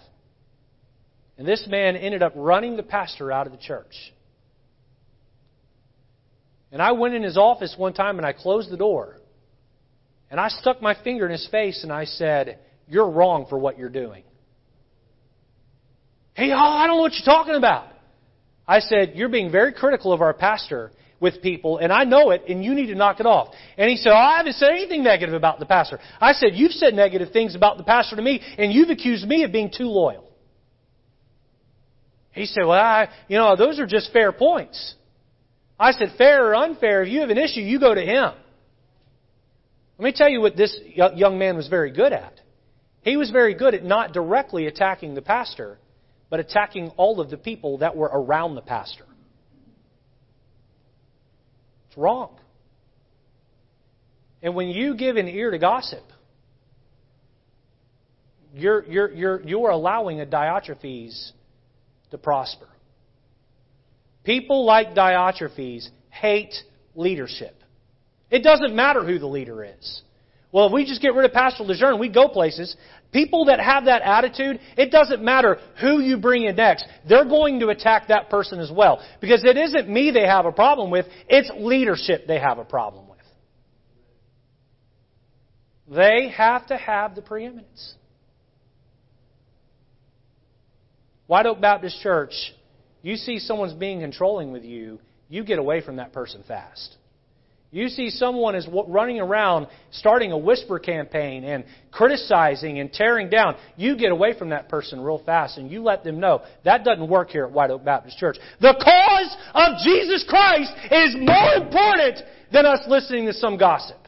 And 1.37 1.47
this 1.49 1.67
man 1.67 1.97
ended 1.97 2.23
up 2.23 2.33
running 2.37 2.77
the 2.77 2.83
pastor 2.83 3.33
out 3.33 3.47
of 3.47 3.53
the 3.53 3.59
church. 3.59 3.95
And 6.73 6.81
I 6.81 6.93
went 6.93 7.15
in 7.15 7.23
his 7.23 7.37
office 7.37 7.75
one 7.77 7.93
time 7.93 8.19
and 8.19 8.27
I 8.27 8.33
closed 8.33 8.71
the 8.71 8.77
door. 8.77 9.17
And 10.31 10.39
I 10.39 10.49
stuck 10.49 10.81
my 10.81 10.95
finger 11.03 11.27
in 11.27 11.33
his 11.33 11.49
face 11.51 11.83
and 11.83 11.93
I 11.93 12.05
said, 12.05 12.59
You're 12.87 13.11
wrong 13.11 13.47
for 13.49 13.59
what 13.59 13.79
you're 13.79 13.89
doing. 13.89 14.23
Hey, 16.35 16.53
I 16.53 16.87
don't 16.87 16.97
know 16.97 17.03
what 17.03 17.13
you're 17.15 17.25
talking 17.25 17.57
about. 17.57 17.89
I 18.67 18.79
said, 18.79 19.13
You're 19.15 19.29
being 19.29 19.51
very 19.51 19.73
critical 19.73 20.13
of 20.13 20.21
our 20.21 20.33
pastor 20.33 20.93
with 21.21 21.43
people, 21.43 21.79
and 21.79 21.93
I 21.93 22.05
know 22.05 22.31
it, 22.31 22.45
and 22.49 22.65
you 22.65 22.75
need 22.75 22.87
to 22.87 22.95
knock 22.95 23.21
it 23.21 23.27
off. 23.27 23.55
And 23.77 23.91
he 23.91 23.97
said, 23.97 24.11
oh, 24.11 24.17
I 24.17 24.39
haven't 24.39 24.55
said 24.55 24.71
anything 24.71 25.05
negative 25.05 25.35
about 25.35 25.59
the 25.59 25.67
pastor. 25.67 26.01
I 26.19 26.33
said, 26.33 26.55
You've 26.55 26.73
said 26.73 26.95
negative 26.95 27.31
things 27.31 27.55
about 27.55 27.77
the 27.77 27.85
pastor 27.85 28.17
to 28.17 28.23
me, 28.23 28.41
and 28.59 28.73
you've 28.73 28.89
accused 28.89 29.29
me 29.29 29.45
of 29.45 29.53
being 29.53 29.71
too 29.71 29.85
loyal. 29.85 30.31
He 32.33 32.47
said, 32.47 32.63
Well, 32.65 32.81
I, 32.81 33.09
you 33.29 33.37
know, 33.37 33.55
those 33.55 33.79
are 33.79 33.87
just 33.87 34.13
fair 34.13 34.33
points. 34.33 34.95
I 35.81 35.93
said, 35.93 36.13
Fair 36.19 36.47
or 36.47 36.55
unfair, 36.55 37.03
if 37.03 37.09
you 37.09 37.21
have 37.21 37.31
an 37.31 37.39
issue, 37.39 37.61
you 37.61 37.81
go 37.81 37.95
to 37.95 38.03
him. 38.03 38.33
Let 39.99 40.05
me 40.05 40.13
tell 40.15 40.29
you 40.29 40.43
what 40.43 40.57
this 40.57 40.79
young 40.95 41.39
man 41.39 41.57
was 41.57 41.69
very 41.69 41.91
good 41.91 42.13
at. 42.13 42.39
He 43.03 43.17
was 43.17 43.31
very 43.31 43.55
good 43.55 43.75
at 43.75 43.83
not 43.83 44.13
directly 44.13 44.67
attacking 44.67 45.15
the 45.15 45.23
pastor, 45.23 45.79
but 46.29 46.39
attacking 46.39 46.91
all 46.97 47.21
of 47.21 47.31
the 47.31 47.39
people 47.39 47.79
that 47.79 47.97
were 47.97 48.11
around 48.13 48.55
the 48.55 48.61
pastor. 48.61 49.07
It's 51.89 51.97
wrong. 51.97 52.37
And 54.43 54.55
when 54.55 54.69
you 54.69 54.97
give 54.97 55.17
an 55.17 55.29
ear 55.29 55.51
to 55.51 55.59
gossip, 55.59 56.05
you're, 58.55 58.85
you're, 58.85 59.13
you're, 59.13 59.43
you're 59.43 59.71
allowing 59.71 60.21
a 60.21 60.27
Diotrephes 60.27 61.33
to 62.11 62.19
prosper. 62.19 62.69
People 64.25 64.65
like 64.65 64.95
Diotrephes 64.95 65.89
hate 66.11 66.55
leadership. 66.95 67.55
It 68.31 68.43
doesn't 68.43 68.75
matter 68.75 69.05
who 69.05 69.19
the 69.19 69.27
leader 69.27 69.65
is. 69.65 70.03
Well, 70.53 70.67
if 70.67 70.73
we 70.73 70.85
just 70.85 71.01
get 71.01 71.15
rid 71.15 71.25
of 71.25 71.33
Pastor 71.33 71.63
Lejeune, 71.63 71.99
we 71.99 72.09
go 72.09 72.29
places. 72.29 72.77
People 73.13 73.47
that 73.47 73.61
have 73.61 73.85
that 73.85 74.03
attitude, 74.03 74.61
it 74.77 74.91
doesn't 74.91 75.23
matter 75.23 75.59
who 75.81 76.01
you 76.01 76.17
bring 76.17 76.45
in 76.45 76.57
next. 76.57 76.87
They're 77.09 77.25
going 77.25 77.61
to 77.61 77.69
attack 77.69 78.09
that 78.09 78.31
person 78.31 78.59
as 78.59 78.71
well. 78.71 79.01
Because 79.21 79.45
it 79.45 79.57
isn't 79.57 79.89
me 79.89 80.11
they 80.11 80.27
have 80.27 80.47
a 80.47 80.53
problem 80.53 80.91
with, 80.91 81.07
it's 81.29 81.51
leadership 81.57 82.27
they 82.27 82.39
have 82.39 82.59
a 82.59 82.65
problem 82.65 83.09
with. 83.09 83.19
They 85.89 86.29
have 86.37 86.67
to 86.69 86.77
have 86.77 87.15
the 87.15 87.23
preeminence. 87.23 87.95
White 91.27 91.47
Oak 91.47 91.61
Baptist 91.61 92.01
Church, 92.01 92.33
you 93.03 93.17
see 93.17 93.39
someone's 93.39 93.73
being 93.73 94.01
controlling 94.01 94.53
with 94.53 94.65
you, 94.65 95.01
you 95.29 95.45
get 95.45 95.59
away 95.59 95.81
from 95.81 95.97
that 95.97 96.13
person 96.13 96.43
fast. 96.47 96.97
You 97.73 97.89
see 97.89 98.11
someone 98.11 98.57
is 98.57 98.67
running 98.89 99.21
around 99.21 99.69
starting 99.93 100.33
a 100.33 100.39
whisper 100.39 100.81
campaign 100.81 101.45
and 101.45 101.65
criticizing 101.93 102.81
and 102.81 102.93
tearing 102.93 103.31
down. 103.31 103.55
You 103.77 103.97
get 103.97 104.11
away 104.11 104.37
from 104.37 104.49
that 104.49 104.69
person 104.69 105.01
real 105.01 105.23
fast 105.25 105.57
and 105.57 105.71
you 105.71 105.81
let 105.81 106.03
them 106.03 106.19
know 106.19 106.43
that 106.65 106.85
doesn't 106.85 107.09
work 107.09 107.31
here 107.31 107.45
at 107.45 107.53
White 107.53 107.71
Oak 107.71 107.85
Baptist 107.85 108.19
Church. 108.19 108.39
The 108.61 108.75
cause 108.83 109.37
of 109.55 109.79
Jesus 109.85 110.25
Christ 110.29 110.73
is 110.91 111.15
more 111.17 111.55
important 111.55 112.19
than 112.53 112.67
us 112.67 112.81
listening 112.89 113.27
to 113.27 113.33
some 113.33 113.57
gossip. 113.57 113.99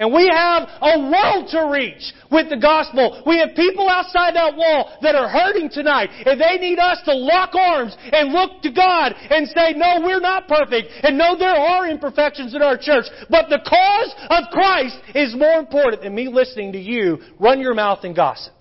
And 0.00 0.14
we 0.14 0.32
have 0.32 0.66
a 0.80 0.98
world 0.98 1.48
to 1.50 1.68
reach 1.70 2.14
with 2.32 2.48
the 2.48 2.56
gospel. 2.56 3.22
We 3.26 3.38
have 3.38 3.54
people 3.54 3.86
outside 3.86 4.34
that 4.34 4.56
wall 4.56 4.96
that 5.02 5.14
are 5.14 5.28
hurting 5.28 5.68
tonight. 5.68 6.08
And 6.24 6.40
they 6.40 6.56
need 6.56 6.78
us 6.78 7.02
to 7.04 7.14
lock 7.14 7.54
arms 7.54 7.94
and 8.10 8.32
look 8.32 8.62
to 8.62 8.72
God 8.72 9.12
and 9.12 9.46
say, 9.48 9.74
no, 9.76 10.00
we're 10.02 10.20
not 10.20 10.48
perfect. 10.48 10.88
And 11.02 11.18
no, 11.18 11.36
there 11.36 11.54
are 11.54 11.86
imperfections 11.86 12.54
in 12.54 12.62
our 12.62 12.78
church. 12.78 13.04
But 13.28 13.50
the 13.50 13.60
cause 13.68 14.14
of 14.30 14.50
Christ 14.50 14.96
is 15.14 15.36
more 15.36 15.58
important 15.60 16.02
than 16.02 16.14
me 16.14 16.28
listening 16.28 16.72
to 16.72 16.80
you 16.80 17.18
run 17.38 17.60
your 17.60 17.74
mouth 17.74 17.98
and 18.02 18.16
gossip. 18.16 18.54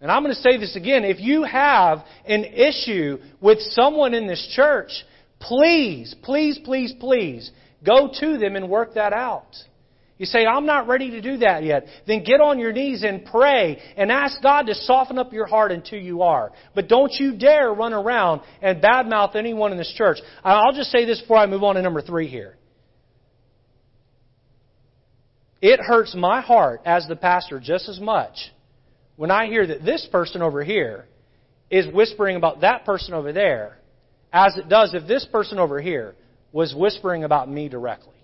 And 0.00 0.10
I'm 0.10 0.24
going 0.24 0.34
to 0.34 0.40
say 0.40 0.58
this 0.58 0.74
again. 0.74 1.04
If 1.04 1.20
you 1.20 1.44
have 1.44 2.04
an 2.26 2.42
issue 2.42 3.18
with 3.40 3.60
someone 3.60 4.14
in 4.14 4.26
this 4.26 4.52
church, 4.56 4.90
please, 5.38 6.12
please, 6.24 6.58
please, 6.64 6.92
please 6.98 7.52
Go 7.84 8.10
to 8.20 8.38
them 8.38 8.56
and 8.56 8.68
work 8.68 8.94
that 8.94 9.12
out. 9.12 9.54
You 10.18 10.26
say, 10.26 10.46
I'm 10.46 10.66
not 10.66 10.86
ready 10.86 11.10
to 11.10 11.20
do 11.20 11.38
that 11.38 11.64
yet. 11.64 11.86
Then 12.06 12.22
get 12.22 12.40
on 12.40 12.60
your 12.60 12.72
knees 12.72 13.02
and 13.02 13.24
pray 13.24 13.82
and 13.96 14.12
ask 14.12 14.40
God 14.40 14.66
to 14.66 14.74
soften 14.74 15.18
up 15.18 15.32
your 15.32 15.46
heart 15.46 15.72
until 15.72 15.98
you 15.98 16.22
are. 16.22 16.52
But 16.76 16.88
don't 16.88 17.12
you 17.12 17.36
dare 17.36 17.72
run 17.72 17.92
around 17.92 18.42
and 18.60 18.80
badmouth 18.80 19.34
anyone 19.34 19.72
in 19.72 19.78
this 19.78 19.92
church. 19.96 20.18
I'll 20.44 20.74
just 20.74 20.92
say 20.92 21.06
this 21.06 21.20
before 21.20 21.38
I 21.38 21.46
move 21.46 21.64
on 21.64 21.74
to 21.74 21.82
number 21.82 22.02
three 22.02 22.28
here. 22.28 22.56
It 25.60 25.80
hurts 25.80 26.14
my 26.14 26.40
heart 26.40 26.82
as 26.84 27.06
the 27.08 27.16
pastor 27.16 27.58
just 27.58 27.88
as 27.88 27.98
much 27.98 28.36
when 29.16 29.30
I 29.30 29.46
hear 29.46 29.66
that 29.66 29.84
this 29.84 30.06
person 30.10 30.42
over 30.42 30.62
here 30.62 31.06
is 31.70 31.92
whispering 31.92 32.36
about 32.36 32.60
that 32.60 32.84
person 32.84 33.14
over 33.14 33.32
there 33.32 33.78
as 34.32 34.56
it 34.56 34.68
does 34.68 34.94
if 34.94 35.06
this 35.08 35.26
person 35.32 35.58
over 35.58 35.80
here 35.80 36.14
was 36.52 36.74
whispering 36.74 37.24
about 37.24 37.48
me 37.48 37.68
directly. 37.68 38.14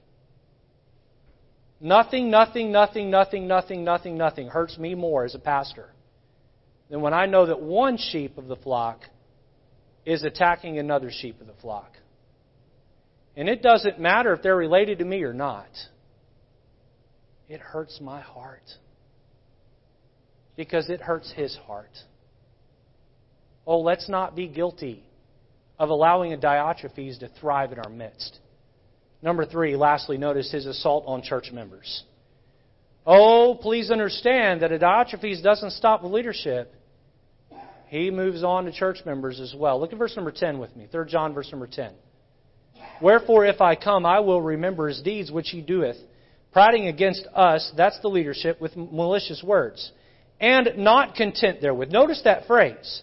Nothing, 1.81 2.31
nothing, 2.31 2.73
nothing, 2.73 3.11
nothing, 3.11 3.47
nothing, 3.47 3.85
nothing, 3.85 4.19
nothing 4.19 4.49
hurts 4.49 4.77
me 4.79 4.95
more 4.95 5.25
as 5.25 5.35
a 5.35 5.39
pastor 5.39 5.89
than 6.91 7.01
when 7.01 7.15
I 7.15 7.27
know 7.27 7.47
that 7.47 7.61
one 7.61 7.97
sheep 7.97 8.37
of 8.37 8.47
the 8.47 8.57
flock 8.57 9.03
is 10.05 10.25
attacking 10.25 10.79
another 10.79 11.11
sheep 11.11 11.41
of 11.41 11.47
the 11.47 11.53
flock. 11.61 11.93
And 13.37 13.49
it 13.49 13.63
doesn't 13.63 14.01
matter 14.01 14.33
if 14.33 14.43
they're 14.43 14.57
related 14.57 14.99
to 14.99 15.05
me 15.05 15.23
or 15.23 15.33
not. 15.33 15.69
It 17.49 17.61
hurts 17.61 18.01
my 18.01 18.21
heart. 18.21 18.65
Because 20.57 20.91
it 20.91 21.01
hurts 21.01 21.33
his 21.37 21.57
heart. 21.67 21.97
Oh, 23.65 23.81
let's 23.81 24.09
not 24.09 24.35
be 24.35 24.49
guilty 24.49 25.05
of 25.79 25.91
allowing 25.91 26.33
a 26.33 26.37
Diotrephes 26.37 27.21
to 27.21 27.29
thrive 27.41 27.73
in 27.73 27.79
our 27.79 27.91
midst. 27.91 28.39
Number 29.23 29.45
three, 29.45 29.77
lastly, 29.77 30.17
notice 30.17 30.51
his 30.51 30.67
assault 30.67 31.05
on 31.07 31.23
church 31.23 31.51
members. 31.53 32.05
Oh, 33.07 33.59
please 33.61 33.91
understand 33.91 34.63
that 34.63 34.73
a 34.73 34.79
Diotrephes 34.79 35.43
doesn't 35.43 35.73
stop 35.73 36.03
with 36.03 36.13
leadership. 36.13 36.75
He 37.89 38.11
moves 38.11 38.45
on 38.45 38.67
to 38.67 38.73
church 38.73 38.99
members 39.07 39.41
as 39.41 39.55
well. 39.57 39.81
Look 39.81 39.93
at 39.93 39.99
verse 39.99 40.15
number 40.15 40.31
10 40.31 40.59
with 40.59 40.77
me. 40.77 40.89
3 40.93 41.07
John, 41.09 41.33
verse 41.33 41.51
number 41.51 41.67
10. 41.67 41.93
Wherefore, 43.01 43.47
if 43.47 43.61
I 43.61 43.77
come, 43.77 44.05
I 44.05 44.21
will 44.21 44.43
remember 44.43 44.89
his 44.89 45.01
deeds 45.01 45.31
which 45.31 45.49
he 45.51 45.63
doeth, 45.63 45.97
prating 46.53 46.89
against 46.89 47.27
us, 47.35 47.73
that's 47.77 47.99
the 48.01 48.09
leadership, 48.09 48.61
with 48.61 48.77
malicious 48.77 49.43
words, 49.43 49.91
and 50.41 50.71
not 50.77 51.15
content 51.15 51.61
therewith. 51.61 51.91
Notice 51.91 52.21
that 52.25 52.47
phrase. 52.47 53.03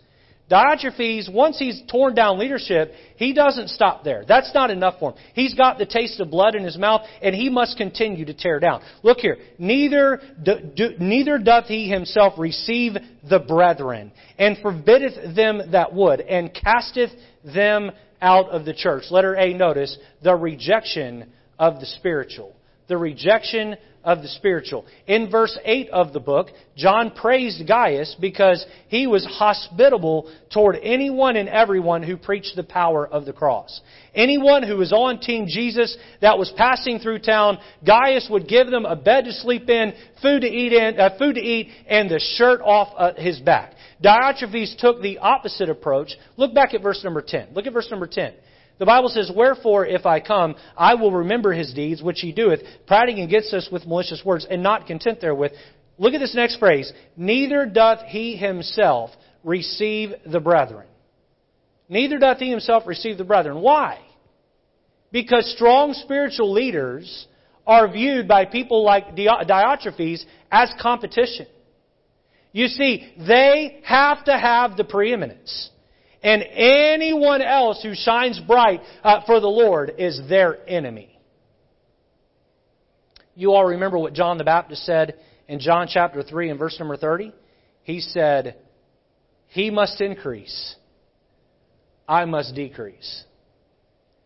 Diotrephes, 0.49 1.31
once 1.31 1.57
he's 1.57 1.81
torn 1.89 2.13
down 2.13 2.37
leadership, 2.37 2.93
he 3.15 3.33
doesn't 3.33 3.69
stop 3.69 4.03
there. 4.03 4.23
That's 4.27 4.53
not 4.53 4.69
enough 4.69 4.99
for 4.99 5.11
him. 5.11 5.17
He's 5.33 5.55
got 5.55 5.79
the 5.79 5.87
taste 5.87 6.19
of 6.19 6.29
blood 6.29 6.53
in 6.53 6.63
his 6.63 6.77
mouth, 6.77 7.01
and 7.21 7.33
he 7.33 7.49
must 7.49 7.77
continue 7.77 8.25
to 8.25 8.33
tear 8.33 8.59
down. 8.59 8.83
Look 9.01 9.17
here. 9.19 9.37
Neither, 9.57 10.21
do, 10.43 10.59
do, 10.75 10.89
neither 10.99 11.39
doth 11.39 11.65
he 11.65 11.89
himself 11.89 12.37
receive 12.37 12.93
the 13.27 13.39
brethren, 13.39 14.11
and 14.37 14.57
forbiddeth 14.59 15.35
them 15.35 15.71
that 15.71 15.93
would, 15.93 16.21
and 16.21 16.53
casteth 16.53 17.11
them 17.43 17.91
out 18.21 18.49
of 18.49 18.65
the 18.65 18.73
church. 18.73 19.05
Letter 19.09 19.35
A, 19.35 19.53
notice, 19.53 19.97
the 20.23 20.35
rejection 20.35 21.31
of 21.57 21.79
the 21.79 21.87
spiritual. 21.87 22.55
The 22.87 22.97
rejection 22.97 23.75
of 24.05 24.21
the 24.21 24.27
spiritual. 24.27 24.85
In 25.07 25.31
verse 25.31 25.57
8 25.65 25.89
of 25.89 26.13
the 26.13 26.19
book, 26.19 26.49
John 26.77 27.09
praised 27.09 27.67
Gaius 27.67 28.15
because 28.21 28.63
he 28.87 29.07
was 29.07 29.25
hospitable 29.25 30.31
toward 30.53 30.77
anyone 30.83 31.35
and 31.35 31.49
everyone 31.49 32.03
who 32.03 32.15
preached 32.15 32.55
the 32.55 32.63
power 32.63 33.07
of 33.07 33.25
the 33.25 33.33
cross. 33.33 33.81
Anyone 34.13 34.61
who 34.61 34.77
was 34.77 34.93
on 34.93 35.19
Team 35.19 35.47
Jesus 35.47 35.97
that 36.21 36.37
was 36.37 36.53
passing 36.55 36.99
through 36.99 37.19
town, 37.19 37.57
Gaius 37.83 38.27
would 38.29 38.47
give 38.47 38.67
them 38.67 38.85
a 38.85 38.95
bed 38.95 39.25
to 39.25 39.33
sleep 39.33 39.67
in, 39.69 39.93
food 40.21 40.41
to 40.41 40.47
eat 40.47 40.71
in, 40.71 40.99
uh, 40.99 41.17
food 41.17 41.33
to 41.33 41.41
eat, 41.41 41.69
and 41.87 42.09
the 42.09 42.19
shirt 42.37 42.61
off 42.61 42.93
uh, 42.95 43.13
his 43.15 43.39
back. 43.39 43.73
Diotrephes 44.03 44.77
took 44.77 45.01
the 45.01 45.17
opposite 45.17 45.69
approach. 45.69 46.11
Look 46.37 46.53
back 46.53 46.75
at 46.75 46.83
verse 46.83 47.03
number 47.03 47.23
10. 47.25 47.49
Look 47.53 47.65
at 47.65 47.73
verse 47.73 47.89
number 47.89 48.07
10. 48.07 48.33
The 48.77 48.85
Bible 48.85 49.09
says, 49.09 49.31
Wherefore, 49.33 49.85
if 49.85 50.05
I 50.05 50.19
come, 50.19 50.55
I 50.77 50.95
will 50.95 51.11
remember 51.11 51.53
his 51.53 51.73
deeds, 51.73 52.01
which 52.01 52.19
he 52.19 52.31
doeth, 52.31 52.59
prating 52.87 53.21
against 53.21 53.53
us 53.53 53.69
with 53.71 53.87
malicious 53.87 54.23
words, 54.25 54.45
and 54.49 54.61
not 54.61 54.87
content 54.87 55.21
therewith. 55.21 55.51
Look 55.97 56.13
at 56.13 56.19
this 56.19 56.35
next 56.35 56.57
phrase. 56.57 56.91
Neither 57.15 57.65
doth 57.65 58.01
he 58.07 58.35
himself 58.35 59.11
receive 59.43 60.11
the 60.25 60.41
brethren. 60.41 60.87
Neither 61.87 62.17
doth 62.17 62.39
he 62.39 62.49
himself 62.49 62.83
receive 62.85 63.17
the 63.17 63.23
brethren. 63.23 63.61
Why? 63.61 63.99
Because 65.11 65.49
strong 65.55 65.93
spiritual 65.93 66.51
leaders 66.51 67.27
are 67.65 67.87
viewed 67.87 68.27
by 68.27 68.45
people 68.45 68.83
like 68.83 69.15
Diotrephes 69.15 70.25
as 70.51 70.73
competition. 70.81 71.47
You 72.51 72.67
see, 72.67 73.13
they 73.17 73.79
have 73.83 74.25
to 74.25 74.37
have 74.37 74.77
the 74.77 74.83
preeminence. 74.83 75.69
And 76.25 76.41
anyone 76.41 77.43
else 77.43 77.83
who 77.83 77.93
shines 77.93 78.39
bright 78.39 78.81
uh, 79.03 79.21
for 79.27 79.39
the 79.39 79.47
Lord 79.47 79.93
is 79.99 80.19
their 80.27 80.57
enemy. 80.67 81.19
You 83.35 83.51
all 83.51 83.65
remember 83.65 83.99
what 83.99 84.13
John 84.13 84.39
the 84.39 84.43
Baptist 84.43 84.87
said 84.87 85.19
in 85.47 85.59
John 85.59 85.87
chapter 85.87 86.23
3 86.23 86.49
and 86.49 86.57
verse 86.57 86.77
number 86.79 86.97
30? 86.97 87.31
He 87.83 87.99
said, 87.99 88.55
He 89.49 89.69
must 89.69 90.01
increase, 90.01 90.73
I 92.07 92.25
must 92.25 92.55
decrease. 92.55 93.23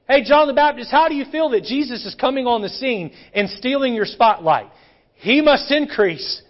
Hey, 0.07 0.23
John 0.23 0.47
the 0.47 0.53
Baptist, 0.53 0.89
how 0.89 1.09
do 1.09 1.15
you 1.15 1.25
feel 1.29 1.49
that 1.49 1.63
Jesus 1.63 2.05
is 2.05 2.15
coming 2.15 2.47
on 2.47 2.61
the 2.61 2.69
scene 2.69 3.11
and 3.33 3.49
stealing 3.49 3.93
your 3.93 4.05
spotlight? 4.05 4.71
He 5.15 5.41
must 5.41 5.69
increase, 5.69 6.41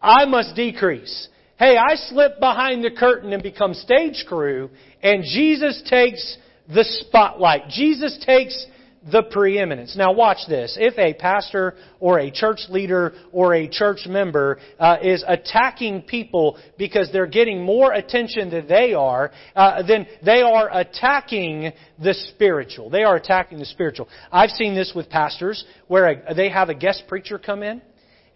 I 0.00 0.26
must 0.26 0.54
decrease. 0.54 1.28
Hey, 1.60 1.76
I 1.76 1.94
slip 1.94 2.40
behind 2.40 2.82
the 2.82 2.90
curtain 2.90 3.34
and 3.34 3.42
become 3.42 3.74
stage 3.74 4.24
crew, 4.26 4.70
and 5.02 5.22
Jesus 5.22 5.82
takes 5.90 6.38
the 6.66 6.84
spotlight. 6.84 7.68
Jesus 7.68 8.18
takes 8.24 8.64
the 9.12 9.24
preeminence. 9.24 9.94
Now 9.94 10.10
watch 10.12 10.38
this. 10.48 10.78
If 10.80 10.96
a 10.96 11.12
pastor 11.12 11.74
or 11.98 12.18
a 12.18 12.30
church 12.30 12.60
leader 12.70 13.12
or 13.30 13.52
a 13.52 13.68
church 13.68 14.06
member 14.06 14.58
uh, 14.78 14.96
is 15.02 15.22
attacking 15.28 16.00
people 16.04 16.56
because 16.78 17.10
they're 17.12 17.26
getting 17.26 17.62
more 17.62 17.92
attention 17.92 18.48
than 18.48 18.66
they 18.66 18.94
are, 18.94 19.30
uh, 19.54 19.82
then 19.82 20.06
they 20.24 20.40
are 20.40 20.70
attacking 20.72 21.72
the 22.02 22.14
spiritual. 22.14 22.88
They 22.88 23.02
are 23.02 23.16
attacking 23.16 23.58
the 23.58 23.66
spiritual. 23.66 24.08
I've 24.32 24.48
seen 24.48 24.74
this 24.74 24.92
with 24.96 25.10
pastors 25.10 25.62
where 25.88 26.08
a, 26.08 26.34
they 26.34 26.48
have 26.48 26.70
a 26.70 26.74
guest 26.74 27.02
preacher 27.06 27.38
come 27.38 27.62
in 27.62 27.82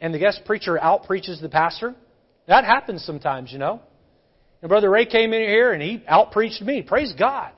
and 0.02 0.12
the 0.12 0.18
guest 0.18 0.42
preacher 0.44 0.78
out 0.78 1.04
preaches 1.04 1.40
the 1.40 1.48
pastor 1.48 1.94
that 2.46 2.64
happens 2.64 3.04
sometimes, 3.04 3.52
you 3.52 3.58
know. 3.58 3.80
And 4.62 4.68
Brother 4.68 4.90
Ray 4.90 5.06
came 5.06 5.32
in 5.32 5.42
here 5.42 5.72
and 5.72 5.82
he 5.82 6.02
outpreached 6.10 6.62
me. 6.62 6.82
Praise 6.82 7.12
God. 7.18 7.52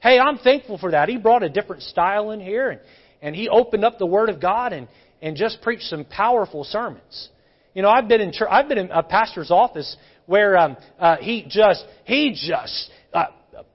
Hey, 0.00 0.18
I'm 0.18 0.38
thankful 0.38 0.78
for 0.78 0.90
that. 0.90 1.08
He 1.08 1.16
brought 1.16 1.42
a 1.42 1.48
different 1.48 1.82
style 1.82 2.30
in 2.30 2.40
here 2.40 2.70
and, 2.70 2.80
and 3.20 3.36
he 3.36 3.48
opened 3.48 3.84
up 3.84 3.98
the 3.98 4.06
Word 4.06 4.28
of 4.28 4.40
God 4.40 4.72
and, 4.72 4.88
and 5.20 5.36
just 5.36 5.62
preached 5.62 5.84
some 5.84 6.04
powerful 6.04 6.64
sermons. 6.64 7.28
You 7.74 7.82
know, 7.82 7.88
I've 7.88 8.08
been 8.08 8.20
in 8.20 8.32
church, 8.32 8.48
I've 8.50 8.68
been 8.68 8.78
in 8.78 8.90
a 8.90 9.02
pastor's 9.02 9.50
office 9.50 9.96
where 10.26 10.56
um, 10.58 10.76
uh, 10.98 11.16
he 11.18 11.46
just 11.48 11.84
he 12.04 12.32
just 12.32 12.90
uh, 13.14 13.26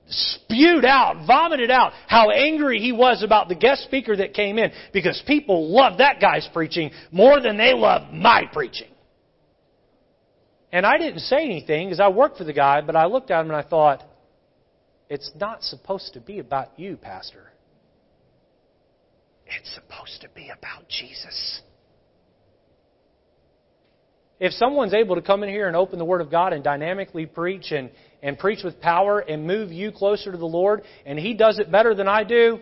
spewed 0.07 0.85
out, 0.85 1.25
vomited 1.25 1.71
out 1.71 1.93
how 2.07 2.29
angry 2.29 2.79
he 2.79 2.91
was 2.91 3.23
about 3.23 3.47
the 3.47 3.55
guest 3.55 3.83
speaker 3.83 4.15
that 4.15 4.33
came 4.33 4.57
in 4.57 4.71
because 4.93 5.21
people 5.25 5.71
love 5.71 5.97
that 5.97 6.19
guy's 6.21 6.47
preaching 6.53 6.91
more 7.11 7.41
than 7.41 7.57
they 7.57 7.73
love 7.73 8.13
my 8.13 8.43
preaching. 8.51 8.87
And 10.71 10.85
I 10.85 10.97
didn't 10.97 11.19
say 11.19 11.43
anything 11.43 11.87
because 11.87 11.99
I 11.99 12.09
worked 12.09 12.37
for 12.37 12.43
the 12.43 12.53
guy, 12.53 12.81
but 12.81 12.95
I 12.95 13.05
looked 13.05 13.31
at 13.31 13.41
him 13.41 13.47
and 13.47 13.55
I 13.55 13.67
thought, 13.67 14.03
it's 15.09 15.31
not 15.39 15.63
supposed 15.63 16.13
to 16.13 16.19
be 16.19 16.39
about 16.39 16.77
you, 16.77 16.97
Pastor. 16.97 17.51
It's 19.45 19.73
supposed 19.73 20.21
to 20.21 20.29
be 20.35 20.49
about 20.49 20.89
Jesus. 20.89 21.61
If 24.39 24.51
someone's 24.53 24.93
able 24.93 25.15
to 25.15 25.21
come 25.21 25.41
in 25.43 25.49
here 25.49 25.67
and 25.67 25.75
open 25.75 25.97
the 25.97 26.05
Word 26.05 26.21
of 26.21 26.29
God 26.29 26.53
and 26.53 26.63
dynamically 26.63 27.25
preach 27.25 27.71
and, 27.71 27.89
and 28.21 28.37
preach 28.37 28.63
with 28.63 28.79
power 28.81 29.19
and 29.19 29.47
move 29.47 29.71
you 29.71 29.91
closer 29.91 30.31
to 30.31 30.37
the 30.37 30.45
Lord, 30.45 30.83
and 31.05 31.17
he 31.17 31.33
does 31.33 31.59
it 31.59 31.71
better 31.71 31.95
than 31.95 32.07
I 32.07 32.23
do, 32.23 32.59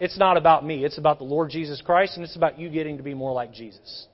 it's 0.00 0.18
not 0.18 0.38
about 0.38 0.64
me. 0.64 0.82
It's 0.84 0.96
about 0.96 1.18
the 1.18 1.24
Lord 1.24 1.50
Jesus 1.50 1.82
Christ, 1.82 2.16
and 2.16 2.24
it's 2.24 2.34
about 2.34 2.58
you 2.58 2.70
getting 2.70 2.96
to 2.96 3.02
be 3.02 3.12
more 3.12 3.32
like 3.32 3.52
Jesus. 3.52 4.06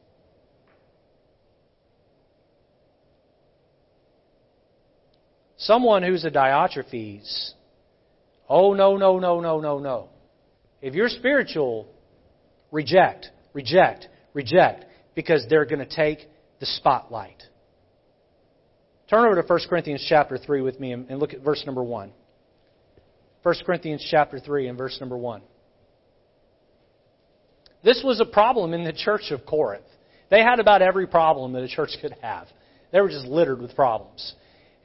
Someone 5.67 6.05
who's 6.05 6.25
a 6.25 6.31
Diotrephes, 6.31 7.51
oh, 8.49 8.73
no, 8.75 8.97
no, 8.97 9.19
no, 9.19 9.41
no, 9.41 9.59
no, 9.61 9.81
no. 9.81 10.09
If 10.81 10.95
you're 10.95 11.09
spiritual, 11.09 11.89
reject, 12.71 13.31
reject, 13.53 14.07
reject, 14.33 14.85
because 15.17 15.45
they're 15.51 15.65
going 15.65 15.81
to 15.81 15.97
take 15.97 16.29
the 16.61 16.67
spotlight. 16.67 17.43
Turn 19.11 19.27
over 19.27 19.43
to 19.43 19.47
1 19.47 19.61
Corinthians 19.69 20.07
chapter 20.09 20.39
3 20.39 20.61
with 20.61 20.79
me 20.79 20.93
and 20.93 21.19
look 21.19 21.35
at 21.35 21.41
verse 21.41 21.65
number 21.67 21.83
1. 21.83 22.13
1 23.43 23.55
Corinthians 23.67 24.07
chapter 24.09 24.39
3 24.39 24.69
and 24.69 24.79
verse 24.79 24.97
number 25.01 25.17
1. 25.17 25.43
This 27.83 28.03
was 28.05 28.21
a 28.21 28.25
problem 28.25 28.73
in 28.73 28.85
the 28.85 28.93
church 28.93 29.33
of 29.33 29.45
Corinth. 29.45 29.85
They 30.31 30.43
had 30.43 30.61
about 30.61 30.81
every 30.81 31.09
problem 31.09 31.55
that 31.55 31.65
a 31.65 31.69
church 31.69 31.91
could 32.01 32.15
have. 32.23 32.47
They 32.93 33.01
were 33.01 33.09
just 33.09 33.27
littered 33.27 33.61
with 33.61 33.75
problems 33.75 34.35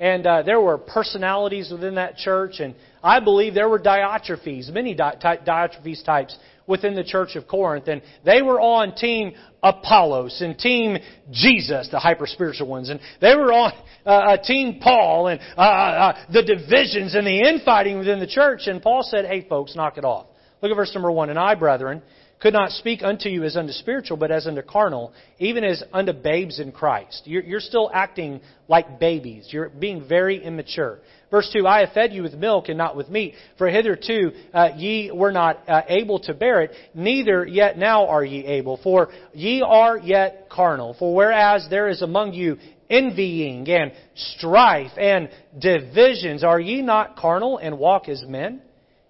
and 0.02 0.26
uh, 0.26 0.42
there 0.42 0.60
were 0.60 0.80
personalities 0.80 1.70
within 1.72 1.96
that 1.96 2.18
church, 2.18 2.60
and 2.60 2.74
I 3.04 3.20
believe 3.20 3.54
there 3.54 3.70
were 3.70 3.80
Diotrephes, 3.80 4.74
many 4.74 4.96
Di- 4.96 5.16
Diotrephes 5.22 6.04
types 6.04 6.36
within 6.66 6.96
the 6.96 7.04
church 7.04 7.36
of 7.36 7.48
Corinth, 7.48 7.88
and 7.88 8.02
they 8.26 8.42
were 8.42 8.60
on 8.60 8.96
team 8.96 9.34
Apollos 9.62 10.42
and 10.42 10.58
team 10.58 10.98
Jesus, 11.30 11.88
the 11.92 12.00
hyper 12.00 12.26
spiritual 12.26 12.68
ones, 12.68 12.90
and 12.90 13.00
they 13.22 13.36
were 13.36 13.54
on 13.54 13.74
uh, 14.04 14.38
team 14.38 14.80
Paul 14.82 15.28
and 15.28 15.40
uh, 15.56 15.62
uh, 15.62 15.64
uh, 15.64 16.26
the 16.34 16.42
divisions 16.42 17.14
and 17.14 17.28
the 17.28 17.48
infighting 17.48 18.00
within 18.00 18.20
the 18.20 18.26
church. 18.28 18.62
And 18.66 18.82
Paul 18.82 19.04
said, 19.04 19.26
"Hey, 19.26 19.46
folks, 19.48 19.76
knock 19.76 20.00
it 20.00 20.04
off." 20.04 20.26
Look 20.64 20.72
at 20.72 20.76
verse 20.76 20.94
number 20.96 21.12
one. 21.12 21.30
And 21.30 21.38
I, 21.38 21.54
brethren, 21.54 22.02
could 22.42 22.54
not 22.54 22.72
speak 22.72 23.04
unto 23.04 23.30
you 23.30 23.44
as 23.44 23.56
unto 23.56 23.72
spiritual, 23.72 24.18
but 24.18 24.32
as 24.32 24.48
unto 24.48 24.64
carnal, 24.64 25.14
even 25.38 25.64
as 25.64 25.84
unto 25.94 26.12
babes 26.12 26.60
in 26.60 26.72
Christ. 26.72 27.22
You're, 27.26 27.44
you're, 27.44 27.60
still 27.60 27.92
acting 27.94 28.42
like 28.68 29.00
babies. 29.00 29.48
You're 29.52 29.70
being 29.70 30.08
very 30.08 30.44
immature. 30.44 31.00
Verse 31.30 31.50
2, 31.54 31.68
I 31.68 31.82
have 31.82 31.94
fed 31.94 32.12
you 32.12 32.24
with 32.24 32.34
milk 32.34 32.68
and 32.68 32.78
not 32.78 32.98
with 32.98 33.10
meat, 33.10 33.36
for 33.60 33.70
hitherto 33.70 34.32
uh, 34.54 34.70
ye 34.76 35.12
were 35.14 35.32
not 35.32 35.60
uh, 35.70 35.84
able 35.88 36.20
to 36.22 36.34
bear 36.34 36.64
it, 36.64 36.72
neither 36.96 37.46
yet 37.46 37.78
now 37.78 38.08
are 38.08 38.26
ye 38.26 38.44
able, 38.46 38.78
for 38.78 39.10
ye 39.34 39.62
are 39.62 39.98
yet 39.98 40.48
carnal. 40.50 40.96
For 40.98 41.14
whereas 41.14 41.68
there 41.70 41.90
is 41.90 42.02
among 42.02 42.34
you 42.34 42.58
envying 42.90 43.70
and 43.70 43.94
strife 44.16 44.92
and 44.98 45.30
divisions, 45.58 46.44
are 46.44 46.60
ye 46.60 46.82
not 46.82 47.16
carnal 47.16 47.60
and 47.60 47.78
walk 47.78 48.10
as 48.10 48.24
men? 48.28 48.62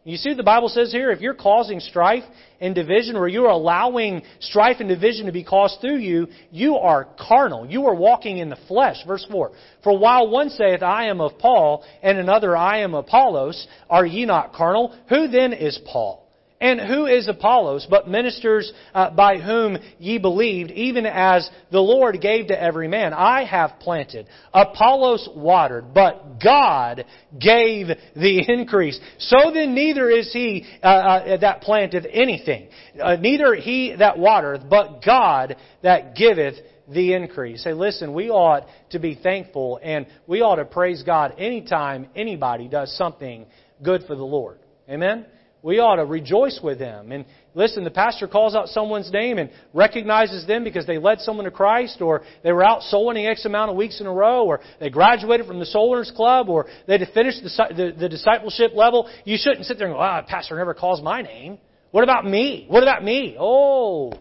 You 0.04 0.18
see 0.18 0.30
what 0.30 0.38
the 0.38 0.44
Bible 0.44 0.70
says 0.70 0.92
here? 0.92 1.12
If 1.12 1.22
you're 1.22 1.36
causing 1.36 1.80
strife 1.80 2.24
and 2.60 2.74
division, 2.74 3.16
or 3.16 3.28
you're 3.28 3.46
allowing 3.46 4.24
strife 4.40 4.78
and 4.80 4.90
division 4.90 5.28
to 5.28 5.32
be 5.32 5.44
caused 5.44 5.80
through 5.80 5.98
you, 5.98 6.28
you 6.50 6.76
are 6.76 7.08
carnal. 7.20 7.68
You 7.68 7.86
are 7.86 7.94
walking 7.94 8.40
in 8.40 8.50
the 8.50 8.58
flesh. 8.68 8.98
Verse 9.06 9.26
4. 9.30 9.52
For 9.84 9.98
while 9.98 10.28
one 10.28 10.50
saith, 10.50 10.82
I 10.82 11.06
am 11.06 11.22
of 11.22 11.38
Paul, 11.38 11.84
and 12.02 12.18
another, 12.18 12.58
I 12.58 12.80
am 12.80 12.96
Apollos, 12.96 13.68
are 13.92 14.06
ye 14.06 14.26
not 14.26 14.54
carnal? 14.54 14.96
Who 15.10 15.28
then 15.28 15.54
is 15.54 15.80
Paul? 15.86 16.21
And 16.62 16.80
who 16.80 17.08
is 17.08 17.28
Apollos 17.28 17.88
but 17.90 18.08
ministers 18.08 18.72
uh, 18.94 19.10
by 19.10 19.40
whom 19.40 19.80
ye 19.98 20.20
believed, 20.20 20.70
even 20.70 21.08
as 21.08 21.50
the 21.72 21.80
Lord 21.80 22.22
gave 22.22 22.48
to 22.48 22.62
every 22.62 22.88
man? 22.88 23.14
I 23.14 23.46
have 23.46 23.80
planted, 23.80 24.28
Apollos 24.54 25.28
watered, 25.36 25.94
but 25.94 26.40
God 26.42 27.06
gave 27.38 27.88
the 28.16 28.46
increase. 28.48 29.00
So 29.18 29.52
then 29.52 29.74
neither 29.74 30.12
is 30.12 30.32
he 30.32 30.68
uh, 30.84 30.86
uh, 30.86 31.38
that 31.38 31.62
planteth 31.62 32.06
anything, 32.12 32.70
uh, 33.02 33.16
neither 33.16 33.56
he 33.56 33.96
that 33.98 34.20
watereth, 34.20 34.62
but 34.70 35.04
God 35.04 35.56
that 35.82 36.16
giveth 36.16 36.56
the 36.88 37.14
increase. 37.14 37.64
Say, 37.64 37.74
listen, 37.74 38.14
we 38.14 38.30
ought 38.30 38.68
to 38.92 39.00
be 39.00 39.16
thankful 39.16 39.80
and 39.82 40.06
we 40.28 40.42
ought 40.42 40.58
to 40.58 40.66
praise 40.66 41.02
God 41.04 41.34
anytime 41.40 42.08
anybody 42.16 42.68
does 42.68 42.96
something 42.98 43.48
good 43.82 44.04
for 44.06 44.16
the 44.16 44.24
Lord. 44.24 44.60
Amen? 44.88 45.26
We 45.64 45.78
ought 45.80 45.98
to 45.98 46.06
rejoice 46.06 46.60
with 46.64 46.80
them. 46.80 47.12
And 47.12 47.26
listen, 47.54 47.84
the 47.84 47.92
pastor 47.92 48.28
calls 48.28 48.56
out 48.56 48.68
someone's 48.70 49.12
name 49.12 49.38
and 49.38 49.52
recognizes 49.74 50.48
them 50.48 50.64
because 50.64 50.88
they 50.88 50.98
led 50.98 51.20
someone 51.20 51.46
to 51.46 51.52
Christ, 51.52 52.02
or 52.02 52.24
they 52.44 52.52
were 52.52 52.64
out 52.64 52.82
soul 52.84 53.08
winning 53.08 53.28
X 53.28 53.46
amount 53.46 53.70
of 53.70 53.78
weeks 53.78 54.02
in 54.02 54.08
a 54.08 54.12
row, 54.12 54.46
or 54.46 54.62
they 54.80 54.90
graduated 54.90 55.46
from 55.46 55.60
the 55.60 55.66
Soul 55.66 55.92
Winners 55.92 56.12
Club, 56.16 56.50
or 56.50 56.66
they 56.88 56.98
finished 57.14 57.44
the, 57.44 57.50
the, 57.76 57.96
the 58.00 58.10
discipleship 58.10 58.72
level. 58.74 59.08
You 59.24 59.38
shouldn't 59.40 59.66
sit 59.66 59.78
there 59.78 59.88
and 59.88 59.96
go, 59.96 60.02
ah, 60.02 60.24
pastor 60.28 60.56
never 60.58 60.74
calls 60.74 61.02
my 61.02 61.22
name. 61.22 61.60
What 61.92 62.04
about 62.04 62.26
me? 62.26 62.66
What 62.68 62.82
about 62.82 63.04
me? 63.04 63.36
Oh, 63.40 64.14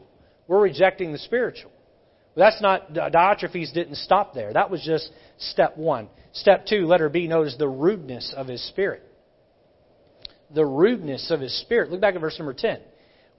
we're 0.47 0.61
rejecting 0.61 1.12
the 1.12 1.18
spiritual. 1.18 1.70
But 2.34 2.43
that's 2.43 2.61
not, 2.61 2.93
Diotrephes 2.93 3.72
didn't 3.72 3.97
stop 3.97 4.34
there. 4.34 4.53
That 4.53 4.70
was 4.70 4.82
just 4.82 5.11
step 5.38 5.76
one. 5.76 6.09
Step 6.32 6.66
two, 6.66 6.86
letter 6.86 7.09
B, 7.09 7.26
notice 7.26 7.57
the 7.59 7.68
rudeness 7.68 8.34
of 8.36 8.47
his 8.47 8.62
spirit. 8.68 9.03
The 10.55 10.67
rudeness 10.67 11.31
of 11.31 11.41
his 11.41 11.59
spirit. 11.61 11.91
Look 11.91 12.01
back 12.01 12.15
at 12.15 12.21
verse 12.21 12.39
number 12.39 12.55
10. 12.55 12.81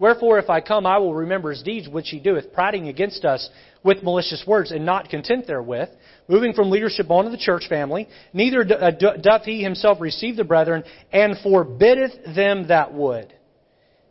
Wherefore, 0.01 0.39
if 0.39 0.49
I 0.49 0.62
come, 0.62 0.88
I 0.88 0.97
will 0.97 1.14
remember 1.14 1.51
his 1.51 1.62
deeds 1.62 1.88
which 1.88 2.09
he 2.09 2.20
doeth, 2.20 2.53
prating 2.53 2.88
against 2.88 3.24
us 3.24 3.47
with 3.84 4.01
malicious 4.01 4.43
words, 4.47 4.72
and 4.72 4.84
not 4.84 5.09
content 5.09 5.45
therewith, 5.45 5.89
moving 6.28 6.53
from 6.53 6.72
leadership 6.72 7.12
on 7.12 7.26
to 7.26 7.30
the 7.30 7.38
church 7.38 7.68
family. 7.70 8.09
Neither 8.34 8.62
uh, 8.62 8.89
doth 8.89 9.43
he 9.43 9.62
himself 9.62 10.01
receive 10.01 10.38
the 10.38 10.43
brethren, 10.43 10.84
and 11.12 11.38
forbiddeth 11.43 12.36
them 12.36 12.70
that 12.70 12.91
would. 12.95 13.32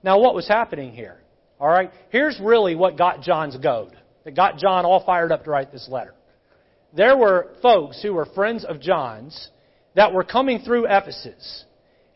Now, 0.05 0.21
what 0.21 0.37
was 0.37 0.47
happening 0.47 0.93
here? 0.93 1.19
All 1.59 1.69
right, 1.69 1.91
here's 2.11 2.39
really 2.39 2.77
what 2.77 2.97
got 2.97 3.23
John's 3.23 3.57
goad, 3.57 3.97
that 4.25 4.37
got 4.37 4.59
John 4.59 4.85
all 4.85 5.05
fired 5.05 5.33
up 5.33 5.43
to 5.43 5.51
write 5.51 5.73
this 5.73 5.89
letter. 5.91 6.15
There 6.95 7.17
were 7.17 7.49
folks 7.63 8.01
who 8.01 8.15
were 8.15 8.27
friends 8.27 8.65
of 8.65 8.81
John's 8.81 9.49
that 9.97 10.13
were 10.13 10.23
coming 10.23 10.61
through 10.61 10.87
Ephesus, 10.87 11.65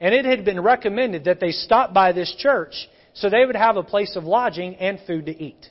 and 0.01 0.14
it 0.14 0.24
had 0.24 0.45
been 0.45 0.61
recommended 0.61 1.24
that 1.24 1.40
they 1.40 1.53
stop 1.53 1.95
by 1.95 2.12
this 2.12 2.34
church 2.38 2.74
so 3.14 3.30
they 3.30 3.47
would 3.47 3.57
have 3.57 3.76
a 3.76 3.82
place 3.82 4.16
of 4.16 4.24
lodging 4.24 4.74
and 4.76 4.99
food 5.07 5.26
to 5.26 5.42
eat. 5.42 5.70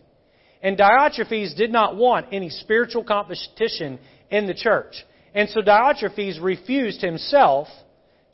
And 0.61 0.77
Diotrephes 0.77 1.55
did 1.55 1.71
not 1.71 1.97
want 1.97 2.27
any 2.31 2.49
spiritual 2.49 3.03
competition 3.03 3.99
in 4.31 4.47
the 4.47 4.53
church. 4.53 4.95
And 5.35 5.49
so 5.49 5.61
Diotrephes 5.61 6.41
refused 6.41 7.01
himself 7.01 7.67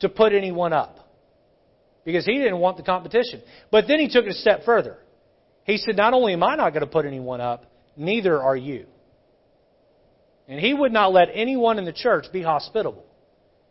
to 0.00 0.08
put 0.08 0.32
anyone 0.32 0.72
up 0.72 0.96
because 2.04 2.24
he 2.24 2.38
didn't 2.38 2.58
want 2.58 2.76
the 2.76 2.82
competition. 2.84 3.42
But 3.70 3.86
then 3.88 3.98
he 3.98 4.08
took 4.08 4.24
it 4.26 4.30
a 4.30 4.34
step 4.34 4.64
further. 4.64 4.96
He 5.64 5.76
said, 5.76 5.96
Not 5.96 6.14
only 6.14 6.32
am 6.32 6.42
I 6.42 6.56
not 6.56 6.70
going 6.70 6.82
to 6.84 6.90
put 6.90 7.04
anyone 7.04 7.40
up, 7.40 7.66
neither 7.96 8.40
are 8.40 8.56
you. 8.56 8.86
And 10.48 10.58
he 10.58 10.72
would 10.72 10.92
not 10.92 11.12
let 11.12 11.28
anyone 11.32 11.78
in 11.78 11.84
the 11.84 11.92
church 11.92 12.26
be 12.32 12.42
hospitable. 12.42 13.04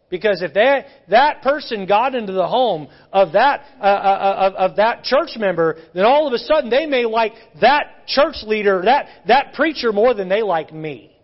Because 0.09 0.41
if 0.41 0.53
that, 0.55 0.87
that 1.09 1.41
person 1.43 1.85
got 1.85 2.15
into 2.15 2.33
the 2.33 2.47
home 2.47 2.87
of 3.13 3.33
that, 3.33 3.63
uh, 3.79 3.83
uh, 3.83 3.87
uh, 3.87 4.35
of, 4.37 4.71
of 4.71 4.75
that 4.77 5.03
church 5.03 5.37
member, 5.37 5.77
then 5.93 6.03
all 6.05 6.27
of 6.27 6.33
a 6.33 6.39
sudden 6.39 6.69
they 6.69 6.87
may 6.87 7.05
like 7.05 7.33
that 7.61 8.07
church 8.07 8.37
leader, 8.43 8.81
that, 8.85 9.07
that 9.27 9.53
preacher 9.53 9.91
more 9.91 10.13
than 10.13 10.27
they 10.27 10.41
like 10.41 10.73
me. 10.73 11.15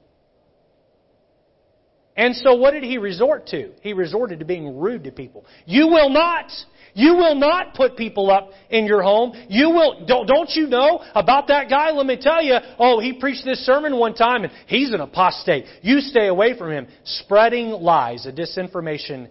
And 2.16 2.36
so 2.36 2.56
what 2.56 2.72
did 2.72 2.84
he 2.84 2.98
resort 2.98 3.48
to? 3.48 3.72
He 3.82 3.94
resorted 3.94 4.40
to 4.40 4.46
being 4.46 4.78
rude 4.78 5.04
to 5.04 5.12
people. 5.12 5.46
You 5.66 5.88
will 5.88 6.10
not 6.10 6.50
you 6.96 7.14
will 7.16 7.36
not 7.36 7.76
put 7.76 7.98
people 7.98 8.32
up 8.32 8.52
in 8.70 8.86
your 8.86 9.04
home. 9.04 9.34
You 9.50 9.70
will, 9.70 10.06
don't, 10.08 10.26
don't 10.26 10.50
you 10.52 10.68
know 10.68 11.04
about 11.14 11.50
that 11.50 11.70
guy? 11.70 11.92
Let 11.92 12.06
me 12.06 12.18
tell 12.20 12.42
you, 12.42 12.56
oh, 12.80 13.02
he 13.02 13.20
preached 13.20 13.44
this 13.44 13.66
sermon 13.66 13.98
one 13.98 14.16
time 14.16 14.46
and 14.46 14.54
he's 14.68 14.94
an 14.94 15.02
apostate. 15.02 15.66
You 15.82 16.00
stay 16.00 16.28
away 16.28 16.58
from 16.58 16.72
him. 16.72 16.88
Spreading 17.04 17.70
lies, 17.70 18.26
a 18.26 18.32
disinformation 18.32 19.28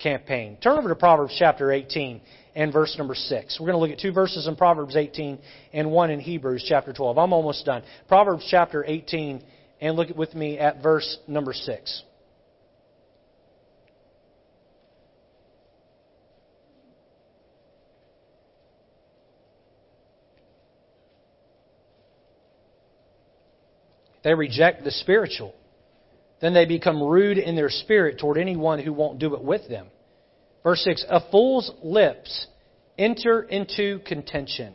campaign. 0.00 0.58
Turn 0.62 0.78
over 0.78 0.88
to 0.88 0.94
Proverbs 0.94 1.34
chapter 1.36 1.72
18 1.72 2.20
and 2.54 2.72
verse 2.72 2.94
number 2.96 3.16
6. 3.16 3.58
We're 3.60 3.66
going 3.66 3.74
to 3.74 3.80
look 3.80 3.90
at 3.90 4.00
two 4.00 4.12
verses 4.12 4.46
in 4.46 4.54
Proverbs 4.54 4.94
18 4.94 5.40
and 5.72 5.90
one 5.90 6.10
in 6.10 6.20
Hebrews 6.20 6.64
chapter 6.68 6.92
12. 6.92 7.18
I'm 7.18 7.32
almost 7.32 7.64
done. 7.66 7.82
Proverbs 8.06 8.46
chapter 8.48 8.84
18 8.86 9.42
and 9.80 9.96
look 9.96 10.16
with 10.16 10.34
me 10.34 10.56
at 10.58 10.82
verse 10.82 11.18
number 11.26 11.52
6. 11.52 12.02
They 24.28 24.34
reject 24.34 24.84
the 24.84 24.90
spiritual. 24.90 25.54
Then 26.42 26.52
they 26.52 26.66
become 26.66 27.02
rude 27.02 27.38
in 27.38 27.56
their 27.56 27.70
spirit 27.70 28.18
toward 28.18 28.36
anyone 28.36 28.78
who 28.78 28.92
won't 28.92 29.18
do 29.18 29.34
it 29.34 29.42
with 29.42 29.66
them. 29.70 29.86
Verse 30.62 30.84
6 30.84 31.06
A 31.08 31.30
fool's 31.30 31.72
lips 31.82 32.46
enter 32.98 33.40
into 33.40 34.00
contention. 34.00 34.74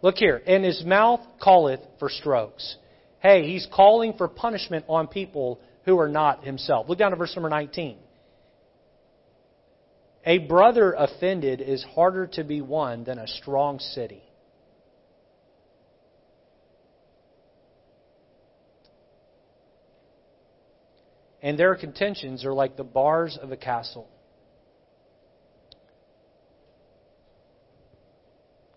Look 0.00 0.14
here, 0.14 0.40
and 0.46 0.64
his 0.64 0.84
mouth 0.84 1.18
calleth 1.42 1.80
for 1.98 2.08
strokes. 2.08 2.76
Hey, 3.18 3.48
he's 3.50 3.66
calling 3.74 4.12
for 4.16 4.28
punishment 4.28 4.84
on 4.88 5.08
people 5.08 5.58
who 5.84 5.98
are 5.98 6.08
not 6.08 6.44
himself. 6.44 6.88
Look 6.88 6.98
down 7.00 7.10
to 7.10 7.16
verse 7.16 7.34
number 7.34 7.50
19. 7.50 7.98
A 10.24 10.38
brother 10.38 10.92
offended 10.92 11.60
is 11.60 11.82
harder 11.96 12.28
to 12.28 12.44
be 12.44 12.60
won 12.60 13.02
than 13.02 13.18
a 13.18 13.26
strong 13.26 13.80
city. 13.80 14.22
And 21.48 21.58
their 21.58 21.74
contentions 21.74 22.44
are 22.44 22.52
like 22.52 22.76
the 22.76 22.84
bars 22.84 23.38
of 23.40 23.52
a 23.52 23.56
castle. 23.56 24.06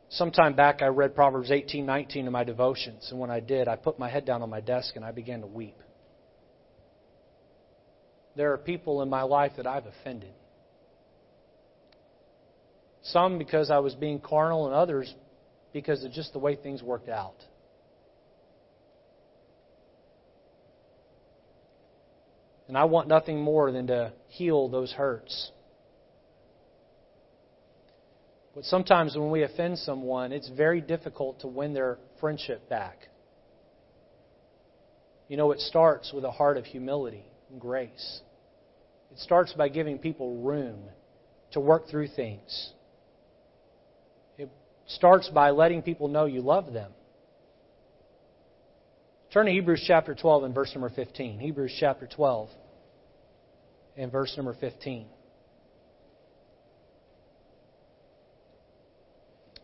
Sometime 0.07 0.55
back, 0.55 0.81
I 0.81 0.87
read 0.87 1.13
Proverbs 1.13 1.51
18:19 1.51 2.27
in 2.27 2.31
my 2.31 2.45
devotions, 2.45 3.11
and 3.11 3.19
when 3.19 3.29
I 3.29 3.41
did, 3.41 3.67
I 3.67 3.75
put 3.75 3.99
my 3.99 4.07
head 4.07 4.23
down 4.23 4.41
on 4.41 4.49
my 4.49 4.61
desk 4.61 4.95
and 4.95 5.03
I 5.03 5.11
began 5.11 5.41
to 5.41 5.47
weep. 5.47 5.75
There 8.37 8.53
are 8.53 8.57
people 8.57 9.01
in 9.01 9.09
my 9.09 9.23
life 9.23 9.51
that 9.57 9.67
I've 9.67 9.85
offended. 9.85 10.33
Some 13.01 13.37
because 13.37 13.69
I 13.69 13.79
was 13.79 13.95
being 13.95 14.21
carnal, 14.21 14.65
and 14.67 14.73
others 14.73 15.13
because 15.73 16.05
of 16.05 16.13
just 16.13 16.31
the 16.31 16.39
way 16.39 16.55
things 16.55 16.81
worked 16.81 17.09
out. 17.09 17.35
And 22.71 22.77
I 22.77 22.85
want 22.85 23.09
nothing 23.09 23.41
more 23.41 23.69
than 23.69 23.87
to 23.87 24.13
heal 24.29 24.69
those 24.69 24.93
hurts. 24.93 25.51
But 28.55 28.63
sometimes 28.63 29.13
when 29.13 29.29
we 29.29 29.43
offend 29.43 29.77
someone, 29.79 30.31
it's 30.31 30.47
very 30.47 30.79
difficult 30.79 31.41
to 31.41 31.47
win 31.47 31.73
their 31.73 31.97
friendship 32.21 32.69
back. 32.69 33.09
You 35.27 35.35
know, 35.35 35.51
it 35.51 35.59
starts 35.59 36.13
with 36.13 36.23
a 36.23 36.31
heart 36.31 36.55
of 36.55 36.63
humility 36.63 37.25
and 37.49 37.59
grace. 37.59 38.21
It 39.11 39.19
starts 39.19 39.51
by 39.51 39.67
giving 39.67 39.99
people 39.99 40.37
room 40.37 40.79
to 41.51 41.59
work 41.59 41.89
through 41.89 42.07
things. 42.15 42.71
It 44.37 44.49
starts 44.87 45.27
by 45.27 45.49
letting 45.49 45.81
people 45.81 46.07
know 46.07 46.23
you 46.23 46.39
love 46.39 46.71
them. 46.71 46.93
Turn 49.33 49.47
to 49.47 49.51
Hebrews 49.51 49.83
chapter 49.85 50.15
12 50.15 50.45
and 50.45 50.55
verse 50.55 50.71
number 50.73 50.89
15. 50.89 51.37
Hebrews 51.37 51.75
chapter 51.77 52.07
12 52.07 52.47
and 53.97 54.11
verse 54.11 54.33
number 54.37 54.53
15. 54.59 55.07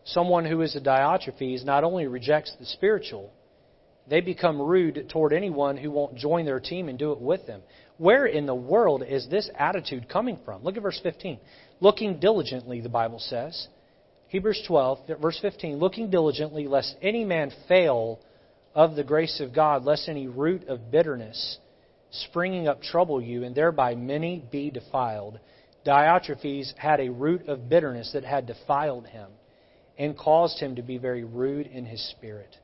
Someone 0.04 0.46
who 0.46 0.62
is 0.62 0.74
a 0.74 0.80
Diotrephes 0.80 1.64
not 1.64 1.84
only 1.84 2.06
rejects 2.06 2.54
the 2.58 2.64
spiritual, 2.64 3.30
they 4.08 4.20
become 4.22 4.60
rude 4.60 5.10
toward 5.10 5.32
anyone 5.34 5.76
who 5.76 5.90
won't 5.90 6.16
join 6.16 6.46
their 6.46 6.60
team 6.60 6.88
and 6.88 6.98
do 6.98 7.12
it 7.12 7.20
with 7.20 7.46
them. 7.46 7.60
Where 7.98 8.24
in 8.24 8.46
the 8.46 8.54
world 8.54 9.02
is 9.06 9.28
this 9.28 9.50
attitude 9.58 10.08
coming 10.08 10.38
from? 10.44 10.64
Look 10.64 10.76
at 10.76 10.82
verse 10.82 11.00
15. 11.02 11.38
Looking 11.80 12.18
diligently, 12.18 12.80
the 12.80 12.88
Bible 12.88 13.18
says. 13.18 13.68
Hebrews 14.28 14.64
12, 14.66 15.20
verse 15.20 15.38
15. 15.42 15.78
Looking 15.78 16.10
diligently, 16.10 16.68
lest 16.68 16.96
any 17.02 17.24
man 17.24 17.52
fail 17.66 18.20
of 18.74 18.94
the 18.94 19.04
grace 19.04 19.40
of 19.40 19.54
God, 19.54 19.84
lest 19.84 20.08
any 20.08 20.26
root 20.26 20.68
of 20.68 20.90
bitterness 20.90 21.58
springing 22.10 22.68
up 22.68 22.82
trouble 22.82 23.20
you, 23.20 23.44
and 23.44 23.54
thereby 23.54 23.94
many 23.94 24.44
be 24.50 24.70
defiled. 24.70 25.38
Diotrephes 25.84 26.74
had 26.76 27.00
a 27.00 27.10
root 27.10 27.48
of 27.48 27.68
bitterness 27.68 28.12
that 28.12 28.24
had 28.24 28.46
defiled 28.46 29.06
him 29.06 29.30
and 29.98 30.16
caused 30.16 30.58
him 30.60 30.76
to 30.76 30.82
be 30.82 30.98
very 30.98 31.24
rude 31.24 31.66
in 31.66 31.84
his 31.84 32.02
spirit. 32.10 32.56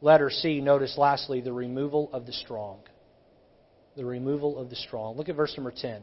Letter 0.00 0.30
C, 0.30 0.60
notice 0.60 0.96
lastly 0.98 1.40
the 1.40 1.52
removal 1.52 2.10
of 2.12 2.26
the 2.26 2.32
strong. 2.32 2.80
The 3.96 4.04
removal 4.04 4.58
of 4.58 4.70
the 4.70 4.76
strong. 4.76 5.16
Look 5.16 5.28
at 5.28 5.36
verse 5.36 5.54
number 5.56 5.72
10. 5.76 6.02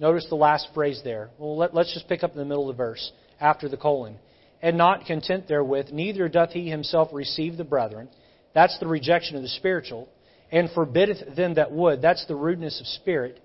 Notice 0.00 0.26
the 0.28 0.36
last 0.36 0.68
phrase 0.74 1.00
there. 1.04 1.30
Well, 1.38 1.56
let, 1.56 1.74
us 1.74 1.90
just 1.92 2.08
pick 2.08 2.22
up 2.22 2.32
in 2.32 2.38
the 2.38 2.44
middle 2.44 2.68
of 2.68 2.76
the 2.76 2.82
verse 2.82 3.12
after 3.40 3.68
the 3.68 3.76
colon. 3.76 4.16
And 4.60 4.76
not 4.76 5.06
content 5.06 5.48
therewith, 5.48 5.90
neither 5.92 6.28
doth 6.28 6.50
he 6.50 6.68
himself 6.68 7.08
receive 7.12 7.56
the 7.56 7.64
brethren. 7.64 8.08
That's 8.54 8.78
the 8.78 8.86
rejection 8.86 9.36
of 9.36 9.42
the 9.42 9.48
spiritual 9.48 10.08
and 10.50 10.70
forbiddeth 10.70 11.36
them 11.36 11.54
that 11.54 11.72
would. 11.72 12.02
That's 12.02 12.24
the 12.26 12.36
rudeness 12.36 12.80
of 12.80 12.86
spirit. 12.86 13.40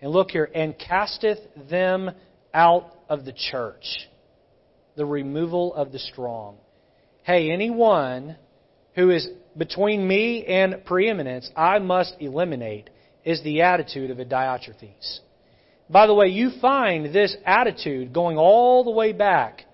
And 0.00 0.10
look 0.10 0.30
here, 0.32 0.50
and 0.54 0.76
casteth 0.78 1.38
them 1.70 2.10
out 2.52 2.92
of 3.08 3.24
the 3.24 3.32
church. 3.32 4.08
The 4.96 5.06
removal 5.06 5.74
of 5.74 5.92
the 5.92 5.98
strong. 5.98 6.56
Hey, 7.22 7.50
anyone 7.50 8.36
who 8.94 9.10
is 9.10 9.28
between 9.56 10.06
me 10.06 10.44
and 10.44 10.84
preeminence, 10.84 11.48
I 11.56 11.78
must 11.78 12.16
eliminate, 12.20 12.90
is 13.24 13.42
the 13.42 13.62
attitude 13.62 14.10
of 14.10 14.18
a 14.18 14.24
Diotrephes. 14.24 15.20
By 15.88 16.06
the 16.06 16.14
way, 16.14 16.28
you 16.28 16.50
find 16.60 17.14
this 17.14 17.36
attitude 17.44 18.12
going 18.12 18.38
all 18.38 18.82
the 18.82 18.90
way 18.90 19.12
back, 19.12 19.64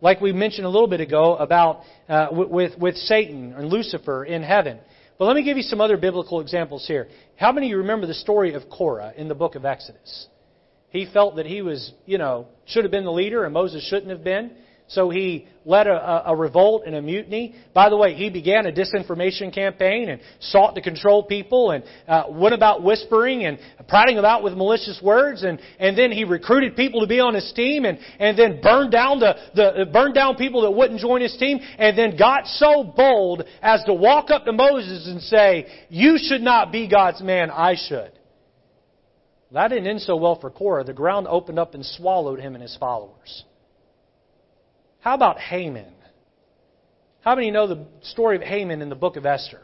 like 0.00 0.20
we 0.20 0.32
mentioned 0.32 0.66
a 0.66 0.70
little 0.70 0.88
bit 0.88 1.00
ago 1.00 1.36
about 1.36 1.82
uh, 2.08 2.28
with, 2.32 2.76
with 2.78 2.96
Satan 2.96 3.52
and 3.56 3.68
Lucifer 3.68 4.24
in 4.24 4.42
heaven. 4.42 4.78
But 5.18 5.26
let 5.26 5.36
me 5.36 5.42
give 5.42 5.56
you 5.56 5.62
some 5.62 5.80
other 5.80 5.96
biblical 5.96 6.40
examples 6.40 6.86
here. 6.86 7.08
How 7.36 7.52
many 7.52 7.66
of 7.66 7.70
you 7.70 7.78
remember 7.78 8.06
the 8.06 8.14
story 8.14 8.54
of 8.54 8.68
Korah 8.70 9.12
in 9.16 9.28
the 9.28 9.34
book 9.34 9.54
of 9.54 9.64
Exodus? 9.64 10.28
He 10.90 11.06
felt 11.06 11.36
that 11.36 11.46
he 11.46 11.62
was, 11.62 11.92
you 12.06 12.18
know, 12.18 12.48
should 12.66 12.84
have 12.84 12.90
been 12.90 13.04
the 13.04 13.12
leader 13.12 13.44
and 13.44 13.54
Moses 13.54 13.82
shouldn't 13.88 14.10
have 14.10 14.24
been. 14.24 14.50
So 14.92 15.08
he 15.08 15.48
led 15.64 15.86
a, 15.86 16.30
a, 16.30 16.36
revolt 16.36 16.82
and 16.86 16.94
a 16.94 17.00
mutiny. 17.00 17.54
By 17.72 17.88
the 17.88 17.96
way, 17.96 18.14
he 18.14 18.28
began 18.28 18.66
a 18.66 18.72
disinformation 18.72 19.54
campaign 19.54 20.10
and 20.10 20.20
sought 20.40 20.74
to 20.74 20.82
control 20.82 21.22
people 21.22 21.70
and 21.70 21.82
uh, 22.06 22.24
went 22.28 22.54
about 22.54 22.82
whispering 22.82 23.46
and 23.46 23.58
prating 23.88 24.18
about 24.18 24.42
with 24.42 24.52
malicious 24.52 25.00
words. 25.02 25.44
And, 25.44 25.60
and 25.78 25.96
then 25.96 26.12
he 26.12 26.24
recruited 26.24 26.76
people 26.76 27.00
to 27.00 27.06
be 27.06 27.20
on 27.20 27.34
his 27.34 27.50
team 27.54 27.86
and, 27.86 27.98
and 28.18 28.38
then 28.38 28.60
burned 28.60 28.92
down 28.92 29.18
the, 29.18 29.34
the 29.54 29.86
burned 29.90 30.14
down 30.14 30.36
people 30.36 30.62
that 30.62 30.72
wouldn't 30.72 31.00
join 31.00 31.22
his 31.22 31.36
team. 31.38 31.60
And 31.78 31.96
then 31.96 32.18
got 32.18 32.46
so 32.46 32.84
bold 32.84 33.44
as 33.62 33.82
to 33.84 33.94
walk 33.94 34.30
up 34.30 34.44
to 34.44 34.52
Moses 34.52 35.06
and 35.06 35.22
say, 35.22 35.66
"You 35.88 36.18
should 36.18 36.42
not 36.42 36.70
be 36.70 36.86
God's 36.86 37.22
man. 37.22 37.50
I 37.50 37.76
should." 37.76 38.12
That 39.52 39.68
didn't 39.68 39.86
end 39.86 40.00
so 40.02 40.16
well 40.16 40.38
for 40.40 40.50
Korah. 40.50 40.84
The 40.84 40.92
ground 40.92 41.26
opened 41.28 41.58
up 41.58 41.74
and 41.74 41.84
swallowed 41.84 42.40
him 42.40 42.54
and 42.54 42.62
his 42.62 42.76
followers. 42.78 43.44
How 45.02 45.14
about 45.14 45.40
Haman? 45.40 45.92
How 47.22 47.34
many 47.34 47.50
know 47.50 47.66
the 47.66 47.84
story 48.02 48.36
of 48.36 48.42
Haman 48.42 48.82
in 48.82 48.88
the 48.88 48.94
book 48.94 49.16
of 49.16 49.26
Esther? 49.26 49.60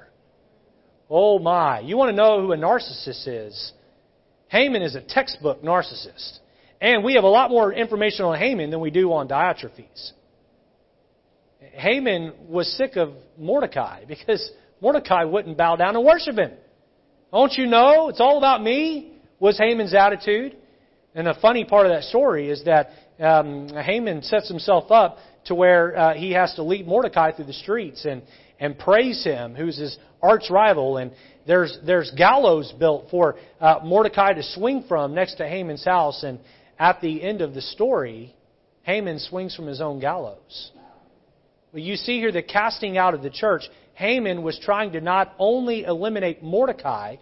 Oh 1.09 1.39
my. 1.39 1.79
You 1.79 1.97
want 1.97 2.11
to 2.11 2.17
know 2.17 2.41
who 2.41 2.53
a 2.53 2.57
narcissist 2.57 3.27
is? 3.29 3.73
Haman 4.49 4.83
is 4.83 4.97
a 4.97 5.01
textbook 5.01 5.63
narcissist. 5.63 6.39
And 6.81 7.05
we 7.05 7.15
have 7.15 7.23
a 7.23 7.29
lot 7.29 7.51
more 7.51 7.73
information 7.73 8.25
on 8.25 8.37
Haman 8.37 8.71
than 8.71 8.81
we 8.81 8.91
do 8.91 9.13
on 9.13 9.29
Diotrephes. 9.29 10.11
Haman 11.73 12.33
was 12.49 12.77
sick 12.77 12.97
of 12.97 13.13
Mordecai 13.39 14.05
because 14.07 14.51
Mordecai 14.81 15.23
wouldn't 15.23 15.57
bow 15.57 15.77
down 15.77 15.95
and 15.95 16.05
worship 16.05 16.37
him. 16.37 16.51
Don't 17.33 17.53
you 17.53 17.67
know? 17.67 18.09
It's 18.09 18.21
all 18.21 18.39
about 18.39 18.61
me, 18.61 19.13
was 19.39 19.57
Haman's 19.57 19.95
attitude. 19.95 20.57
And 21.15 21.29
the 21.29 21.37
funny 21.41 21.65
part 21.65 21.87
of 21.87 21.93
that 21.93 22.03
story 22.05 22.51
is 22.51 22.65
that 22.65 22.91
um, 23.21 23.69
Haman 23.69 24.23
sets 24.23 24.49
himself 24.49 24.91
up 24.91 25.19
to 25.47 25.55
where 25.55 25.97
uh, 25.97 26.15
he 26.15 26.33
has 26.33 26.55
to 26.55 26.63
lead 26.63 26.87
Mordecai 26.87 27.33
through 27.33 27.47
the 27.47 27.53
streets 27.53 28.05
and, 28.05 28.23
and 28.61 28.79
praise 28.79 29.25
him, 29.25 29.55
who's 29.55 29.77
his 29.77 29.99
arch 30.23 30.51
rival. 30.51 30.99
And 30.99 31.13
there's, 31.47 31.79
there's 31.85 32.11
gallows 32.17 32.73
built 32.79 33.07
for 33.11 33.37
uh, 33.61 33.81
Mordecai 33.85 34.35
to 34.35 34.43
swing 34.43 34.85
from 34.89 35.15
next 35.15 35.37
to 35.37 35.49
Haman's 35.49 35.85
house. 35.85 36.23
And 36.23 36.39
at 36.79 37.01
the 37.01 37.23
end 37.23 37.41
of 37.41 37.55
the 37.55 37.63
story, 37.63 38.35
Haman 38.83 39.19
swings 39.19 39.55
from 39.57 39.67
his 39.67 39.81
own 39.81 40.01
gallows. 40.01 40.71
Well, 41.73 41.83
you 41.83 41.97
see 41.97 42.19
here 42.19 42.33
the 42.33 42.43
casting 42.43 42.97
out 42.97 43.15
of 43.15 43.23
the 43.23 43.31
church. 43.31 43.63
Haman 43.95 44.43
was 44.43 44.59
trying 44.63 44.93
to 44.93 45.01
not 45.01 45.35
only 45.39 45.85
eliminate 45.85 46.43
Mordecai, 46.43 47.17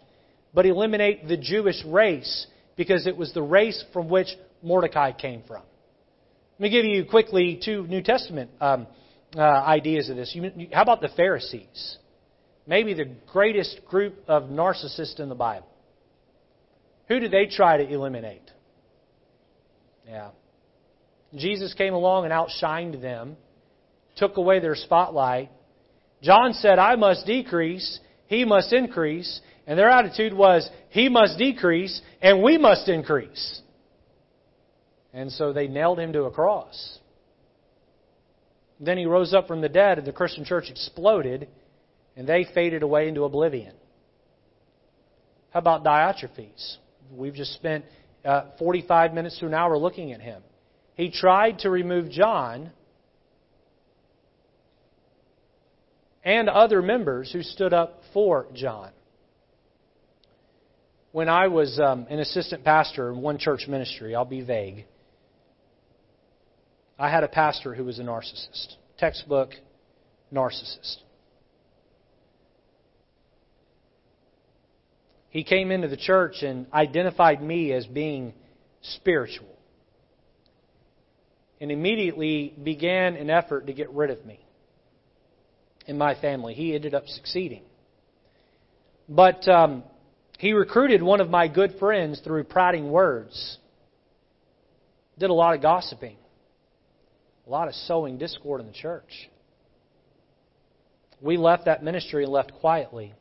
but 0.53 0.67
eliminate 0.67 1.27
the 1.27 1.37
Jewish 1.37 1.83
race 1.85 2.47
because 2.77 3.07
it 3.07 3.17
was 3.17 3.33
the 3.33 3.43
race 3.43 3.83
from 3.93 4.09
which 4.09 4.29
Mordecai 4.63 5.13
came 5.13 5.43
from. 5.47 5.63
Let 6.59 6.63
me 6.63 6.71
give 6.71 6.87
you 6.87 7.05
quickly 7.05 7.61
two 7.63 7.87
New 7.87 8.03
Testament 8.03 8.51
um, 8.63 8.87
uh, 9.37 9.41
ideas 9.43 10.09
of 10.09 10.17
this. 10.17 10.35
You, 10.35 10.69
how 10.73 10.81
about 10.81 11.03
the 11.03 11.11
Pharisees? 11.15 11.99
Maybe 12.67 12.95
the 12.95 13.11
greatest 13.31 13.83
group 13.87 14.15
of 14.27 14.45
narcissists 14.45 15.21
in 15.21 15.29
the 15.29 15.35
Bible. 15.35 15.69
Who 17.09 17.21
did 17.21 17.31
they 17.31 17.47
try 17.47 17.77
to 17.77 17.87
eliminate? 17.87 18.51
Yeah. 20.09 20.31
Jesus 21.35 21.75
came 21.75 21.93
along 21.93 22.25
and 22.25 22.33
outshined 22.33 23.03
them, 23.03 23.37
took 24.17 24.39
away 24.39 24.59
their 24.59 24.77
spotlight. 24.77 25.51
John 26.23 26.55
said, 26.55 26.79
I 26.79 26.97
must 26.97 27.27
decrease, 27.27 28.01
he 28.29 28.47
must 28.47 28.73
increase. 28.73 29.41
And 29.67 29.79
their 29.79 29.91
attitude 29.91 30.33
was, 30.33 30.69
he 30.89 31.09
must 31.09 31.39
decrease, 31.39 32.01
and 32.23 32.43
we 32.43 32.57
must 32.57 32.89
increase. 32.89 33.61
And 35.17 35.33
so 35.33 35.55
they 35.55 35.67
nailed 35.67 35.99
him 35.99 36.13
to 36.13 36.25
a 36.25 36.31
cross. 36.31 36.99
Then 38.79 38.99
he 38.99 39.07
rose 39.07 39.33
up 39.33 39.49
from 39.49 39.63
the 39.63 39.69
dead, 39.71 39.97
and 39.97 40.07
the 40.07 40.13
Christian 40.13 40.45
church 40.45 40.69
exploded, 40.69 41.49
and 42.17 42.29
they 42.29 42.47
faded 42.55 42.83
away 42.83 43.09
into 43.09 43.25
oblivion. 43.25 43.73
How 45.53 45.61
about 45.61 45.85
Diotrephes? 45.85 46.77
We've 47.11 47.33
just 47.33 47.55
spent 47.55 47.87
uh, 48.27 48.51
45 48.59 49.15
minutes 49.15 49.39
to 49.39 49.47
an 49.47 49.55
hour 49.55 49.79
looking 49.79 50.13
at 50.13 50.21
him. 50.21 50.43
He 50.97 51.11
tried 51.11 51.61
to 51.61 51.71
remove 51.71 52.11
John 52.11 52.71
and 56.23 56.51
other 56.51 56.83
members 56.83 57.33
who 57.33 57.43
stood 57.43 57.73
up 57.73 58.03
for 58.13 58.49
John. 58.53 58.91
When 61.13 61.31
I 61.31 61.49
was 61.49 61.81
um, 61.81 62.07
an 62.11 62.19
assistant 62.19 62.65
pastor 62.65 63.11
in 63.11 63.23
one 63.23 63.39
church 63.39 63.67
ministry, 63.67 64.15
I'll 64.15 64.27
be 64.27 64.43
vague, 64.43 64.85
I 66.99 67.11
had 67.11 67.25
a 67.25 67.29
pastor 67.29 67.75
who 67.75 67.85
was 67.85 67.99
a 67.99 68.03
narcissist, 68.03 68.75
textbook 68.99 69.51
narcissist. 70.33 70.97
He 75.29 75.45
came 75.45 75.71
into 75.71 75.89
the 75.89 75.99
church 75.99 76.43
and 76.43 76.67
identified 76.73 77.43
me 77.43 77.73
as 77.73 77.85
being 77.87 78.33
spiritual 78.81 79.55
and 81.61 81.71
immediately 81.71 82.55
began 82.63 83.17
an 83.17 83.29
effort 83.29 83.67
to 83.67 83.75
get 83.75 83.91
rid 83.91 84.11
of 84.11 84.25
me 84.25 84.41
in 85.87 85.99
my 85.99 86.19
family. 86.19 86.55
He 86.55 86.75
ended 86.75 86.95
up 86.95 87.07
succeeding. 87.07 87.65
But 89.09 89.47
um, 89.47 89.83
he 90.39 90.55
recruited 90.55 91.03
one 91.03 91.21
of 91.21 91.29
my 91.29 91.49
good 91.49 91.75
friends 91.79 92.21
through 92.25 92.45
prating 92.45 92.91
words, 92.91 93.59
did 95.19 95.29
a 95.29 95.35
lot 95.35 95.55
of 95.55 95.61
gossiping 95.61 96.17
a 97.47 97.51
lot 97.51 97.69
of 97.69 97.75
sowing 97.75 98.19
discord 98.19 98.61
in 98.61 98.67
the 98.67 98.73
church. 98.73 99.31
We 101.21 101.37
left 101.37 101.67
that 101.67 101.83
ministry 101.83 102.25
and 102.25 102.33
left 102.33 102.53
quietly. 102.55 103.15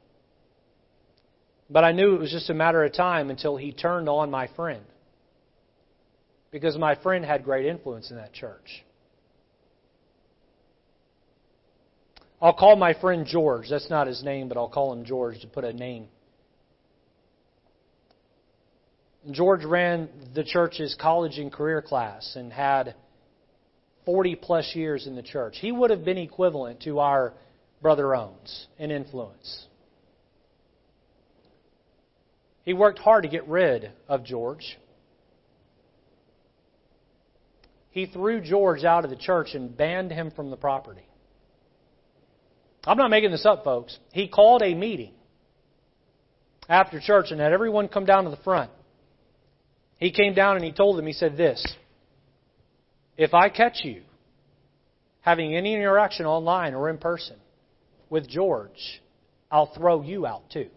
But 1.69 1.83
I 1.83 1.91
knew 1.91 2.15
it 2.15 2.19
was 2.19 2.31
just 2.31 2.49
a 2.49 2.53
matter 2.53 2.83
of 2.83 2.93
time 2.93 3.29
until 3.29 3.57
he 3.57 3.71
turned 3.71 4.09
on 4.09 4.29
my 4.29 4.47
friend. 4.55 4.83
Because 6.51 6.77
my 6.77 6.95
friend 6.95 7.23
had 7.25 7.43
great 7.43 7.65
influence 7.65 8.11
in 8.11 8.17
that 8.17 8.33
church. 8.33 8.83
I'll 12.41 12.53
call 12.53 12.75
my 12.75 12.93
friend 12.93 13.25
George. 13.25 13.67
That's 13.69 13.89
not 13.89 14.07
his 14.07 14.23
name, 14.23 14.49
but 14.49 14.57
I'll 14.57 14.69
call 14.69 14.93
him 14.93 15.05
George 15.05 15.39
to 15.41 15.47
put 15.47 15.63
a 15.63 15.73
name. 15.73 16.07
George 19.31 19.65
ran 19.65 20.09
the 20.35 20.43
church's 20.43 20.95
college 20.99 21.39
and 21.39 21.51
career 21.51 21.81
class 21.81 22.35
and 22.35 22.53
had 22.53 22.93
40 24.05 24.35
plus 24.35 24.71
years 24.75 25.07
in 25.07 25.15
the 25.15 25.23
church. 25.23 25.57
He 25.59 25.71
would 25.71 25.89
have 25.89 26.05
been 26.05 26.17
equivalent 26.17 26.81
to 26.83 26.99
our 26.99 27.33
brother 27.81 28.15
Owens 28.15 28.67
in 28.77 28.91
influence. 28.91 29.65
He 32.63 32.73
worked 32.73 32.99
hard 32.99 33.23
to 33.23 33.29
get 33.29 33.47
rid 33.47 33.91
of 34.07 34.23
George. 34.23 34.77
He 37.91 38.07
threw 38.07 38.41
George 38.41 38.83
out 38.83 39.05
of 39.05 39.09
the 39.09 39.15
church 39.15 39.49
and 39.53 39.75
banned 39.75 40.11
him 40.11 40.31
from 40.31 40.49
the 40.49 40.57
property. 40.57 41.07
I'm 42.83 42.97
not 42.97 43.09
making 43.09 43.31
this 43.31 43.45
up, 43.45 43.63
folks. 43.63 43.97
He 44.11 44.27
called 44.27 44.61
a 44.61 44.73
meeting 44.73 45.13
after 46.67 46.99
church 46.99 47.27
and 47.31 47.39
had 47.39 47.53
everyone 47.53 47.87
come 47.87 48.05
down 48.05 48.25
to 48.25 48.29
the 48.29 48.37
front. 48.37 48.71
He 49.97 50.11
came 50.11 50.33
down 50.33 50.55
and 50.55 50.65
he 50.65 50.71
told 50.71 50.97
them, 50.97 51.07
he 51.07 51.13
said 51.13 51.37
this 51.37 51.65
if 53.17 53.33
I 53.33 53.49
catch 53.49 53.83
you 53.83 54.01
having 55.21 55.55
any 55.55 55.73
interaction 55.73 56.25
online 56.25 56.73
or 56.73 56.89
in 56.89 56.97
person 56.97 57.37
with 58.09 58.27
George, 58.27 59.01
I'll 59.49 59.73
throw 59.73 60.01
you 60.01 60.25
out 60.25 60.49
too. 60.51 60.69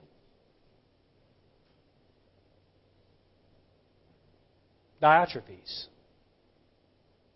Diotrephes. 5.03 5.87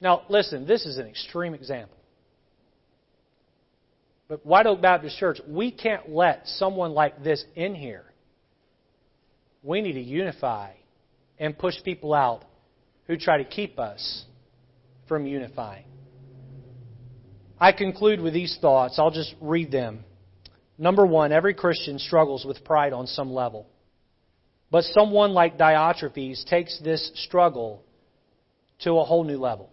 Now, 0.00 0.22
listen, 0.28 0.66
this 0.66 0.84
is 0.84 0.98
an 0.98 1.06
extreme 1.06 1.54
example. 1.54 1.96
But 4.28 4.44
White 4.44 4.66
Oak 4.66 4.80
Baptist 4.80 5.18
Church, 5.18 5.38
we 5.46 5.70
can't 5.70 6.08
let 6.08 6.46
someone 6.46 6.92
like 6.92 7.22
this 7.22 7.44
in 7.54 7.74
here. 7.74 8.04
We 9.62 9.80
need 9.80 9.92
to 9.92 10.00
unify 10.00 10.72
and 11.38 11.56
push 11.56 11.74
people 11.84 12.14
out 12.14 12.44
who 13.06 13.16
try 13.16 13.38
to 13.38 13.44
keep 13.44 13.78
us 13.78 14.24
from 15.12 15.26
unifying. 15.26 15.84
I 17.60 17.72
conclude 17.72 18.18
with 18.18 18.32
these 18.32 18.56
thoughts. 18.62 18.98
I'll 18.98 19.10
just 19.10 19.34
read 19.42 19.70
them. 19.70 20.06
Number 20.78 21.04
one, 21.04 21.32
every 21.32 21.52
Christian 21.52 21.98
struggles 21.98 22.46
with 22.46 22.64
pride 22.64 22.94
on 22.94 23.06
some 23.06 23.30
level. 23.30 23.66
But 24.70 24.84
someone 24.84 25.34
like 25.34 25.58
Diotrephes 25.58 26.46
takes 26.46 26.80
this 26.82 27.10
struggle 27.26 27.82
to 28.84 28.92
a 28.92 29.04
whole 29.04 29.24
new 29.24 29.36
level. 29.36 29.68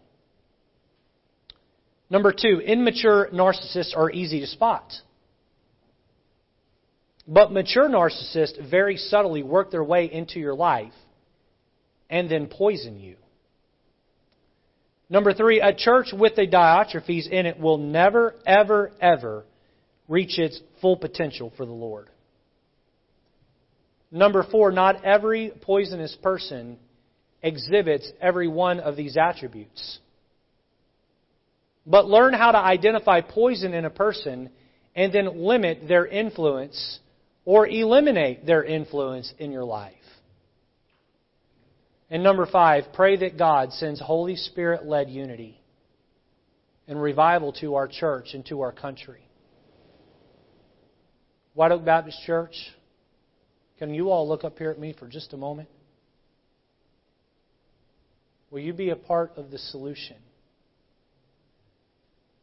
Number 2.09 2.33
two, 2.33 2.59
immature 2.59 3.29
narcissists 3.31 3.95
are 3.95 4.11
easy 4.11 4.41
to 4.41 4.47
spot. 4.47 4.91
But 7.25 7.53
mature 7.53 7.87
narcissists 7.87 8.69
very 8.69 8.97
subtly 8.97 9.41
work 9.41 9.71
their 9.71 9.85
way 9.85 10.11
into 10.11 10.37
your 10.41 10.53
life 10.53 10.91
and 12.09 12.29
then 12.29 12.47
poison 12.47 12.99
you. 12.99 13.15
Number 15.09 15.33
three, 15.33 15.59
a 15.59 15.73
church 15.73 16.07
with 16.13 16.37
a 16.37 16.45
Diotrephes 16.45 17.27
in 17.29 17.45
it 17.45 17.59
will 17.59 17.77
never, 17.77 18.35
ever, 18.45 18.91
ever 19.01 19.43
reach 20.07 20.37
its 20.37 20.59
full 20.81 20.97
potential 20.97 21.51
for 21.57 21.65
the 21.65 21.71
Lord. 21.71 22.09
Number 24.11 24.45
four, 24.49 24.71
not 24.71 25.03
every 25.03 25.51
poisonous 25.61 26.15
person 26.21 26.77
exhibits 27.41 28.11
every 28.19 28.47
one 28.47 28.79
of 28.79 28.95
these 28.95 29.17
attributes. 29.17 29.99
But 31.85 32.07
learn 32.07 32.33
how 32.33 32.51
to 32.51 32.57
identify 32.57 33.21
poison 33.21 33.73
in 33.73 33.85
a 33.85 33.89
person 33.89 34.49
and 34.95 35.13
then 35.13 35.43
limit 35.43 35.87
their 35.87 36.05
influence 36.05 36.99
or 37.45 37.67
eliminate 37.67 38.45
their 38.45 38.63
influence 38.63 39.33
in 39.39 39.51
your 39.51 39.63
life. 39.63 39.93
And 42.09 42.23
number 42.23 42.45
five, 42.45 42.85
pray 42.93 43.17
that 43.17 43.37
God 43.37 43.71
sends 43.73 44.01
Holy 44.01 44.35
Spirit 44.35 44.85
led 44.85 45.09
unity 45.09 45.59
and 46.87 46.99
revival 46.99 47.53
to 47.61 47.75
our 47.75 47.87
church 47.87 48.29
and 48.33 48.43
to 48.47 48.61
our 48.61 48.71
country. 48.71 49.21
White 51.53 51.71
Oak 51.71 51.85
Baptist 51.85 52.17
Church, 52.25 52.55
can 53.77 53.93
you 53.93 54.09
all 54.09 54.27
look 54.27 54.43
up 54.43 54.57
here 54.57 54.71
at 54.71 54.79
me 54.79 54.95
for 54.97 55.07
just 55.07 55.33
a 55.33 55.37
moment? 55.37 55.69
Will 58.49 58.59
you 58.59 58.73
be 58.73 58.89
a 58.89 58.95
part 58.95 59.33
of 59.37 59.51
the 59.51 59.59
solution 59.59 60.17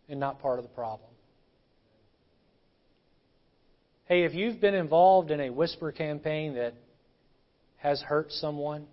and 0.08 0.20
not 0.20 0.40
part 0.40 0.60
of 0.60 0.64
the 0.64 0.70
problem? 0.70 1.10
Hey, 4.04 4.22
if 4.22 4.34
you've 4.34 4.60
been 4.60 4.74
involved 4.74 5.32
in 5.32 5.40
a 5.40 5.50
whisper 5.50 5.90
campaign 5.90 6.54
that 6.54 6.74
has 7.78 8.00
hurt 8.00 8.30
someone, 8.30 8.86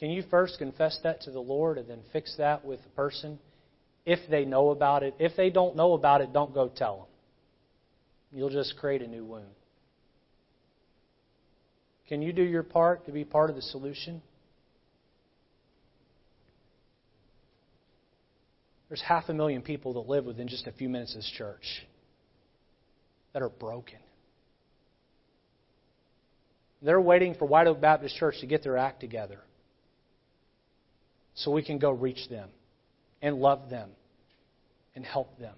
can 0.00 0.10
you 0.10 0.22
first 0.30 0.58
confess 0.58 0.98
that 1.02 1.20
to 1.22 1.30
the 1.30 1.40
Lord 1.40 1.76
and 1.76 1.86
then 1.86 2.00
fix 2.10 2.34
that 2.38 2.64
with 2.64 2.82
the 2.82 2.88
person 2.88 3.38
if 4.06 4.18
they 4.30 4.46
know 4.46 4.70
about 4.70 5.02
it? 5.02 5.14
If 5.18 5.36
they 5.36 5.50
don't 5.50 5.76
know 5.76 5.92
about 5.92 6.22
it, 6.22 6.32
don't 6.32 6.54
go 6.54 6.72
tell 6.74 6.96
them. 6.96 7.06
You'll 8.32 8.48
just 8.48 8.78
create 8.78 9.02
a 9.02 9.06
new 9.06 9.26
wound. 9.26 9.44
Can 12.08 12.22
you 12.22 12.32
do 12.32 12.42
your 12.42 12.62
part 12.62 13.04
to 13.06 13.12
be 13.12 13.24
part 13.24 13.50
of 13.50 13.56
the 13.56 13.62
solution? 13.62 14.22
There's 18.88 19.02
half 19.02 19.28
a 19.28 19.34
million 19.34 19.60
people 19.60 19.92
that 19.94 20.08
live 20.08 20.24
within 20.24 20.48
just 20.48 20.66
a 20.66 20.72
few 20.72 20.88
minutes 20.88 21.12
of 21.14 21.18
this 21.18 21.32
church 21.36 21.86
that 23.34 23.42
are 23.42 23.50
broken. 23.50 23.98
They're 26.80 27.00
waiting 27.00 27.34
for 27.34 27.44
White 27.44 27.66
Oak 27.66 27.82
Baptist 27.82 28.16
Church 28.16 28.36
to 28.40 28.46
get 28.46 28.62
their 28.62 28.78
act 28.78 29.00
together 29.00 29.40
so 31.34 31.50
we 31.50 31.62
can 31.62 31.78
go 31.78 31.90
reach 31.90 32.28
them 32.28 32.48
and 33.22 33.36
love 33.36 33.70
them 33.70 33.90
and 34.94 35.04
help 35.04 35.38
them. 35.38 35.54